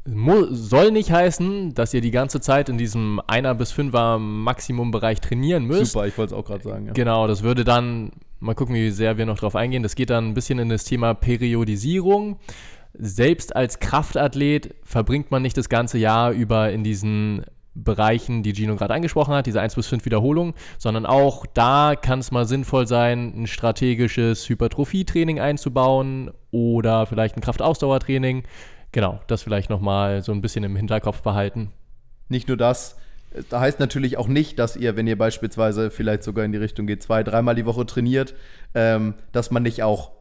soll 0.06 0.92
nicht 0.92 1.12
heißen, 1.12 1.74
dass 1.74 1.94
ihr 1.94 2.02
die 2.02 2.12
ganze 2.12 2.42
Zeit 2.42 2.70
in 2.70 2.78
diesem 2.78 3.20
1er 3.22 3.54
bis 3.54 3.72
5er 3.72 4.18
Maximumbereich 4.18 5.22
trainieren 5.22 5.66
müsst. 5.66 5.92
Super, 5.92 6.08
ich 6.08 6.18
wollte 6.18 6.34
es 6.34 6.40
auch 6.40 6.46
gerade 6.46 6.64
sagen. 6.64 6.88
Ja. 6.88 6.94
Genau, 6.94 7.28
das 7.28 7.44
würde 7.44 7.64
dann, 7.64 8.12
mal 8.40 8.56
gucken, 8.56 8.74
wie 8.74 8.90
sehr 8.90 9.18
wir 9.18 9.26
noch 9.26 9.38
drauf 9.38 9.56
eingehen, 9.56 9.84
das 9.84 9.96
geht 9.96 10.10
dann 10.10 10.30
ein 10.30 10.34
bisschen 10.34 10.58
in 10.60 10.70
das 10.70 10.86
Thema 10.86 11.14
Periodisierung. 11.14 12.40
Selbst 12.94 13.56
als 13.56 13.80
Kraftathlet 13.80 14.76
verbringt 14.84 15.32
man 15.32 15.44
nicht 15.44 15.56
das 15.56 15.70
ganze 15.70 15.98
Jahr 15.98 16.32
über 16.32 16.72
in 16.72 16.84
diesen 16.84 17.46
Bereichen, 17.74 18.44
die 18.44 18.54
Gino 18.54 18.76
gerade 18.76 18.94
angesprochen 18.94 19.34
hat, 19.34 19.46
diese 19.46 19.62
1 19.62 19.76
bis 19.76 19.88
5 19.88 20.04
Wiederholungen, 20.04 20.54
sondern 20.78 21.06
auch 21.06 21.46
da 21.46 21.96
kann 21.96 22.20
es 22.20 22.32
mal 22.32 22.46
sinnvoll 22.46 22.86
sein, 22.86 23.34
ein 23.44 23.48
strategisches 23.48 24.50
Hypertrophie-Training 24.50 25.40
einzubauen 25.40 26.32
oder 26.52 27.06
vielleicht 27.06 27.38
ein 27.38 27.42
Kraftausdauertraining 27.42 28.44
genau, 28.92 29.22
das 29.28 29.44
vielleicht 29.44 29.70
nochmal 29.70 30.24
so 30.24 30.32
ein 30.32 30.42
bisschen 30.42 30.64
im 30.64 30.76
Hinterkopf 30.76 31.22
behalten. 31.22 31.72
Nicht 32.30 32.48
nur 32.48 32.58
das, 32.58 32.96
da 33.50 33.62
heißt 33.62 33.80
natürlich 33.80 34.18
auch 34.18 34.28
nicht, 34.28 34.60
dass 34.60 34.76
ihr, 34.76 34.96
wenn 34.96 35.08
ihr 35.08 35.18
beispielsweise 35.18 35.92
vielleicht 35.92 36.24
sogar 36.24 36.46
in 36.46 36.52
die 36.52 36.58
Richtung 36.58 36.88
geht, 36.88 37.02
zwei, 37.04 37.24
dreimal 37.24 37.56
die 37.56 37.66
Woche 37.66 37.86
trainiert, 37.86 38.34
ähm, 38.74 39.16
dass 39.32 39.52
man 39.52 39.64
nicht 39.64 39.84
auch 39.84 40.12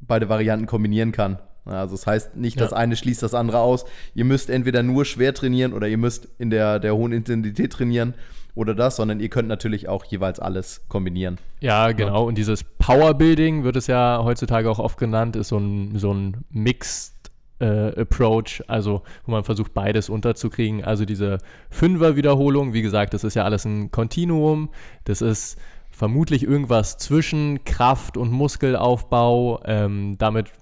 beide 0.00 0.28
Varianten 0.28 0.66
kombinieren 0.66 1.12
kann. 1.12 1.38
Also 1.64 1.96
das 1.96 2.06
heißt 2.06 2.36
nicht, 2.36 2.60
das 2.60 2.72
eine 2.72 2.94
schließt 2.94 3.22
das 3.22 3.34
andere 3.34 3.58
aus. 3.58 3.86
Ihr 4.14 4.24
müsst 4.24 4.50
entweder 4.50 4.84
nur 4.84 5.04
schwer 5.04 5.34
trainieren 5.34 5.72
oder 5.72 5.88
ihr 5.88 5.98
müsst 5.98 6.28
in 6.38 6.50
der, 6.50 6.78
der 6.78 6.94
hohen 6.94 7.12
Intensität 7.12 7.72
trainieren 7.72 8.14
oder 8.54 8.74
das, 8.74 8.96
sondern 8.96 9.18
ihr 9.18 9.28
könnt 9.28 9.48
natürlich 9.48 9.88
auch 9.88 10.04
jeweils 10.04 10.38
alles 10.38 10.82
kombinieren. 10.88 11.38
Ja, 11.60 11.90
genau. 11.90 12.24
Und 12.24 12.38
dieses 12.38 12.62
Powerbuilding 12.62 13.64
wird 13.64 13.76
es 13.76 13.88
ja 13.88 14.20
heutzutage 14.22 14.70
auch 14.70 14.78
oft 14.78 14.96
genannt, 14.96 15.34
ist 15.34 15.48
so 15.48 15.58
ein, 15.58 15.98
so 15.98 16.14
ein 16.14 16.44
Mix 16.50 17.15
äh, 17.58 18.00
Approach, 18.00 18.62
also 18.66 19.02
wo 19.24 19.32
man 19.32 19.44
versucht, 19.44 19.74
beides 19.74 20.08
unterzukriegen. 20.08 20.84
Also 20.84 21.04
diese 21.04 21.38
Fünfer-Wiederholung, 21.70 22.72
wie 22.72 22.82
gesagt, 22.82 23.14
das 23.14 23.24
ist 23.24 23.34
ja 23.34 23.44
alles 23.44 23.64
ein 23.64 23.90
Kontinuum. 23.90 24.70
Das 25.04 25.22
ist 25.22 25.58
vermutlich 25.90 26.42
irgendwas 26.42 26.98
zwischen 26.98 27.64
Kraft 27.64 28.16
und 28.18 28.30
Muskelaufbau. 28.30 29.62
Ähm, 29.64 30.16
damit, 30.18 30.52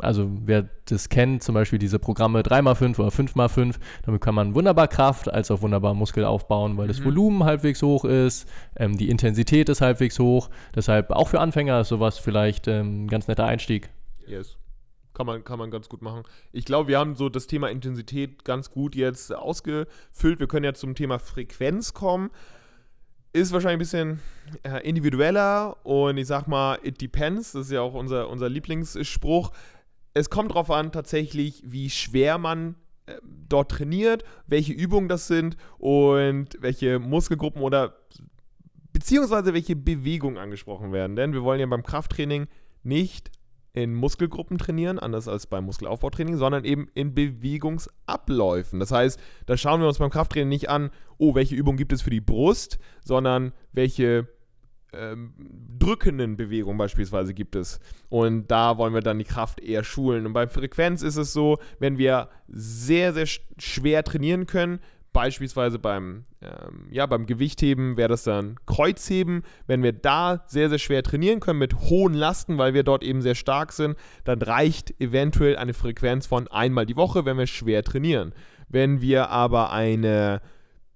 also 0.00 0.28
wer 0.44 0.68
das 0.84 1.08
kennt, 1.08 1.42
zum 1.42 1.54
Beispiel 1.54 1.78
diese 1.78 1.98
Programme 1.98 2.42
3x5 2.42 2.98
oder 2.98 3.08
5x5, 3.08 3.76
damit 4.04 4.20
kann 4.20 4.34
man 4.34 4.54
wunderbar 4.54 4.88
Kraft 4.88 5.32
als 5.32 5.50
auch 5.50 5.62
wunderbar 5.62 5.94
Muskel 5.94 6.26
aufbauen, 6.26 6.76
weil 6.76 6.84
mhm. 6.84 6.88
das 6.88 7.02
Volumen 7.02 7.44
halbwegs 7.44 7.80
hoch 7.82 8.04
ist, 8.04 8.46
ähm, 8.76 8.98
die 8.98 9.08
Intensität 9.08 9.70
ist 9.70 9.80
halbwegs 9.80 10.18
hoch. 10.18 10.50
Deshalb 10.74 11.10
auch 11.10 11.28
für 11.28 11.40
Anfänger 11.40 11.80
ist 11.80 11.88
sowas 11.88 12.18
vielleicht 12.18 12.68
ähm, 12.68 13.04
ein 13.04 13.08
ganz 13.08 13.28
netter 13.28 13.46
Einstieg. 13.46 13.88
Yes. 14.26 14.58
Kann 15.16 15.24
man, 15.24 15.44
kann 15.44 15.58
man 15.58 15.70
ganz 15.70 15.88
gut 15.88 16.02
machen. 16.02 16.24
Ich 16.52 16.66
glaube, 16.66 16.88
wir 16.88 16.98
haben 16.98 17.14
so 17.14 17.30
das 17.30 17.46
Thema 17.46 17.70
Intensität 17.70 18.44
ganz 18.44 18.70
gut 18.70 18.94
jetzt 18.94 19.34
ausgefüllt. 19.34 20.40
Wir 20.40 20.46
können 20.46 20.64
ja 20.66 20.74
zum 20.74 20.94
Thema 20.94 21.18
Frequenz 21.18 21.94
kommen. 21.94 22.28
Ist 23.32 23.50
wahrscheinlich 23.50 23.76
ein 23.76 23.78
bisschen 23.78 24.20
äh, 24.62 24.86
individueller 24.86 25.78
und 25.86 26.18
ich 26.18 26.26
sag 26.26 26.48
mal, 26.48 26.78
it 26.82 27.00
depends. 27.00 27.52
Das 27.52 27.64
ist 27.64 27.72
ja 27.72 27.80
auch 27.80 27.94
unser, 27.94 28.28
unser 28.28 28.50
Lieblingsspruch. 28.50 29.52
Es 30.12 30.28
kommt 30.28 30.50
darauf 30.50 30.70
an, 30.70 30.92
tatsächlich, 30.92 31.62
wie 31.64 31.88
schwer 31.88 32.36
man 32.36 32.74
äh, 33.06 33.14
dort 33.48 33.70
trainiert, 33.70 34.22
welche 34.46 34.74
Übungen 34.74 35.08
das 35.08 35.28
sind 35.28 35.56
und 35.78 36.58
welche 36.60 36.98
Muskelgruppen 36.98 37.62
oder 37.62 37.96
beziehungsweise 38.92 39.54
welche 39.54 39.76
Bewegungen 39.76 40.36
angesprochen 40.36 40.92
werden. 40.92 41.16
Denn 41.16 41.32
wir 41.32 41.42
wollen 41.42 41.60
ja 41.60 41.64
beim 41.64 41.84
Krafttraining 41.84 42.48
nicht 42.82 43.30
in 43.76 43.94
Muskelgruppen 43.94 44.56
trainieren, 44.56 44.98
anders 44.98 45.28
als 45.28 45.46
beim 45.46 45.64
Muskelaufbautraining, 45.66 46.38
sondern 46.38 46.64
eben 46.64 46.88
in 46.94 47.14
Bewegungsabläufen. 47.14 48.80
Das 48.80 48.90
heißt, 48.90 49.20
da 49.44 49.56
schauen 49.58 49.82
wir 49.82 49.86
uns 49.86 49.98
beim 49.98 50.08
Krafttraining 50.08 50.48
nicht 50.48 50.70
an, 50.70 50.90
oh, 51.18 51.34
welche 51.34 51.54
Übung 51.54 51.76
gibt 51.76 51.92
es 51.92 52.00
für 52.00 52.10
die 52.10 52.22
Brust, 52.22 52.78
sondern 53.04 53.52
welche 53.72 54.28
ähm, 54.94 55.34
drückenden 55.78 56.38
Bewegungen 56.38 56.78
beispielsweise 56.78 57.34
gibt 57.34 57.54
es. 57.54 57.78
Und 58.08 58.50
da 58.50 58.78
wollen 58.78 58.94
wir 58.94 59.02
dann 59.02 59.18
die 59.18 59.24
Kraft 59.24 59.60
eher 59.60 59.84
schulen. 59.84 60.24
Und 60.24 60.32
bei 60.32 60.46
Frequenz 60.46 61.02
ist 61.02 61.16
es 61.16 61.34
so, 61.34 61.58
wenn 61.78 61.98
wir 61.98 62.30
sehr, 62.48 63.12
sehr 63.12 63.26
schwer 63.58 64.04
trainieren 64.04 64.46
können, 64.46 64.80
beispielsweise 65.16 65.78
beim, 65.78 66.24
ähm, 66.42 66.88
ja, 66.90 67.06
beim 67.06 67.24
Gewichtheben 67.24 67.96
wäre 67.96 68.10
das 68.10 68.24
dann 68.24 68.56
Kreuzheben. 68.66 69.44
Wenn 69.66 69.82
wir 69.82 69.94
da 69.94 70.44
sehr, 70.46 70.68
sehr 70.68 70.78
schwer 70.78 71.02
trainieren 71.02 71.40
können 71.40 71.58
mit 71.58 71.74
hohen 71.74 72.12
Lasten, 72.12 72.58
weil 72.58 72.74
wir 72.74 72.82
dort 72.82 73.02
eben 73.02 73.22
sehr 73.22 73.34
stark 73.34 73.72
sind, 73.72 73.96
dann 74.24 74.42
reicht 74.42 75.00
eventuell 75.00 75.56
eine 75.56 75.72
Frequenz 75.72 76.26
von 76.26 76.48
einmal 76.48 76.84
die 76.84 76.96
Woche, 76.96 77.24
wenn 77.24 77.38
wir 77.38 77.46
schwer 77.46 77.82
trainieren. 77.82 78.34
Wenn 78.68 79.00
wir 79.00 79.30
aber 79.30 79.72
eine 79.72 80.42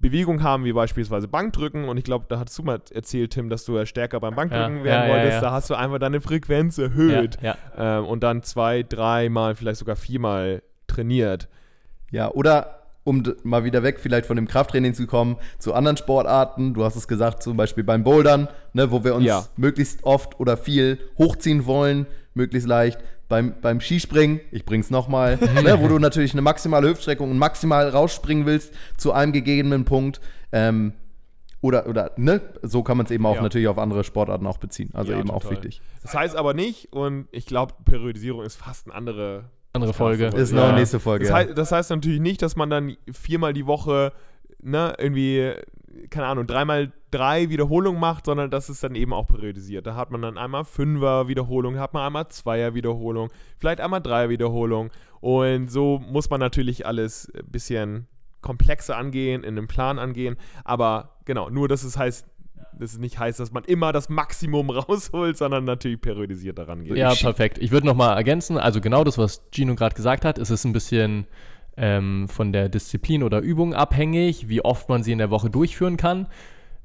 Bewegung 0.01 0.43
haben, 0.43 0.67
wie 0.67 0.75
beispielsweise 0.75 1.27
Bankdrücken, 1.27 1.89
und 1.89 1.97
ich 1.97 2.05
glaube, 2.05 2.27
da 2.29 2.41
hast 2.41 2.59
du 2.59 2.63
mal 2.63 2.83
erzählt, 2.91 3.31
Tim, 3.31 3.49
dass 3.49 3.65
du 3.65 3.79
ja 3.79 3.87
stärker 3.87 4.21
beim 4.21 4.35
Bankdrücken 4.35 4.81
ja, 4.81 4.85
werden 4.85 5.09
ja, 5.09 5.15
wolltest, 5.15 5.35
ja, 5.37 5.41
da 5.41 5.53
hast 5.53 5.71
du 5.71 5.75
einfach 5.77 5.99
deine 5.99 6.21
Frequenz 6.21 6.77
erhöht 6.77 7.39
ähm, 7.79 8.05
und 8.05 8.23
dann 8.23 8.43
zwei, 8.43 8.83
dreimal, 8.83 9.55
vielleicht 9.55 9.79
sogar 9.79 9.97
viermal 9.97 10.63
trainiert. 10.89 11.49
Ja, 12.11 12.31
oder 12.33 12.80
um 13.05 13.23
mal 13.43 13.65
wieder 13.65 13.83
weg 13.83 13.99
vielleicht 14.01 14.27
von 14.27 14.37
dem 14.37 14.47
Krafttraining 14.47 14.95
zu 14.95 15.07
kommen, 15.07 15.37
zu 15.59 15.75
anderen 15.75 15.97
Sportarten. 15.97 16.75
Du 16.75 16.85
hast 16.85 16.97
es 16.97 17.09
gesagt, 17.09 17.43
zum 17.43 17.57
Beispiel 17.57 17.85
beim 17.85 18.05
Bouldern, 18.05 18.49
ne, 18.73 18.91
wo 18.91 19.05
wir 19.05 19.15
uns 19.15 19.25
ja. 19.25 19.47
möglichst 19.57 20.05
oft 20.05 20.39
oder 20.39 20.57
viel 20.57 20.99
hochziehen 21.19 21.67
wollen, 21.67 22.07
möglichst 22.35 22.69
leicht. 22.69 22.99
Beim, 23.29 23.55
beim 23.61 23.81
Skispringen, 23.81 24.41
ich 24.51 24.65
bring's 24.65 24.91
nochmal, 24.91 25.37
ne, 25.63 25.79
wo 25.81 25.87
du 25.89 25.99
natürlich 25.99 26.33
eine 26.33 26.43
maximale 26.43 26.89
Hüftstreckung 26.89 27.31
und 27.31 27.39
maximal 27.39 27.89
rausspringen 27.89 28.45
willst 28.45 28.73
zu 28.97 29.13
einem 29.13 29.33
gegebenen 29.33 29.85
Punkt. 29.85 30.21
Ähm, 30.53 30.93
Oder, 31.63 31.87
oder, 31.87 32.13
ne? 32.17 32.41
So 32.63 32.83
kann 32.83 32.97
man 32.97 33.05
es 33.05 33.13
eben 33.13 33.27
auch 33.27 33.35
Ja. 33.37 33.43
natürlich 33.43 33.69
auf 33.69 33.77
andere 33.79 34.03
Sportarten 34.03 34.47
auch 34.47 34.57
beziehen. 34.57 34.91
Also 34.95 35.13
Ja, 35.13 35.21
eben 35.21 35.31
auch 35.31 35.43
total. 35.43 35.59
wichtig. 35.59 35.83
Das 36.03 36.15
heißt 36.15 36.35
aber 36.35 36.55
nicht, 36.55 36.91
und 36.93 37.29
ich 37.33 37.45
glaube, 37.45 37.75
Periodisierung 37.85 38.43
ist 38.45 38.57
fast 38.57 38.87
eine 38.87 38.95
andere 38.95 39.51
Andere 39.73 39.93
Folge. 39.93 40.27
Ist 40.27 40.53
Ja. 40.53 40.69
noch 40.69 40.75
nächste 40.77 40.99
Folge. 41.01 41.25
Das, 41.25 41.31
ja. 41.31 41.37
heißt, 41.37 41.57
das 41.59 41.73
heißt 41.73 41.91
natürlich 41.91 42.21
nicht, 42.21 42.43
dass 42.43 42.57
man 42.57 42.71
dann 42.71 42.97
viermal 43.13 43.53
die 43.53 43.67
Woche, 43.67 44.13
ne, 44.61 44.95
irgendwie, 44.99 45.53
keine 46.11 46.27
Ahnung, 46.27 46.47
dreimal 46.47 46.93
drei 47.11 47.51
Wiederholungen 47.51 48.01
macht, 48.01 48.27
sondern 48.27 48.51
das 48.51 48.69
ist 48.69 48.83
dann 48.85 48.95
eben 48.95 49.13
auch 49.13 49.27
periodisiert. 49.27 49.87
Da 49.87 49.95
hat 49.97 50.11
man 50.11 50.23
dann 50.23 50.39
einmal 50.39 50.65
Fünfer 50.65 51.29
Wiederholung, 51.29 51.79
hat 51.79 51.95
man 51.95 52.05
einmal 52.07 52.29
Zweier 52.29 52.75
Wiederholung, 52.75 53.31
vielleicht 53.59 53.81
einmal 53.81 54.01
Dreier 54.01 54.29
Wiederholung. 54.29 54.91
Und 55.21 55.71
so 55.71 55.99
muss 55.99 56.31
man 56.31 56.41
natürlich 56.41 56.87
alles 56.87 57.31
ein 57.35 57.51
bisschen 57.51 58.07
komplexer 58.41 58.97
angehen, 58.97 59.43
in 59.45 59.59
einem 59.59 59.69
Plan 59.69 59.99
angehen. 59.99 60.37
Aber 60.65 61.17
genau, 61.27 61.51
nur 61.51 61.69
dass 61.69 61.83
es 61.83 61.97
heißt, 61.97 62.27
es 62.79 62.99
nicht 62.99 63.19
heißt, 63.19 63.41
dass 63.41 63.53
man 63.53 63.65
immer 63.65 63.93
das 63.93 64.09
Maximum 64.09 64.71
rausholt, 64.71 65.37
sondern 65.37 65.65
natürlich 65.65 66.01
periodisiert 66.01 66.59
daran 66.59 66.85
geht. 66.85 66.97
Ja, 66.97 67.15
perfekt. 67.15 67.59
Ich 67.59 67.71
würde 67.71 67.87
nochmal 67.87 68.17
ergänzen, 68.17 68.59
also 68.59 68.81
genau 68.81 69.05
das, 69.05 69.19
was 69.19 69.43
Gino 69.53 69.75
gerade 69.75 69.95
gesagt 69.95 70.25
hat, 70.25 70.39
es 70.39 70.51
ist 70.51 70.65
ein 70.65 70.73
bisschen 70.73 71.27
ähm, 71.77 72.29
von 72.29 72.53
der 72.53 72.69
Disziplin 72.69 73.23
oder 73.23 73.41
Übung 73.41 73.75
abhängig, 73.75 74.49
wie 74.49 74.63
oft 74.65 74.89
man 74.89 75.03
sie 75.03 75.13
in 75.13 75.19
der 75.19 75.31
Woche 75.31 75.51
durchführen 75.51 75.97
kann. 75.97 76.27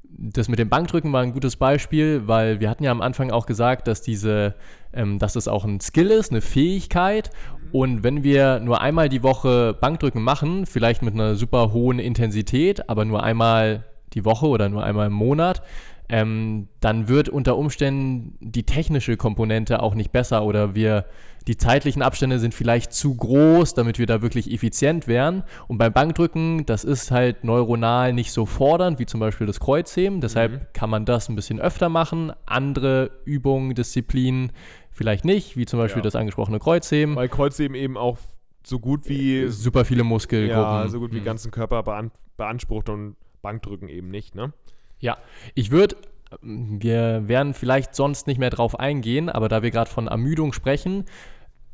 Das 0.08 0.48
mit 0.48 0.58
dem 0.58 0.68
Bankdrücken 0.68 1.12
war 1.12 1.22
ein 1.22 1.32
gutes 1.32 1.56
Beispiel, 1.56 2.26
weil 2.26 2.60
wir 2.60 2.70
hatten 2.70 2.84
ja 2.84 2.90
am 2.90 3.02
Anfang 3.02 3.30
auch 3.30 3.44
gesagt, 3.44 3.88
dass 3.88 4.02
diese, 4.02 4.54
ähm, 4.92 5.18
dass 5.18 5.36
es 5.36 5.48
auch 5.48 5.64
ein 5.64 5.80
Skill 5.80 6.10
ist, 6.10 6.30
eine 6.30 6.40
Fähigkeit. 6.40 7.30
Und 7.72 8.02
wenn 8.02 8.22
wir 8.22 8.60
nur 8.60 8.80
einmal 8.80 9.08
die 9.08 9.22
Woche 9.22 9.74
Bankdrücken 9.74 10.22
machen, 10.22 10.64
vielleicht 10.64 11.02
mit 11.02 11.14
einer 11.14 11.34
super 11.34 11.72
hohen 11.72 11.98
Intensität, 11.98 12.88
aber 12.88 13.04
nur 13.04 13.22
einmal 13.22 13.84
die 14.16 14.24
Woche 14.24 14.46
oder 14.46 14.68
nur 14.68 14.82
einmal 14.82 15.06
im 15.06 15.12
Monat, 15.12 15.62
ähm, 16.08 16.68
dann 16.80 17.08
wird 17.08 17.28
unter 17.28 17.56
Umständen 17.56 18.36
die 18.40 18.62
technische 18.64 19.16
Komponente 19.16 19.82
auch 19.82 19.94
nicht 19.94 20.10
besser 20.12 20.44
oder 20.44 20.74
wir 20.74 21.04
die 21.48 21.56
zeitlichen 21.56 22.02
Abstände 22.02 22.40
sind 22.40 22.54
vielleicht 22.54 22.92
zu 22.92 23.14
groß, 23.14 23.74
damit 23.74 24.00
wir 24.00 24.06
da 24.06 24.20
wirklich 24.20 24.50
effizient 24.52 25.06
wären. 25.06 25.44
Und 25.68 25.78
beim 25.78 25.92
Bankdrücken, 25.92 26.66
das 26.66 26.82
ist 26.82 27.12
halt 27.12 27.44
neuronal 27.44 28.12
nicht 28.12 28.32
so 28.32 28.46
fordernd 28.46 28.98
wie 28.98 29.06
zum 29.06 29.20
Beispiel 29.20 29.46
das 29.46 29.60
Kreuzheben. 29.60 30.20
Deshalb 30.20 30.74
kann 30.74 30.90
man 30.90 31.04
das 31.04 31.28
ein 31.28 31.36
bisschen 31.36 31.60
öfter 31.60 31.88
machen. 31.88 32.32
Andere 32.46 33.12
Übungen, 33.24 33.76
Disziplinen 33.76 34.50
vielleicht 34.90 35.24
nicht, 35.24 35.56
wie 35.56 35.66
zum 35.66 35.78
Beispiel 35.78 36.00
Ja. 36.00 36.04
das 36.04 36.16
angesprochene 36.16 36.58
Kreuzheben. 36.58 37.14
Weil 37.14 37.28
Kreuzheben 37.28 37.76
eben 37.76 37.96
auch 37.96 38.18
so 38.64 38.80
gut 38.80 39.08
wie 39.08 39.46
Super 39.46 39.84
viele 39.84 40.02
Muskelgruppen. 40.02 40.62
Ja, 40.62 40.88
so 40.88 40.98
gut 40.98 41.12
wie 41.12 41.20
Mhm. 41.20 41.24
ganzen 41.24 41.50
Körper 41.52 41.84
bean 41.84 42.10
beansprucht 42.36 42.88
und 42.88 43.14
Bankdrücken 43.46 43.88
eben 43.88 44.10
nicht, 44.10 44.34
ne? 44.34 44.52
Ja, 44.98 45.18
ich 45.54 45.70
würde, 45.70 45.94
wir 46.42 47.28
werden 47.28 47.54
vielleicht 47.54 47.94
sonst 47.94 48.26
nicht 48.26 48.38
mehr 48.38 48.50
drauf 48.50 48.80
eingehen, 48.80 49.28
aber 49.28 49.48
da 49.48 49.62
wir 49.62 49.70
gerade 49.70 49.88
von 49.88 50.08
Ermüdung 50.08 50.52
sprechen, 50.52 51.04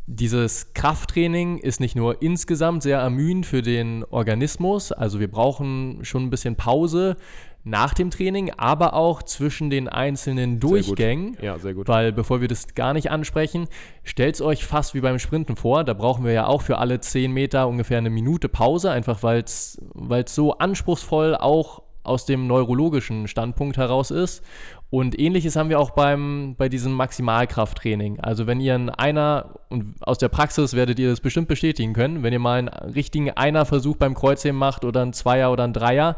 dieses 0.07 0.75
Krafttraining 0.75 1.57
ist 1.57 1.81
nicht 1.81 1.97
nur 1.97 2.21
insgesamt 2.21 2.83
sehr 2.83 2.99
ermüdend 2.99 3.47
für 3.47 3.63
den 3.63 4.05
Organismus, 4.05 4.93
also 4.93 5.19
wir 5.19 5.31
brauchen 5.31 6.05
schon 6.05 6.25
ein 6.25 6.31
bisschen 6.31 6.57
Pause 6.57 7.17
nach 7.65 7.95
dem 7.95 8.11
Training, 8.11 8.51
aber 8.57 8.95
auch 8.95 9.23
zwischen 9.23 9.71
den 9.71 9.89
einzelnen. 9.89 10.59
Durchgängen. 10.61 11.37
Ja, 11.41 11.59
sehr 11.59 11.75
gut. 11.75 11.89
Weil 11.89 12.13
bevor 12.13 12.41
wir 12.41 12.49
das 12.49 12.75
gar 12.75 12.93
nicht 12.93 13.11
ansprechen, 13.11 13.69
stellt 14.03 14.35
es 14.35 14.43
euch 14.43 14.65
fast 14.65 14.95
wie 14.95 15.01
beim 15.01 15.19
Sprinten 15.19 15.57
vor. 15.57 15.85
Da 15.85 15.95
brauchen 15.95 16.25
wir 16.25 16.33
ja 16.33 16.47
auch 16.47 16.63
für 16.63 16.79
alle 16.79 17.01
10 17.01 17.33
Meter 17.33 17.69
ungefähr 17.69 17.99
eine 17.99 18.11
Minute 18.11 18.49
Pause, 18.49 18.91
einfach 18.91 19.23
weil 19.23 19.43
es 19.45 19.79
so 20.27 20.59
anspruchsvoll 20.59 21.37
auch 21.37 21.83
aus 22.05 22.27
dem 22.27 22.47
neurologischen 22.47 23.29
Standpunkt 23.29 23.77
heraus 23.77 24.11
ist. 24.11 24.43
Und 24.91 25.19
ähnliches 25.19 25.57
haben 25.57 25.71
wir 25.71 25.81
auch 25.81 25.91
beim, 25.91 26.55
bei 26.59 26.69
diesem 26.69 26.93
Maximalkrafttraining. 26.93 28.21
Also 28.21 28.47
wenn 28.47 28.61
ihr 28.61 28.75
in 28.75 28.91
einer, 28.91 29.55
und 29.71 29.95
aus 30.03 30.19
der 30.19 30.29
Praxis 30.29 30.75
werdet 30.75 30.99
ihr 30.99 31.09
das 31.09 31.21
bestimmt 31.21 31.49
bestätigen 31.49 31.95
können, 31.95 32.23
wenn 32.23 32.33
ihr 32.33 32.39
mal 32.39 32.59
einen 32.59 32.69
richtigen 32.69 33.31
Einer-Versuch 33.31 33.97
beim 33.97 34.15
Kreuzheben 34.15 34.59
macht 34.59 34.85
oder 34.85 35.03
einen 35.03 35.15
Zweier 35.15 35.51
oder 35.51 35.65
einen 35.65 35.73
Dreier, 35.73 36.17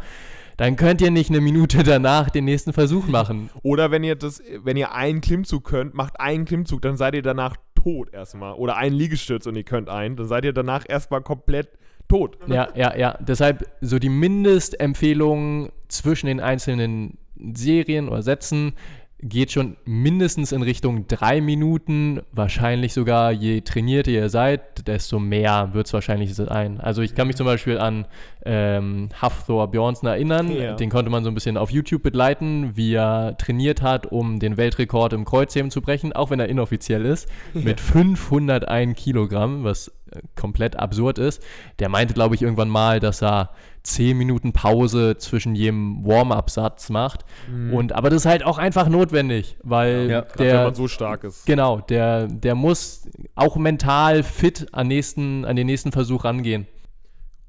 dann 0.57 0.77
könnt 0.77 1.01
ihr 1.01 1.11
nicht 1.11 1.31
eine 1.31 1.41
Minute 1.41 1.83
danach 1.83 2.31
den 2.31 2.45
nächsten 2.45 2.73
Versuch 2.73 3.07
machen. 3.07 3.51
Oder 3.63 3.91
wenn 3.91 4.05
ihr 4.05 4.15
das, 4.15 4.43
wenn 4.63 4.77
ihr 4.77 4.93
einen 4.93 5.21
Klimmzug 5.21 5.65
könnt, 5.65 5.95
macht 5.95 6.21
einen 6.21 6.45
Klimmzug, 6.45 6.83
dann 6.83 6.97
seid 6.97 7.15
ihr 7.15 7.23
danach 7.23 7.57
tot 7.75 8.13
erstmal. 8.13 8.55
Oder 8.55 8.77
einen 8.77 8.95
Liegestütz 8.95 9.47
und 9.47 9.57
ihr 9.57 9.65
könnt 9.65 9.89
einen, 9.89 10.17
dann 10.17 10.27
seid 10.27 10.45
ihr 10.45 10.53
danach 10.53 10.85
erstmal 10.89 11.23
komplett 11.23 11.71
tot. 12.09 12.39
Ja, 12.47 12.69
ja, 12.75 12.97
ja. 12.97 13.19
Deshalb 13.21 13.69
so 13.81 13.99
die 13.99 14.09
Mindestempfehlung 14.09 15.71
zwischen 15.89 16.27
den 16.27 16.41
einzelnen 16.41 17.19
Serien 17.55 18.09
oder 18.09 18.23
Sätzen 18.23 18.75
geht 19.21 19.53
schon 19.53 19.77
mindestens 19.85 20.53
in 20.53 20.63
Richtung 20.63 21.07
drei 21.09 21.41
Minuten. 21.41 22.21
Wahrscheinlich 22.33 22.93
sogar, 22.93 23.33
je 23.33 23.63
trainierter 23.63 24.11
ihr 24.11 24.29
seid, 24.29 24.87
desto 24.87 25.19
mehr 25.19 25.71
wird 25.73 25.87
es 25.87 25.93
wahrscheinlich 25.93 26.35
sein. 26.35 26.81
Also 26.81 27.03
ich 27.03 27.15
kann 27.15 27.27
mich 27.27 27.37
zum 27.37 27.47
Beispiel 27.47 27.79
an 27.79 28.07
ähm, 28.45 29.09
Hafthor 29.21 29.71
Björnsen 29.71 30.09
erinnern. 30.09 30.51
Ja. 30.51 30.75
Den 30.75 30.91
konnte 30.91 31.11
man 31.11 31.25
so 31.25 31.31
ein 31.31 31.35
bisschen 31.35 31.57
auf 31.57 31.71
YouTube 31.71 32.03
begleiten, 32.03 32.77
wie 32.77 32.95
er 32.95 33.37
trainiert 33.39 33.83
hat, 33.83 34.07
um 34.07 34.39
den 34.41 34.57
Weltrekord 34.57 35.13
im 35.13 35.25
Kreuzheben 35.25 35.71
zu 35.71 35.81
brechen, 35.81 36.13
auch 36.13 36.31
wenn 36.31 36.41
er 36.41 36.49
inoffiziell 36.49 37.07
ist, 37.07 37.29
mit 37.55 37.81
501 37.81 38.97
Kilogramm, 38.97 39.65
was 39.65 39.91
komplett 40.37 40.77
absurd 40.79 41.19
ist. 41.19 41.43
Der 41.79 41.89
meinte, 41.89 42.15
glaube 42.15 42.35
ich, 42.35 42.43
irgendwann 42.43 42.69
mal, 42.69 43.01
dass 43.01 43.23
er 43.23 43.51
10 43.83 44.17
Minuten 44.17 44.53
Pause 44.53 45.17
zwischen 45.19 45.55
jedem 45.55 46.05
Warm-up-Satz 46.07 46.89
macht. 46.91 47.25
Und 47.73 47.93
aber 47.93 48.11
das 48.11 48.23
ist 48.23 48.27
halt 48.27 48.45
auch 48.45 48.59
einfach 48.59 48.89
notwendig, 48.89 49.57
weil 49.63 50.11
Ja, 50.11 50.21
Gerade 50.23 50.39
wenn 50.39 50.47
der 50.47 50.65
man 50.65 50.75
so 50.75 50.89
stark 50.89 51.25
ist. 51.25 51.45
genau, 51.47 51.81
der 51.81 52.27
der 52.29 52.55
muss 52.55 53.09
auch 53.35 53.57
mental 53.57 54.23
fit 54.23 54.69
an 54.73 54.89
nächsten 54.89 55.45
an 55.45 55.57
den 55.57 55.67
nächsten 55.67 55.93
Versuch 55.93 56.25
rangehen. 56.25 56.67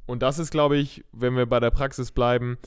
Und 0.07 0.21
das 0.21 0.37
ist, 0.39 0.51
glaube 0.51 0.77
ich, 0.77 1.03
wenn 1.13 1.35
wir 1.35 1.45
bei 1.45 1.59
der 1.59 1.71
Praxis 1.71 2.11
bleiben, 2.11 2.57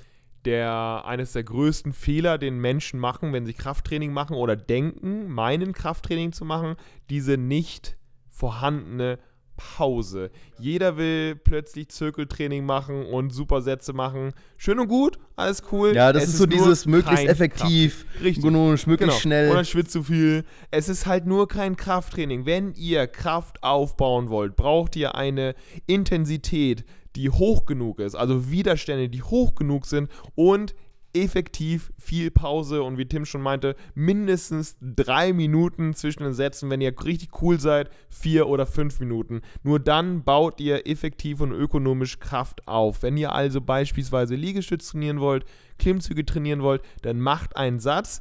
der 0.44 1.02
eines 1.04 1.32
der 1.32 1.44
größten 1.44 1.92
Fehler, 1.92 2.38
den 2.38 2.58
Menschen 2.58 2.98
machen, 2.98 3.32
wenn 3.32 3.44
sie 3.46 3.52
Krafttraining 3.52 4.12
machen 4.12 4.34
oder 4.34 4.56
denken, 4.56 5.28
meinen 5.28 5.72
Krafttraining 5.72 6.32
zu 6.32 6.44
machen, 6.44 6.76
diese 7.10 7.36
nicht 7.36 7.96
vorhandene 8.30 9.18
Pause. 9.58 10.30
Jeder 10.58 10.96
will 10.96 11.34
plötzlich 11.36 11.88
Zirkeltraining 11.88 12.64
machen 12.64 13.04
und 13.04 13.30
Supersätze 13.30 13.92
machen. 13.92 14.32
Schön 14.56 14.78
und 14.78 14.88
gut, 14.88 15.18
alles 15.36 15.62
cool. 15.72 15.94
Ja, 15.94 16.12
das 16.12 16.22
Es 16.22 16.28
ist 16.30 16.38
so 16.38 16.46
dieses 16.46 16.86
möglichst 16.86 17.26
effektiv, 17.26 18.06
Richtig. 18.22 18.44
nur 18.44 18.52
möglichst 18.70 18.86
Genau. 18.98 19.12
schnell. 19.12 19.50
Und 19.50 19.56
dann 19.56 19.64
schwitzt 19.64 19.92
zu 19.92 20.04
viel. 20.04 20.44
Es 20.70 20.88
ist 20.88 21.06
halt 21.06 21.26
nur 21.26 21.48
kein 21.48 21.76
Krafttraining. 21.76 22.46
Wenn 22.46 22.72
ihr 22.74 23.06
Kraft 23.08 23.62
aufbauen 23.62 24.30
wollt, 24.30 24.56
braucht 24.56 24.96
ihr 24.96 25.14
eine 25.16 25.54
Intensität, 25.86 26.84
die 27.16 27.30
hoch 27.30 27.66
genug 27.66 27.98
ist, 27.98 28.14
also 28.14 28.50
Widerstände, 28.50 29.08
die 29.08 29.22
hoch 29.22 29.56
genug 29.56 29.86
sind 29.86 30.08
und 30.36 30.74
effektiv 31.14 31.92
viel 31.98 32.30
Pause 32.30 32.82
und 32.82 32.98
wie 32.98 33.06
Tim 33.06 33.24
schon 33.24 33.42
meinte, 33.42 33.76
mindestens 33.94 34.76
drei 34.80 35.32
Minuten 35.32 35.94
zwischen 35.94 36.22
den 36.22 36.34
Sätzen, 36.34 36.70
wenn 36.70 36.80
ihr 36.80 36.94
richtig 37.04 37.42
cool 37.42 37.58
seid, 37.58 37.90
vier 38.10 38.48
oder 38.48 38.66
fünf 38.66 39.00
Minuten. 39.00 39.40
Nur 39.62 39.80
dann 39.80 40.24
baut 40.24 40.60
ihr 40.60 40.86
effektiv 40.86 41.40
und 41.40 41.52
ökonomisch 41.52 42.20
Kraft 42.20 42.66
auf. 42.68 43.02
Wenn 43.02 43.16
ihr 43.16 43.32
also 43.32 43.60
beispielsweise 43.60 44.34
Liegestütz 44.34 44.90
trainieren 44.90 45.20
wollt, 45.20 45.44
Klimmzüge 45.78 46.24
trainieren 46.26 46.62
wollt, 46.62 46.82
dann 47.02 47.20
macht 47.20 47.56
einen 47.56 47.80
Satz 47.80 48.20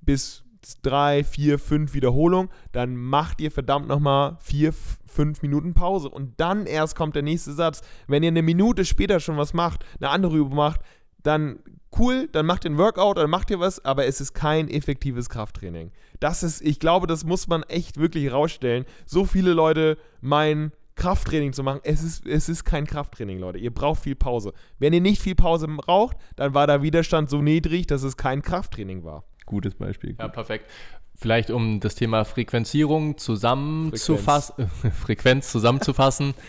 bis 0.00 0.44
drei, 0.82 1.24
vier, 1.24 1.58
fünf 1.58 1.94
Wiederholungen, 1.94 2.50
dann 2.72 2.96
macht 2.96 3.40
ihr 3.40 3.50
verdammt 3.50 3.88
nochmal 3.88 4.36
vier, 4.40 4.72
fünf 5.06 5.42
Minuten 5.42 5.74
Pause 5.74 6.08
und 6.08 6.34
dann 6.40 6.66
erst 6.66 6.96
kommt 6.96 7.14
der 7.14 7.22
nächste 7.22 7.52
Satz. 7.52 7.82
Wenn 8.06 8.22
ihr 8.22 8.28
eine 8.28 8.42
Minute 8.42 8.84
später 8.84 9.20
schon 9.20 9.36
was 9.36 9.54
macht, 9.54 9.84
eine 10.00 10.10
andere 10.10 10.36
Übung 10.36 10.56
macht, 10.56 10.80
dann 11.26 11.58
cool, 11.98 12.28
dann 12.32 12.46
macht 12.46 12.64
ihr 12.64 12.70
ein 12.70 12.78
Workout, 12.78 13.18
dann 13.18 13.30
macht 13.30 13.50
ihr 13.50 13.60
was, 13.60 13.84
aber 13.84 14.06
es 14.06 14.20
ist 14.20 14.34
kein 14.34 14.68
effektives 14.68 15.28
Krafttraining. 15.28 15.92
Das 16.20 16.42
ist, 16.42 16.60
ich 16.62 16.78
glaube, 16.78 17.06
das 17.06 17.24
muss 17.24 17.48
man 17.48 17.62
echt 17.64 17.98
wirklich 17.98 18.32
rausstellen. 18.32 18.84
So 19.06 19.24
viele 19.24 19.52
Leute 19.52 19.98
meinen, 20.20 20.72
Krafttraining 20.96 21.52
zu 21.52 21.62
machen. 21.62 21.80
Es 21.84 22.02
ist, 22.02 22.26
es 22.26 22.48
ist 22.48 22.64
kein 22.64 22.86
Krafttraining, 22.86 23.38
Leute. 23.38 23.58
Ihr 23.58 23.72
braucht 23.72 24.02
viel 24.02 24.16
Pause. 24.16 24.52
Wenn 24.78 24.94
ihr 24.94 25.02
nicht 25.02 25.20
viel 25.20 25.34
Pause 25.34 25.68
braucht, 25.68 26.16
dann 26.36 26.54
war 26.54 26.66
der 26.66 26.82
Widerstand 26.82 27.30
so 27.30 27.42
niedrig, 27.42 27.86
dass 27.86 28.02
es 28.02 28.16
kein 28.16 28.42
Krafttraining 28.42 29.04
war. 29.04 29.24
Gutes 29.44 29.74
Beispiel. 29.74 30.16
Ja, 30.18 30.28
perfekt. 30.28 30.70
Vielleicht 31.14 31.50
um 31.50 31.80
das 31.80 31.94
Thema 31.94 32.24
Frequenzierung 32.24 33.16
zusammenzufassen, 33.18 34.68
Frequenz 34.92 35.52
zusammenzufassen. 35.52 36.34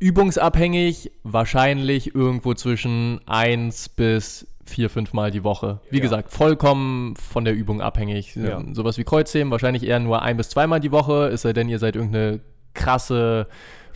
Übungsabhängig, 0.00 1.10
wahrscheinlich 1.24 2.14
irgendwo 2.14 2.54
zwischen 2.54 3.20
1 3.26 3.88
bis 3.90 4.46
4, 4.64 4.90
5 4.90 5.12
Mal 5.12 5.30
die 5.30 5.44
Woche. 5.44 5.80
Wie 5.90 5.96
Ja. 5.96 6.02
gesagt, 6.02 6.30
vollkommen 6.30 7.16
von 7.16 7.44
der 7.44 7.54
Übung 7.54 7.80
abhängig. 7.80 8.36
Ja. 8.36 8.62
Sowas 8.72 8.98
wie 8.98 9.04
Kreuzheben, 9.04 9.50
wahrscheinlich 9.50 9.84
eher 9.84 9.98
nur 9.98 10.22
ein 10.22 10.36
bis 10.36 10.50
zweimal 10.50 10.80
die 10.80 10.92
Woche, 10.92 11.28
es 11.28 11.42
sei 11.42 11.52
denn, 11.52 11.68
ihr 11.68 11.78
seid 11.78 11.96
irgendeine 11.96 12.40
krasse 12.74 13.48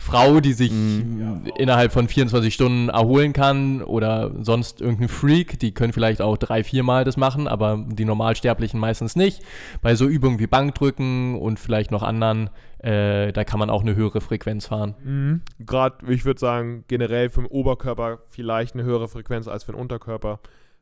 Frau, 0.03 0.39
die 0.39 0.53
sich 0.53 0.71
Mhm. 0.71 1.45
innerhalb 1.57 1.91
von 1.91 2.07
24 2.07 2.53
Stunden 2.53 2.89
erholen 2.89 3.33
kann 3.33 3.81
oder 3.81 4.31
sonst 4.43 4.81
irgendein 4.81 5.07
Freak, 5.07 5.59
die 5.59 5.73
können 5.73 5.93
vielleicht 5.93 6.21
auch 6.21 6.37
drei, 6.37 6.63
viermal 6.63 7.03
das 7.05 7.17
machen, 7.17 7.47
aber 7.47 7.83
die 7.87 8.05
Normalsterblichen 8.05 8.79
meistens 8.79 9.15
nicht. 9.15 9.41
Bei 9.81 9.95
so 9.95 10.05
Übungen 10.07 10.39
wie 10.39 10.47
Bankdrücken 10.47 11.35
und 11.39 11.59
vielleicht 11.59 11.91
noch 11.91 12.03
anderen, 12.03 12.49
äh, 12.79 13.31
da 13.31 13.43
kann 13.43 13.59
man 13.59 13.69
auch 13.69 13.81
eine 13.81 13.95
höhere 13.95 14.19
Frequenz 14.21 14.67
fahren. 14.67 14.95
Mhm. 15.03 15.41
Gerade, 15.65 16.11
ich 16.11 16.25
würde 16.25 16.39
sagen, 16.39 16.83
generell 16.87 17.29
für 17.29 17.41
den 17.41 17.47
Oberkörper 17.47 18.19
vielleicht 18.27 18.73
eine 18.75 18.83
höhere 18.83 19.07
Frequenz 19.07 19.47
als 19.47 19.63
für 19.63 19.71
den 19.71 19.79
Unterkörper. 19.79 20.39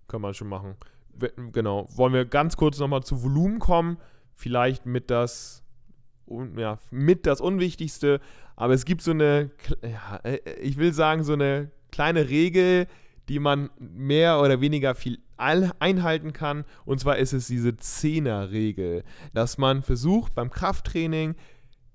Kann 0.07 0.21
man 0.21 0.33
schon 0.33 0.49
machen. 0.49 0.75
Genau. 1.51 1.87
Wollen 1.95 2.13
wir 2.13 2.25
ganz 2.25 2.57
kurz 2.57 2.79
nochmal 2.79 3.03
zu 3.03 3.21
Volumen 3.23 3.59
kommen? 3.59 3.97
Vielleicht 4.35 4.85
mit 4.85 5.11
das, 5.11 5.63
ja, 6.57 6.77
mit 6.91 7.25
das 7.25 7.41
Unwichtigste. 7.41 8.19
Aber 8.55 8.73
es 8.73 8.85
gibt 8.85 9.01
so 9.01 9.11
eine, 9.11 9.51
ja, 9.83 10.19
äh, 10.23 10.39
ich 10.61 10.77
will 10.77 10.93
sagen, 10.93 11.23
so 11.23 11.33
eine 11.33 11.71
kleine 11.91 12.29
Regel, 12.29 12.87
die 13.29 13.39
man 13.39 13.69
mehr 13.79 14.41
oder 14.41 14.61
weniger 14.61 14.95
viel 14.95 15.19
einhalten 15.37 16.33
kann. 16.33 16.65
Und 16.85 16.99
zwar 16.99 17.17
ist 17.17 17.33
es 17.33 17.47
diese 17.47 17.75
Zehner-Regel, 17.75 19.03
dass 19.33 19.57
man 19.57 19.81
versucht 19.81 20.35
beim 20.35 20.51
Krafttraining 20.51 21.35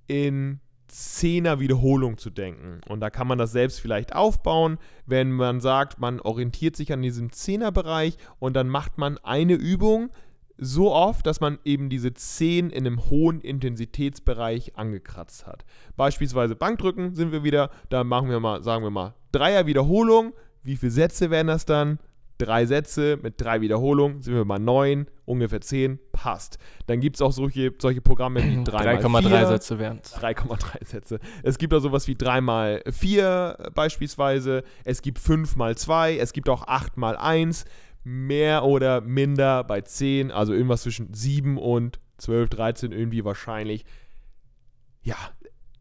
in 0.09 0.61
Zehner 0.89 1.61
Wiederholung 1.61 2.17
zu 2.17 2.31
denken. 2.31 2.81
Und 2.89 3.01
da 3.01 3.11
kann 3.11 3.27
man 3.27 3.39
das 3.39 3.53
selbst 3.53 3.81
vielleicht 3.81 4.15
aufbauen, 4.15 4.79
wenn 5.05 5.33
man 5.33 5.61
sagt, 5.61 6.01
man 6.01 6.21
orientiert 6.21 6.77
sich 6.77 6.93
an 6.93 7.03
diesem 7.03 7.33
Zehnerbereich 7.33 8.17
und 8.39 8.55
dann 8.55 8.69
macht 8.69 8.99
man 8.99 9.19
eine 9.19 9.55
Übung 9.55 10.11
so 10.59 10.93
oft, 10.93 11.27
dass 11.27 11.41
man 11.41 11.59
eben 11.65 11.89
diese 11.89 12.15
10 12.15 12.71
in 12.71 12.87
einem 12.87 13.11
hohen 13.11 13.41
Intensitätsbereich 13.41 14.77
angekratzt 14.77 15.47
hat. 15.47 15.65
Beispielsweise 15.97 16.57
Bankdrücken 16.57 17.15
sind 17.15 17.33
wir 17.33 17.45
wieder, 17.45 17.71
da 17.89 18.05
machen 18.05 18.31
wir 18.31 18.41
mal, 18.41 18.63
sagen 18.63 18.83
wir 18.83 18.91
mal, 18.91 19.15
Dreier 19.33 19.67
Wiederholung. 19.67 20.33
Wie 20.63 20.77
viele 20.77 20.93
Sätze 20.93 21.31
wären 21.31 21.49
das 21.49 21.67
dann? 21.67 21.99
Drei 22.39 22.67
Sätze 22.67 23.19
mit 23.23 23.41
drei 23.41 23.63
Wiederholungen, 23.63 24.21
sind 24.21 24.35
wir 24.35 24.45
mal 24.45 24.59
neun, 24.59 25.07
ungefähr 25.25 25.63
zehn, 25.63 25.99
passt. 26.13 26.59
Dann 26.87 27.01
gibt 27.01 27.17
es 27.17 27.23
auch 27.23 27.33
solche, 27.33 27.73
solche 27.79 28.03
Programme 28.03 28.43
wie 28.45 28.57
3,3 28.65 29.47
Sätze 29.47 29.79
wären 29.79 30.01
3,3 30.01 30.85
Sätze. 30.85 31.19
Es 31.43 31.57
gibt 31.57 31.73
auch 31.73 31.81
sowas 31.81 32.07
wie 32.09 32.15
3x4 32.15 33.71
beispielsweise. 33.71 34.65
Es 34.85 35.01
gibt 35.01 35.19
5x2. 35.19 36.17
Es 36.19 36.35
gibt 36.35 36.51
auch 36.51 36.67
8x1. 36.67 37.65
Mehr 38.09 38.63
oder 38.65 39.01
minder 39.01 39.65
bei 39.65 39.81
10. 39.81 40.31
Also 40.31 40.53
irgendwas 40.53 40.83
zwischen 40.83 41.13
7 41.13 41.59
und 41.59 41.99
12, 42.19 42.49
13 42.51 42.93
irgendwie 42.93 43.25
wahrscheinlich. 43.25 43.85
Ja, 45.03 45.17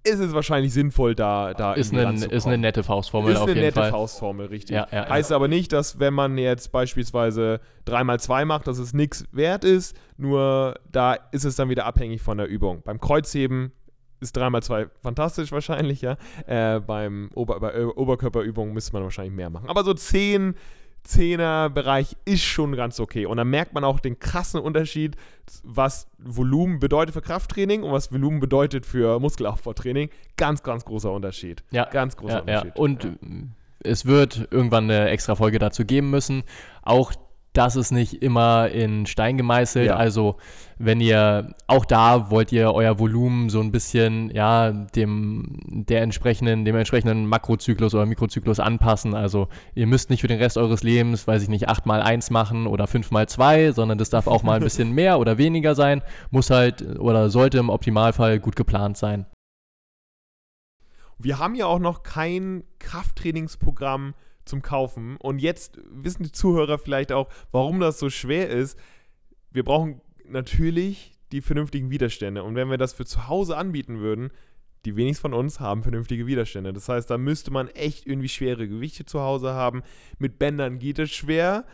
ist 0.04 0.20
es 0.20 0.34
wahrscheinlich 0.34 0.74
sinnvoll, 0.74 1.14
da, 1.16 1.54
da 1.54 1.74
ist, 1.74 1.94
irgendwie 1.94 2.26
ein, 2.26 2.32
ist 2.32 2.46
eine 2.48 2.58
nette 2.58 2.84
Faustformel 2.84 3.32
Ist 3.34 3.38
auf 3.38 3.44
eine 3.46 3.54
jeden 3.54 3.66
nette 3.66 3.80
Fall. 3.80 3.92
Faustformel, 3.92 4.48
richtig. 4.48 4.76
Ja, 4.76 4.88
ja, 4.92 5.04
ja. 5.04 5.10
heißt 5.10 5.32
aber 5.32 5.48
nicht, 5.48 5.72
dass 5.72 6.00
wenn 6.00 6.14
man 6.16 6.38
jetzt 6.40 6.72
beispielsweise 6.72 7.60
3x2 7.88 8.46
macht, 8.46 8.68
dass 8.68 8.78
es 8.80 8.94
nichts 8.94 9.26
wert 9.32 9.64
ist. 9.64 9.96
Nur 10.18 10.80
da 10.92 11.14
ist 11.32 11.44
es 11.46 11.56
dann 11.56 11.70
wieder 11.70 11.86
abhängig 11.86 12.22
von 12.22 12.38
der 12.38 12.48
Übung. 12.48 12.82
Beim 12.84 13.00
Kreuzheben 13.00 13.72
ist 14.20 14.36
3x2 14.38 14.90
fantastisch 15.02 15.52
wahrscheinlich, 15.52 16.02
ja. 16.02 16.18
Äh, 16.48 16.80
beim 16.80 17.30
Ober 17.36 17.60
bei 17.60 17.74
Ö- 17.76 17.92
Oberkörperübungen 17.96 18.74
müsste 18.74 18.94
man 18.94 19.04
wahrscheinlich 19.04 19.34
mehr 19.34 19.50
machen. 19.50 19.70
Aber 19.70 19.84
so 19.84 19.94
10, 19.94 20.56
10er 21.06 21.70
Bereich 21.70 22.18
ist 22.26 22.44
schon 22.44 22.76
ganz 22.76 23.00
okay. 23.00 23.26
Und 23.26 23.38
dann 23.38 23.50
merkt 23.50 23.74
man 23.74 23.84
auch 23.84 24.00
den 24.00 24.20
krassen 24.20 24.60
Unterschied, 24.60 25.16
was 25.64 26.08
Volumen 26.18 26.80
bedeutet 26.80 27.14
für 27.14 27.22
Krafttraining 27.22 27.84
und 27.84 27.92
was 27.92 28.12
Volumen 28.12 28.40
bedeutet 28.40 28.86
für 28.86 29.20
Muskelaufbautraining. 29.20 30.10
Ganz, 30.38 30.64
ganz 30.64 30.86
großer 30.86 31.12
Unterschied. 31.12 31.64
Ja, 31.72 31.86
Ganz 31.86 32.18
großer 32.18 32.44
ja. 32.48 32.62
Unterschied. 32.62 32.76
Und 32.76 33.04
ja. 33.04 33.10
äh, 33.12 33.90
es 33.90 34.06
wird 34.06 34.48
irgendwann 34.52 34.86
eine 34.86 35.10
extra 35.10 35.36
Folge 35.36 35.60
dazu 35.60 35.86
geben 35.86 36.10
müssen. 36.10 36.44
Auch 36.82 37.14
das 37.58 37.76
ist 37.76 37.92
nicht 37.92 38.22
immer 38.22 38.70
in 38.70 39.06
Stein 39.06 39.38
gemeißelt. 39.38 39.88
Ja. 39.88 39.96
Also, 39.96 40.36
wenn 40.78 41.00
ihr 41.00 41.56
auch 41.68 41.86
da 41.86 42.30
wollt 42.30 42.52
ihr 42.52 42.74
euer 42.74 43.00
Volumen 43.00 43.50
so 43.50 43.62
ein 43.62 43.72
bisschen, 43.72 44.30
ja, 44.30 44.72
dem 44.72 45.62
der 45.66 46.02
entsprechenden, 46.02 46.66
dem 46.66 46.76
entsprechenden 46.76 47.28
Makrozyklus 47.28 47.96
oder 47.96 48.06
Mikrozyklus 48.06 48.60
anpassen. 48.60 49.16
Also, 49.16 49.48
ihr 49.74 49.88
müsst 49.88 50.10
nicht 50.10 50.22
für 50.22 50.28
den 50.28 50.40
Rest 50.40 50.58
eures 50.58 50.84
Lebens, 50.84 51.28
weiß 51.28 51.44
ich 51.44 51.50
nicht, 51.50 51.70
8 51.70 51.86
mal 51.86 52.02
1 52.02 52.30
machen 52.30 52.68
oder 52.68 52.88
5 52.88 53.12
mal 53.12 53.28
2, 53.28 53.72
sondern 53.72 53.98
das 53.98 54.10
darf 54.10 54.28
auch 54.28 54.44
mal 54.44 54.58
ein 54.58 54.64
bisschen 54.64 54.92
mehr 54.92 55.20
oder 55.20 55.38
weniger 55.38 55.76
sein. 55.76 56.02
Muss 56.32 56.50
halt 56.50 57.00
oder 57.00 57.30
sollte 57.30 57.58
im 57.58 57.70
Optimalfall 57.70 58.40
gut 58.40 58.56
geplant 58.56 58.98
sein. 58.98 59.26
Wir 61.18 61.40
haben 61.40 61.56
ja 61.56 61.66
auch 61.66 61.80
noch 61.80 62.04
kein 62.04 62.64
Krafttrainingsprogramm 62.80 64.14
zum 64.46 64.62
Kaufen. 64.62 65.18
Und 65.18 65.40
jetzt 65.40 65.80
wissen 65.90 66.24
die 66.24 66.32
Zuhörer 66.32 66.78
vielleicht 66.78 67.12
auch, 67.12 67.30
warum 67.52 67.80
das 67.80 68.00
so 68.00 68.10
schwer 68.10 68.50
ist. 68.50 68.78
Wir 69.52 69.64
brauchen 69.64 70.02
natürlich 70.28 71.14
die 71.32 71.42
vernünftigen 71.42 71.90
Widerstände. 71.90 72.44
Und 72.44 72.56
wenn 72.56 72.70
wir 72.70 72.78
das 72.78 72.94
für 72.94 73.06
zu 73.06 73.28
Hause 73.28 73.58
anbieten 73.58 74.00
würden, 74.00 74.32
die 74.86 74.96
wenigsten 74.96 75.24
von 75.24 75.34
uns 75.34 75.60
haben 75.60 75.82
vernünftige 75.82 76.28
Widerstände. 76.28 76.72
Das 76.72 76.88
heißt, 76.88 77.10
da 77.10 77.18
müsste 77.18 77.52
man 77.52 77.68
echt 77.70 78.06
irgendwie 78.06 78.30
schwere 78.30 78.68
Gewichte 78.68 79.06
zu 79.06 79.20
Hause 79.20 79.54
haben. 79.54 79.82
Mit 80.20 80.38
Bändern 80.38 80.78
geht 80.78 81.00
es 81.00 81.12
schwer. 81.12 81.66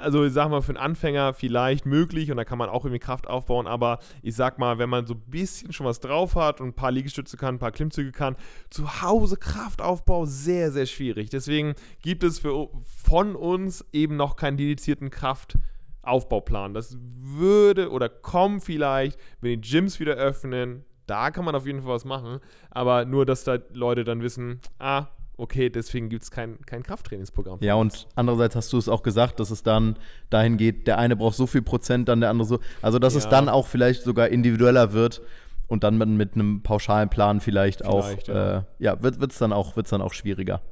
Also 0.00 0.24
ich 0.24 0.32
sag 0.32 0.48
mal, 0.48 0.62
für 0.62 0.70
einen 0.70 0.78
Anfänger 0.78 1.34
vielleicht 1.34 1.84
möglich 1.84 2.30
und 2.30 2.38
da 2.38 2.44
kann 2.44 2.58
man 2.58 2.70
auch 2.70 2.84
irgendwie 2.84 3.00
Kraft 3.00 3.28
aufbauen. 3.28 3.66
Aber 3.66 3.98
ich 4.22 4.34
sag 4.34 4.58
mal, 4.58 4.78
wenn 4.78 4.88
man 4.88 5.06
so 5.06 5.14
ein 5.14 5.22
bisschen 5.26 5.72
schon 5.72 5.86
was 5.86 6.00
drauf 6.00 6.34
hat 6.34 6.60
und 6.60 6.68
ein 6.68 6.74
paar 6.74 6.90
Liegestütze 6.90 7.36
kann, 7.36 7.56
ein 7.56 7.58
paar 7.58 7.72
Klimmzüge 7.72 8.12
kann, 8.12 8.36
zu 8.70 9.02
Hause 9.02 9.36
Kraftaufbau 9.36 10.24
sehr, 10.24 10.72
sehr 10.72 10.86
schwierig. 10.86 11.28
Deswegen 11.28 11.74
gibt 12.02 12.24
es 12.24 12.38
für, 12.38 12.70
von 13.04 13.36
uns 13.36 13.84
eben 13.92 14.16
noch 14.16 14.36
keinen 14.36 14.56
dedizierten 14.56 15.10
Kraftaufbauplan. 15.10 16.72
Das 16.72 16.96
würde 16.98 17.90
oder 17.90 18.08
kommt 18.08 18.64
vielleicht, 18.64 19.20
wenn 19.42 19.60
die 19.60 19.68
Gyms 19.68 20.00
wieder 20.00 20.14
öffnen, 20.14 20.85
da 21.06 21.30
kann 21.30 21.44
man 21.44 21.54
auf 21.54 21.66
jeden 21.66 21.82
Fall 21.82 21.92
was 21.94 22.04
machen, 22.04 22.40
aber 22.70 23.04
nur, 23.04 23.26
dass 23.26 23.44
da 23.44 23.58
Leute 23.72 24.04
dann 24.04 24.22
wissen, 24.22 24.60
ah, 24.78 25.06
okay, 25.36 25.68
deswegen 25.70 26.08
gibt 26.08 26.22
es 26.22 26.30
kein, 26.30 26.58
kein 26.66 26.82
Krafttrainingsprogramm. 26.82 27.58
Ja, 27.60 27.74
und 27.74 28.06
andererseits 28.14 28.56
hast 28.56 28.72
du 28.72 28.78
es 28.78 28.88
auch 28.88 29.02
gesagt, 29.02 29.38
dass 29.38 29.50
es 29.50 29.62
dann 29.62 29.96
dahin 30.30 30.56
geht, 30.56 30.86
der 30.86 30.98
eine 30.98 31.14
braucht 31.16 31.36
so 31.36 31.46
viel 31.46 31.62
Prozent, 31.62 32.08
dann 32.08 32.20
der 32.20 32.30
andere 32.30 32.48
so. 32.48 32.58
Also, 32.82 32.98
dass 32.98 33.14
es 33.14 33.24
Ja. 33.24 33.30
dann 33.30 33.48
auch 33.48 33.66
vielleicht 33.66 34.02
sogar 34.02 34.28
individueller 34.28 34.92
wird 34.92 35.20
und 35.68 35.84
dann 35.84 35.98
mit, 35.98 36.08
mit 36.08 36.34
einem 36.34 36.62
pauschalen 36.62 37.08
Plan 37.10 37.40
vielleicht, 37.40 37.84
auch, 37.84 38.06
Vielleicht, 38.06 38.28
ja, 38.28 38.34
ja. 38.34 38.58
äh, 38.58 38.62
ja 38.78 39.02
wird 39.02 39.30
es 39.30 39.38
dann, 39.38 39.52
auch- 39.52 39.76
wird's 39.76 39.90
dann 39.90 40.00
auch 40.00 40.12
schwieriger. 40.14 40.62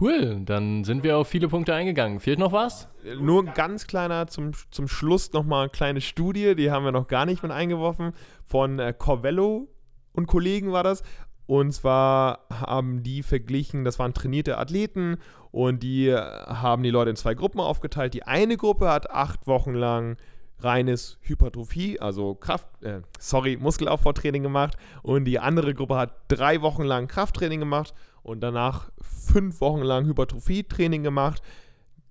Cool, 0.00 0.42
dann 0.44 0.84
sind 0.84 1.02
wir 1.02 1.18
auf 1.18 1.26
viele 1.26 1.48
Punkte 1.48 1.74
eingegangen. 1.74 2.20
Fehlt 2.20 2.38
noch 2.38 2.52
was? 2.52 2.88
Nur 3.20 3.44
ganz 3.46 3.86
kleiner 3.88 4.28
zum, 4.28 4.52
zum 4.70 4.86
Schluss 4.86 5.32
nochmal 5.32 5.62
eine 5.62 5.70
kleine 5.70 6.00
Studie, 6.00 6.54
die 6.54 6.70
haben 6.70 6.84
wir 6.84 6.92
noch 6.92 7.08
gar 7.08 7.26
nicht 7.26 7.42
mit 7.42 7.50
eingeworfen, 7.50 8.12
von 8.44 8.78
äh, 8.78 8.94
Corvello 8.96 9.68
und 10.12 10.26
Kollegen 10.26 10.70
war 10.70 10.84
das. 10.84 11.02
Und 11.46 11.72
zwar 11.72 12.46
haben 12.52 13.02
die 13.02 13.22
verglichen, 13.22 13.84
das 13.84 13.98
waren 13.98 14.14
trainierte 14.14 14.58
Athleten 14.58 15.16
und 15.50 15.82
die 15.82 16.08
äh, 16.08 16.20
haben 16.20 16.82
die 16.82 16.90
Leute 16.90 17.10
in 17.10 17.16
zwei 17.16 17.34
Gruppen 17.34 17.58
aufgeteilt. 17.58 18.14
Die 18.14 18.22
eine 18.22 18.56
Gruppe 18.56 18.90
hat 18.90 19.10
acht 19.10 19.46
Wochen 19.46 19.74
lang 19.74 20.16
reines 20.60 21.18
Hypertrophie, 21.22 22.00
also 22.00 22.34
Kraft, 22.34 22.66
äh, 22.82 23.00
sorry, 23.18 23.56
Muskelaufbautraining 23.56 24.42
gemacht 24.42 24.76
und 25.02 25.24
die 25.24 25.38
andere 25.38 25.74
Gruppe 25.74 25.96
hat 25.96 26.14
drei 26.28 26.62
Wochen 26.62 26.84
lang 26.84 27.08
Krafttraining 27.08 27.60
gemacht 27.60 27.94
und 28.22 28.40
danach 28.40 28.90
fünf 29.00 29.60
Wochen 29.60 29.82
lang 29.82 30.06
Hypertrophie-Training 30.06 31.02
gemacht. 31.02 31.42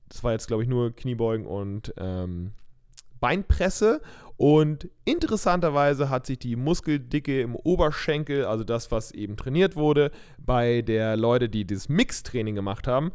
Das 0.09 0.23
war 0.23 0.31
jetzt, 0.31 0.47
glaube 0.47 0.63
ich, 0.63 0.69
nur 0.69 0.95
Kniebeugen 0.95 1.45
und 1.45 1.93
ähm, 1.97 2.53
Beinpresse. 3.19 4.01
Und 4.37 4.87
interessanterweise 5.03 6.09
hat 6.09 6.27
sich 6.27 6.39
die 6.39 6.55
Muskeldicke 6.55 7.41
im 7.41 7.55
Oberschenkel, 7.55 8.45
also 8.45 8.63
das, 8.63 8.91
was 8.91 9.11
eben 9.11 9.35
trainiert 9.35 9.75
wurde, 9.75 10.11
bei 10.37 10.81
der 10.83 11.17
Leute, 11.17 11.49
die 11.49 11.65
das 11.65 11.89
Mix-Training 11.89 12.55
gemacht 12.55 12.87
haben, 12.87 13.11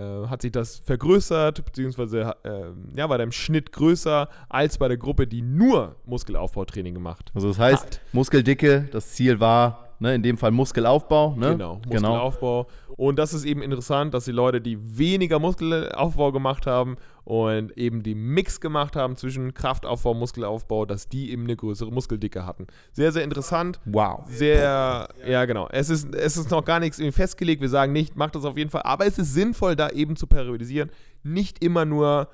hat 0.00 0.42
sich 0.42 0.52
das 0.52 0.78
vergrößert, 0.78 1.64
beziehungsweise 1.64 2.34
äh, 2.44 2.64
ja, 2.96 3.08
war 3.08 3.18
der 3.18 3.24
im 3.24 3.32
Schnitt 3.32 3.72
größer 3.72 4.28
als 4.48 4.78
bei 4.78 4.88
der 4.88 4.96
Gruppe, 4.96 5.26
die 5.26 5.42
nur 5.42 5.96
Muskelaufbautraining 6.06 6.94
gemacht 6.94 7.30
Also, 7.34 7.48
das 7.48 7.58
heißt, 7.58 7.84
Hat. 7.84 8.00
Muskeldicke, 8.12 8.88
das 8.90 9.10
Ziel 9.10 9.40
war, 9.40 9.81
ne, 10.02 10.16
in 10.16 10.22
dem 10.22 10.36
Fall 10.36 10.50
Muskelaufbau. 10.50 11.34
Ne? 11.36 11.52
Genau, 11.52 11.80
Muskelaufbau. 11.86 12.66
Und 12.96 13.18
das 13.18 13.32
ist 13.32 13.44
eben 13.44 13.62
interessant, 13.62 14.12
dass 14.12 14.26
die 14.26 14.32
Leute, 14.32 14.60
die 14.60 14.98
weniger 14.98 15.38
Muskelaufbau 15.38 16.32
gemacht 16.32 16.66
haben 16.66 16.96
und 17.24 17.76
eben 17.78 18.02
die 18.02 18.14
Mix 18.14 18.60
gemacht 18.60 18.96
haben 18.96 19.16
zwischen 19.16 19.54
Kraftaufbau 19.54 20.10
und 20.10 20.18
Muskelaufbau, 20.18 20.84
dass 20.84 21.08
die 21.08 21.30
eben 21.30 21.44
eine 21.44 21.56
größere 21.56 21.90
Muskeldicke 21.90 22.44
hatten. 22.44 22.66
Sehr, 22.92 23.12
sehr 23.12 23.24
interessant. 23.24 23.80
Wow. 23.86 24.24
Sehr, 24.26 25.08
ja 25.26 25.44
genau. 25.46 25.68
Es 25.70 25.88
ist, 25.88 26.14
es 26.14 26.36
ist 26.36 26.50
noch 26.50 26.64
gar 26.64 26.80
nichts 26.80 27.00
festgelegt. 27.12 27.62
Wir 27.62 27.70
sagen 27.70 27.92
nicht, 27.92 28.16
macht 28.16 28.34
das 28.34 28.44
auf 28.44 28.58
jeden 28.58 28.70
Fall. 28.70 28.82
Aber 28.82 29.06
es 29.06 29.18
ist 29.18 29.32
sinnvoll, 29.32 29.76
da 29.76 29.88
eben 29.88 30.16
zu 30.16 30.26
periodisieren. 30.26 30.90
Nicht 31.22 31.64
immer 31.64 31.84
nur 31.84 32.28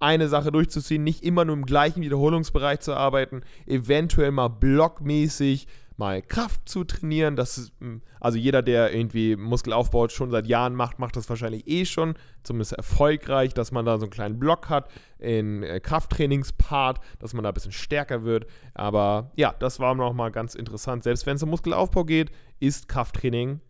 eine 0.00 0.28
Sache 0.28 0.52
durchzuziehen, 0.52 1.02
nicht 1.02 1.24
immer 1.24 1.44
nur 1.44 1.56
im 1.56 1.64
gleichen 1.64 2.02
Wiederholungsbereich 2.02 2.80
zu 2.80 2.94
arbeiten, 2.94 3.40
eventuell 3.66 4.30
mal 4.32 4.48
blockmäßig 4.48 5.66
mal 5.96 6.22
Kraft 6.22 6.68
zu 6.68 6.84
trainieren. 6.84 7.36
Das 7.36 7.58
ist, 7.58 7.72
mh, 7.80 8.00
also 8.20 8.38
jeder, 8.38 8.62
der 8.62 8.94
irgendwie 8.94 9.36
Muskelaufbau 9.36 10.08
schon 10.08 10.30
seit 10.30 10.46
Jahren 10.46 10.74
macht, 10.74 10.98
macht 10.98 11.16
das 11.16 11.28
wahrscheinlich 11.28 11.68
eh 11.68 11.84
schon, 11.84 12.14
zumindest 12.42 12.72
erfolgreich, 12.72 13.54
dass 13.54 13.72
man 13.72 13.84
da 13.84 13.98
so 13.98 14.04
einen 14.04 14.10
kleinen 14.10 14.38
Block 14.38 14.68
hat 14.68 14.88
in 15.18 15.62
äh, 15.62 15.80
Krafttrainingspart, 15.80 17.00
dass 17.18 17.34
man 17.34 17.44
da 17.44 17.50
ein 17.50 17.54
bisschen 17.54 17.72
stärker 17.72 18.24
wird. 18.24 18.46
Aber 18.74 19.32
ja, 19.36 19.54
das 19.58 19.80
war 19.80 19.94
nochmal 19.94 20.30
ganz 20.30 20.54
interessant. 20.54 21.04
Selbst 21.04 21.26
wenn 21.26 21.36
es 21.36 21.42
um 21.42 21.50
Muskelaufbau 21.50 22.04
geht, 22.04 22.30
ist 22.60 22.88
Krafttraining 22.88 23.60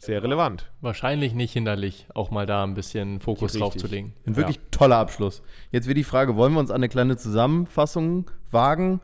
sehr 0.00 0.22
relevant. 0.22 0.70
Wahrscheinlich 0.80 1.34
nicht 1.34 1.52
hinderlich, 1.52 2.06
auch 2.14 2.30
mal 2.30 2.46
da 2.46 2.62
ein 2.62 2.74
bisschen 2.74 3.20
Fokus 3.20 3.54
Richtig. 3.54 3.60
drauf 3.60 3.76
zu 3.76 3.88
legen. 3.88 4.14
Ein 4.26 4.36
wirklich 4.36 4.60
toller 4.70 4.96
Abschluss. 4.96 5.42
Jetzt 5.72 5.88
wird 5.88 5.98
die 5.98 6.04
Frage, 6.04 6.36
wollen 6.36 6.52
wir 6.52 6.60
uns 6.60 6.70
an 6.70 6.76
eine 6.76 6.88
kleine 6.88 7.16
Zusammenfassung 7.16 8.30
wagen 8.50 9.00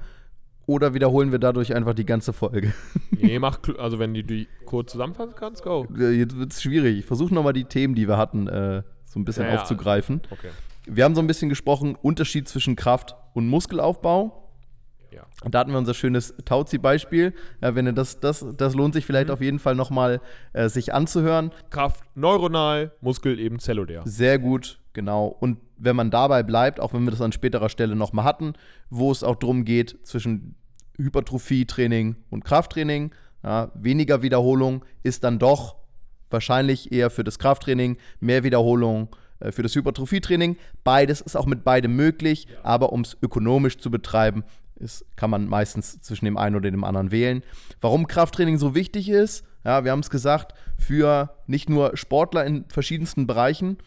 oder 0.67 0.95
wiederholen 0.95 1.31
wir 1.33 1.39
dadurch 1.39 1.75
einfach 1.75 1.95
die 1.95 2.07
ganze 2.07 2.33
Folge? 2.33 2.73
Nee, 3.17 3.39
mach, 3.39 3.59
also 3.79 3.99
wenn 3.99 4.13
du 4.13 4.23
die 4.25 4.49
kurz 4.67 4.93
zusammenfassen 4.93 5.35
kannst, 5.37 5.63
go. 5.63 5.87
Jetzt 5.97 6.37
wird 6.37 6.53
es 6.53 6.61
schwierig. 6.61 6.99
Ich 6.99 7.05
versuche 7.07 7.33
nochmal 7.33 7.53
die 7.55 7.65
Themen, 7.65 7.95
die 7.95 8.07
wir 8.09 8.19
hatten, 8.19 8.49
äh, 8.49 8.83
so 9.07 9.19
ein 9.19 9.25
bisschen 9.25 9.45
Ja, 9.47 9.55
ja. 9.55 9.61
aufzugreifen. 9.61 10.21
Okay. 10.31 10.51
Wir 10.87 11.05
haben 11.05 11.15
so 11.15 11.21
ein 11.23 11.27
bisschen 11.27 11.49
gesprochen, 11.49 11.95
Unterschied 12.03 12.49
zwischen 12.49 12.77
Kraft 12.77 13.15
und 13.33 13.47
Muskelaufbau. 13.49 14.51
Ja. 15.11 15.23
Da 15.49 15.61
hatten 15.61 15.71
wir 15.71 15.79
unser 15.79 15.95
schönes 15.95 16.35
Tauzi-Beispiel. 16.45 17.33
Ja, 17.63 17.75
wenn 17.75 17.87
ihr 17.87 17.93
das, 17.93 18.19
das, 18.21 18.45
das 18.57 18.75
lohnt 18.75 18.95
sich 18.95 19.05
Mhm. 19.05 19.07
vielleicht 19.07 19.31
auf 19.31 19.41
jeden 19.41 19.59
Fall 19.61 19.75
nochmal 19.77 20.21
äh, 20.53 20.69
sich 20.69 20.93
anzuhören. 20.93 21.53
Kraft 21.71 22.05
neuronal, 22.17 22.93
Muskel 23.01 23.39
eben 23.39 23.61
zellulär. 23.61 24.03
Sehr 24.05 24.39
gut, 24.39 24.81
genau. 24.93 25.29
Und 25.29 25.59
wenn 25.77 25.97
man 25.97 26.11
dabei 26.11 26.43
bleibt, 26.43 26.81
auch 26.81 26.93
wenn 26.93 27.05
wir 27.05 27.11
das 27.11 27.21
an 27.21 27.33
späterer 27.33 27.69
Stelle 27.69 27.97
nochmal 27.97 28.25
hatten, 28.25 28.55
wo 28.91 29.11
es 29.11 29.23
auch 29.23 29.37
darum 29.37 29.65
geht, 29.65 29.99
zwischen 30.05 30.55
Hypertrophie-Training 30.97 32.17
und 32.31 32.45
Krafttraining, 32.45 33.13
ja, 33.43 33.71
weniger 33.75 34.23
Wiederholung 34.23 34.85
ist 35.03 35.25
dann 35.25 35.39
doch 35.39 35.77
wahrscheinlich 36.31 36.93
eher 36.93 37.11
für 37.11 37.25
das 37.25 37.39
Krafttraining, 37.39 37.97
mehr 38.21 38.45
Wiederholung 38.45 39.09
äh, 39.41 39.53
für 39.53 39.63
das 39.63 39.75
Hypertrophie-Training. 39.75 40.57
Beides 40.83 41.21
ist 41.21 41.37
auch 41.37 41.47
mit 41.47 41.65
beidem 41.65 41.95
möglich, 41.97 42.49
aber 42.63 42.93
um 42.93 43.03
es 43.03 43.17
ökonomisch 43.23 43.79
zu 43.79 43.91
betreiben, 43.91 44.45
ist, 44.77 45.05
kann 45.17 45.31
man 45.31 45.47
meistens 45.47 46.01
zwischen 46.01 46.25
dem 46.25 46.37
einen 46.37 46.57
oder 46.57 46.71
dem 46.71 46.85
anderen 46.85 47.11
wählen. 47.11 47.43
Warum 47.81 48.07
Krafttraining 48.07 48.59
so 48.59 48.75
wichtig 48.75 49.09
ist, 49.09 49.45
ja, 49.65 49.85
wir 49.85 49.93
haben 49.93 50.01
es 50.01 50.11
gesagt, 50.11 50.55
für 50.79 51.35
nicht 51.47 51.69
nur 51.71 51.97
Sportler 51.97 52.45
in 52.45 52.65
verschiedensten 52.69 53.27
Bereichen, 53.27 53.79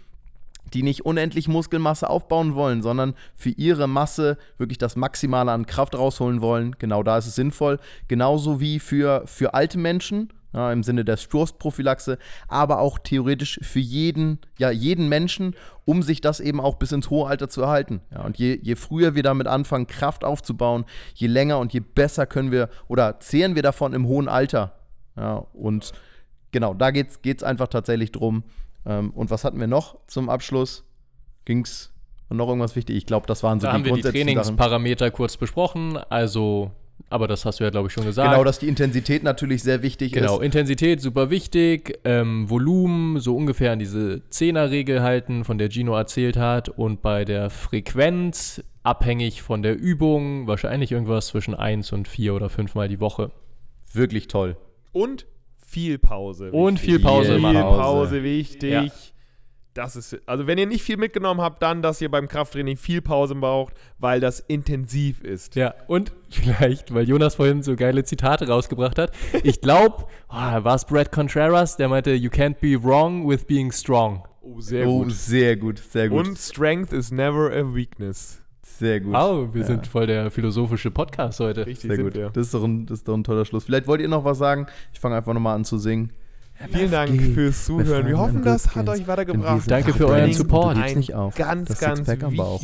die 0.74 0.84
nicht 0.84 1.05
unendlich 1.05 1.47
Muskelmasse 1.47 2.09
aufbauen 2.09 2.55
wollen, 2.55 2.82
sondern 2.82 3.13
für 3.36 3.49
ihre 3.49 3.88
Masse 3.88 4.38
wirklich 4.57 4.78
das 4.78 4.95
Maximale 4.95 5.51
an 5.51 5.65
Kraft 5.65 5.95
rausholen 5.95 6.41
wollen. 6.41 6.76
Genau 6.80 7.03
da 7.03 7.18
ist 7.18 7.28
es 7.28 7.36
sinnvoll. 7.36 7.80
Genauso 8.07 8.59
wie 8.59 8.80
für, 8.80 9.24
für 9.26 9.53
alte 9.53 9.78
Menschen, 9.78 10.30
ja, 10.53 10.72
im 10.72 10.84
Sinne 10.84 11.05
der 11.05 11.18
Sturstprophylaxe, 11.18 12.18
aber 12.47 12.80
auch 12.80 12.97
theoretisch 12.99 13.59
für 13.61 13.80
jeden, 13.80 14.39
ja, 14.57 14.72
jeden 14.72 15.09
Menschen, 15.09 15.55
um 15.86 16.01
sich 16.01 16.22
das 16.22 16.39
eben 16.39 16.59
auch 16.59 16.76
bis 16.76 16.91
ins 16.91 17.09
hohe 17.09 17.28
Alter 17.28 17.49
zu 17.49 17.61
erhalten. 17.61 18.01
Ja, 18.11 18.22
und 18.24 18.38
je, 18.38 18.57
je 18.61 18.76
früher 18.76 19.15
wir 19.15 19.24
damit 19.24 19.47
anfangen, 19.47 19.88
Kraft 19.88 20.24
aufzubauen, 20.24 20.86
je 21.13 21.28
länger 21.28 21.59
und 21.59 21.74
je 21.74 21.82
besser 21.82 22.26
können 22.26 22.51
wir 22.51 22.70
oder 22.88 23.20
zehren 23.20 23.55
wir 23.55 23.63
davon 23.63 23.93
im 23.93 24.07
hohen 24.07 24.28
Alter. 24.28 24.74
Ja, 25.15 25.45
und 25.53 25.91
genau, 26.51 26.74
da 26.74 26.91
geht 26.91 27.26
es 27.26 27.43
einfach 27.43 27.68
tatsächlich 27.68 28.11
drum. 28.11 28.43
Ähm, 28.88 29.11
und 29.11 29.29
was 29.29 29.43
hatten 29.43 29.59
wir 29.59 29.67
noch 29.67 29.97
zum 30.07 30.29
Abschluss? 30.29 30.83
Ging 31.45 31.61
es 31.61 31.93
noch 32.29 32.47
irgendwas 32.47 32.75
wichtig? 32.75 32.95
Ich 32.97 33.05
glaube, 33.05 33.27
das 33.27 33.43
waren 33.43 33.59
so 33.59 33.67
Da 33.67 33.73
haben 33.73 33.83
wir 33.83 33.93
die 33.93 34.01
grundsätzlichen 34.01 34.27
Sachen. 34.29 34.43
Trainingsparameter 34.45 35.11
kurz 35.11 35.38
besprochen. 35.38 35.97
Also, 36.09 36.71
aber 37.09 37.27
das 37.27 37.45
hast 37.45 37.59
du 37.59 37.63
ja, 37.63 37.69
glaube 37.69 37.88
ich, 37.88 37.93
schon 37.93 38.05
gesagt. 38.05 38.29
Genau, 38.31 38.43
dass 38.43 38.59
die 38.59 38.67
Intensität 38.67 39.23
natürlich 39.23 39.63
sehr 39.63 39.81
wichtig 39.83 40.13
Genau, 40.13 40.39
ist. 40.39 40.45
Intensität 40.45 41.01
super 41.01 41.29
wichtig, 41.29 41.99
ähm, 42.03 42.49
Volumen 42.49 43.19
so 43.19 43.35
ungefähr 43.35 43.71
an 43.71 43.79
diese 43.79 44.27
Zehnerregel 44.29 45.01
halten, 45.01 45.43
von 45.43 45.57
der 45.57 45.69
Gino 45.69 45.95
erzählt 45.95 46.38
hat 46.38 46.69
und 46.69 47.01
bei 47.01 47.23
der 47.25 47.49
Frequenz 47.49 48.63
abhängig 48.83 49.41
von 49.41 49.63
der 49.63 49.77
Übung 49.77 50.47
wahrscheinlich 50.47 50.91
irgendwas 50.93 51.27
zwischen 51.27 51.53
1 51.53 51.91
und 51.91 52.07
4 52.07 52.33
oder 52.33 52.49
5 52.49 52.73
Mal 52.75 52.88
die 52.88 52.99
Woche. 53.01 53.31
Wirklich 53.93 54.27
toll. 54.27 54.57
Und 54.91 55.25
viel 55.78 55.99
Pause. 55.99 56.51
Und 56.51 56.75
wichtig. 56.75 56.89
viel 56.89 56.99
Pause 56.99 57.36
Viel 57.36 57.38
immer. 57.38 57.53
Pause, 57.61 58.23
wichtig. 58.23 58.71
Ja. 58.71 58.88
Das 59.75 59.95
ist, 59.95 60.17
also 60.25 60.47
wenn 60.47 60.57
ihr 60.57 60.65
nicht 60.65 60.82
viel 60.82 60.97
mitgenommen 60.97 61.39
habt, 61.39 61.61
dann, 61.61 61.84
dass 61.84 62.01
ihr 62.01 62.09
beim 62.09 62.28
Krafttraining 62.28 62.78
viel 62.78 62.99
Pause 62.99 63.36
braucht, 63.36 63.75
weil 63.99 64.19
das 64.19 64.39
intensiv 64.39 65.21
ist. 65.21 65.55
Ja, 65.55 65.75
und 65.86 66.11
vielleicht, 66.32 66.95
weil 66.95 67.07
Jonas 67.07 67.36
vorhin 67.36 67.61
so 67.61 67.75
geile 67.75 68.03
Zitate 68.03 68.47
rausgebracht 68.47 68.97
hat, 68.97 69.11
ich 69.43 69.61
glaube, 69.61 70.05
war 70.30 70.65
es 70.73 70.84
Brad 70.86 71.11
Contreras, 71.11 71.78
der 71.78 71.89
meinte, 71.89 72.13
you 72.13 72.32
can't 72.32 72.55
be 72.59 72.82
wrong 72.84 73.30
with 73.30 73.45
being 73.45 73.71
strong. 73.71 74.28
Oh, 74.41 74.59
sehr 74.59 74.88
oh, 74.88 75.03
gut. 75.03 75.11
sehr 75.11 75.55
gut, 75.57 75.78
sehr 75.78 76.09
gut. 76.09 76.28
Und 76.28 76.39
Strength 76.39 76.91
is 76.91 77.11
never 77.11 77.51
a 77.51 77.75
weakness. 77.75 78.41
Sehr 78.78 78.99
gut. 79.01 79.13
Wow, 79.13 79.53
wir 79.53 79.61
Ja. 79.61 79.67
sind 79.67 79.88
voll 79.88 80.07
der 80.07 80.32
philosophische 80.32 80.91
Podcast 80.91 81.39
heute. 81.39 81.65
Richtig 81.65 81.89
Sehr 81.91 82.03
gut. 82.03 82.15
wir. 82.15 82.30
Das 82.30 82.45
ist, 82.47 82.53
doch 82.53 82.63
ein, 82.63 82.86
das 82.86 82.99
ist 82.99 83.07
doch 83.07 83.15
ein 83.15 83.23
toller 83.23 83.45
Schluss. 83.45 83.63
Vielleicht 83.65 83.88
wollt 83.88 84.01
ihr 84.01 84.07
noch 84.07 84.23
was 84.23 84.38
sagen? 84.38 84.67
Ich 84.93 84.99
fange 84.99 85.15
einfach 85.15 85.34
nochmal 85.34 85.55
an 85.55 85.65
zu 85.65 85.78
singen. 85.78 86.11
Vielen 86.71 86.89
Dank 86.89 87.21
fürs 87.21 87.65
Zuhören. 87.65 88.07
Wir 88.07 88.17
hoffen, 88.17 88.41
das 88.41 88.73
hat 88.75 88.89
euch 88.89 89.07
weitergebracht. 89.07 89.69
Danke 89.69 89.93
für 89.93 90.07
euren 90.07 90.34
Support. 90.34 90.75
Ein 90.78 90.97
nicht 90.97 91.13
auf. 91.13 91.36
ganz, 91.36 91.69
Das 91.69 91.80
ganz 91.80 92.07
wichtige 92.07 92.41
auch, 92.41 92.59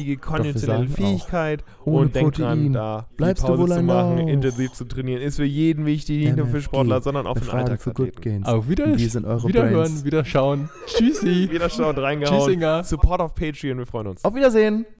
Fähigkeit. 0.89 1.63
Und 1.85 2.15
denkt 2.15 2.39
dran, 2.39 2.47
Protein 2.57 2.73
da 2.73 3.07
bleibst 3.17 3.47
du 3.47 3.55
wohl 3.55 3.69
zu 3.69 3.83
machen, 3.83 4.27
intensiv 4.27 4.71
zu 4.71 4.85
trainieren, 4.85 5.21
ist 5.21 5.35
für 5.35 5.43
jeden 5.43 5.85
wichtig, 5.85 6.25
nicht 6.25 6.37
nur 6.37 6.47
für. 6.47 6.59
Sportler, 6.61 7.01
sondern 7.03 7.27
auch 7.27 7.37
für 7.37 7.45
den 7.45 7.51
Alltagsathleten. 7.51 8.45
Auf 8.45 8.67
Wiederhören, 8.67 8.97
Brains. 9.71 10.03
Wiederschauen. 10.05 10.69
Tschüssi. 10.87 11.49
Wieder 11.51 11.69
schaut 11.69 11.99
reingehauen. 11.99 12.83
Support 12.83 13.21
auf 13.21 13.35
Patreon, 13.35 13.77
wir 13.77 13.85
freuen 13.85 14.07
uns. 14.07 14.25
Auf 14.25 14.33
Wiedersehen. 14.33 14.87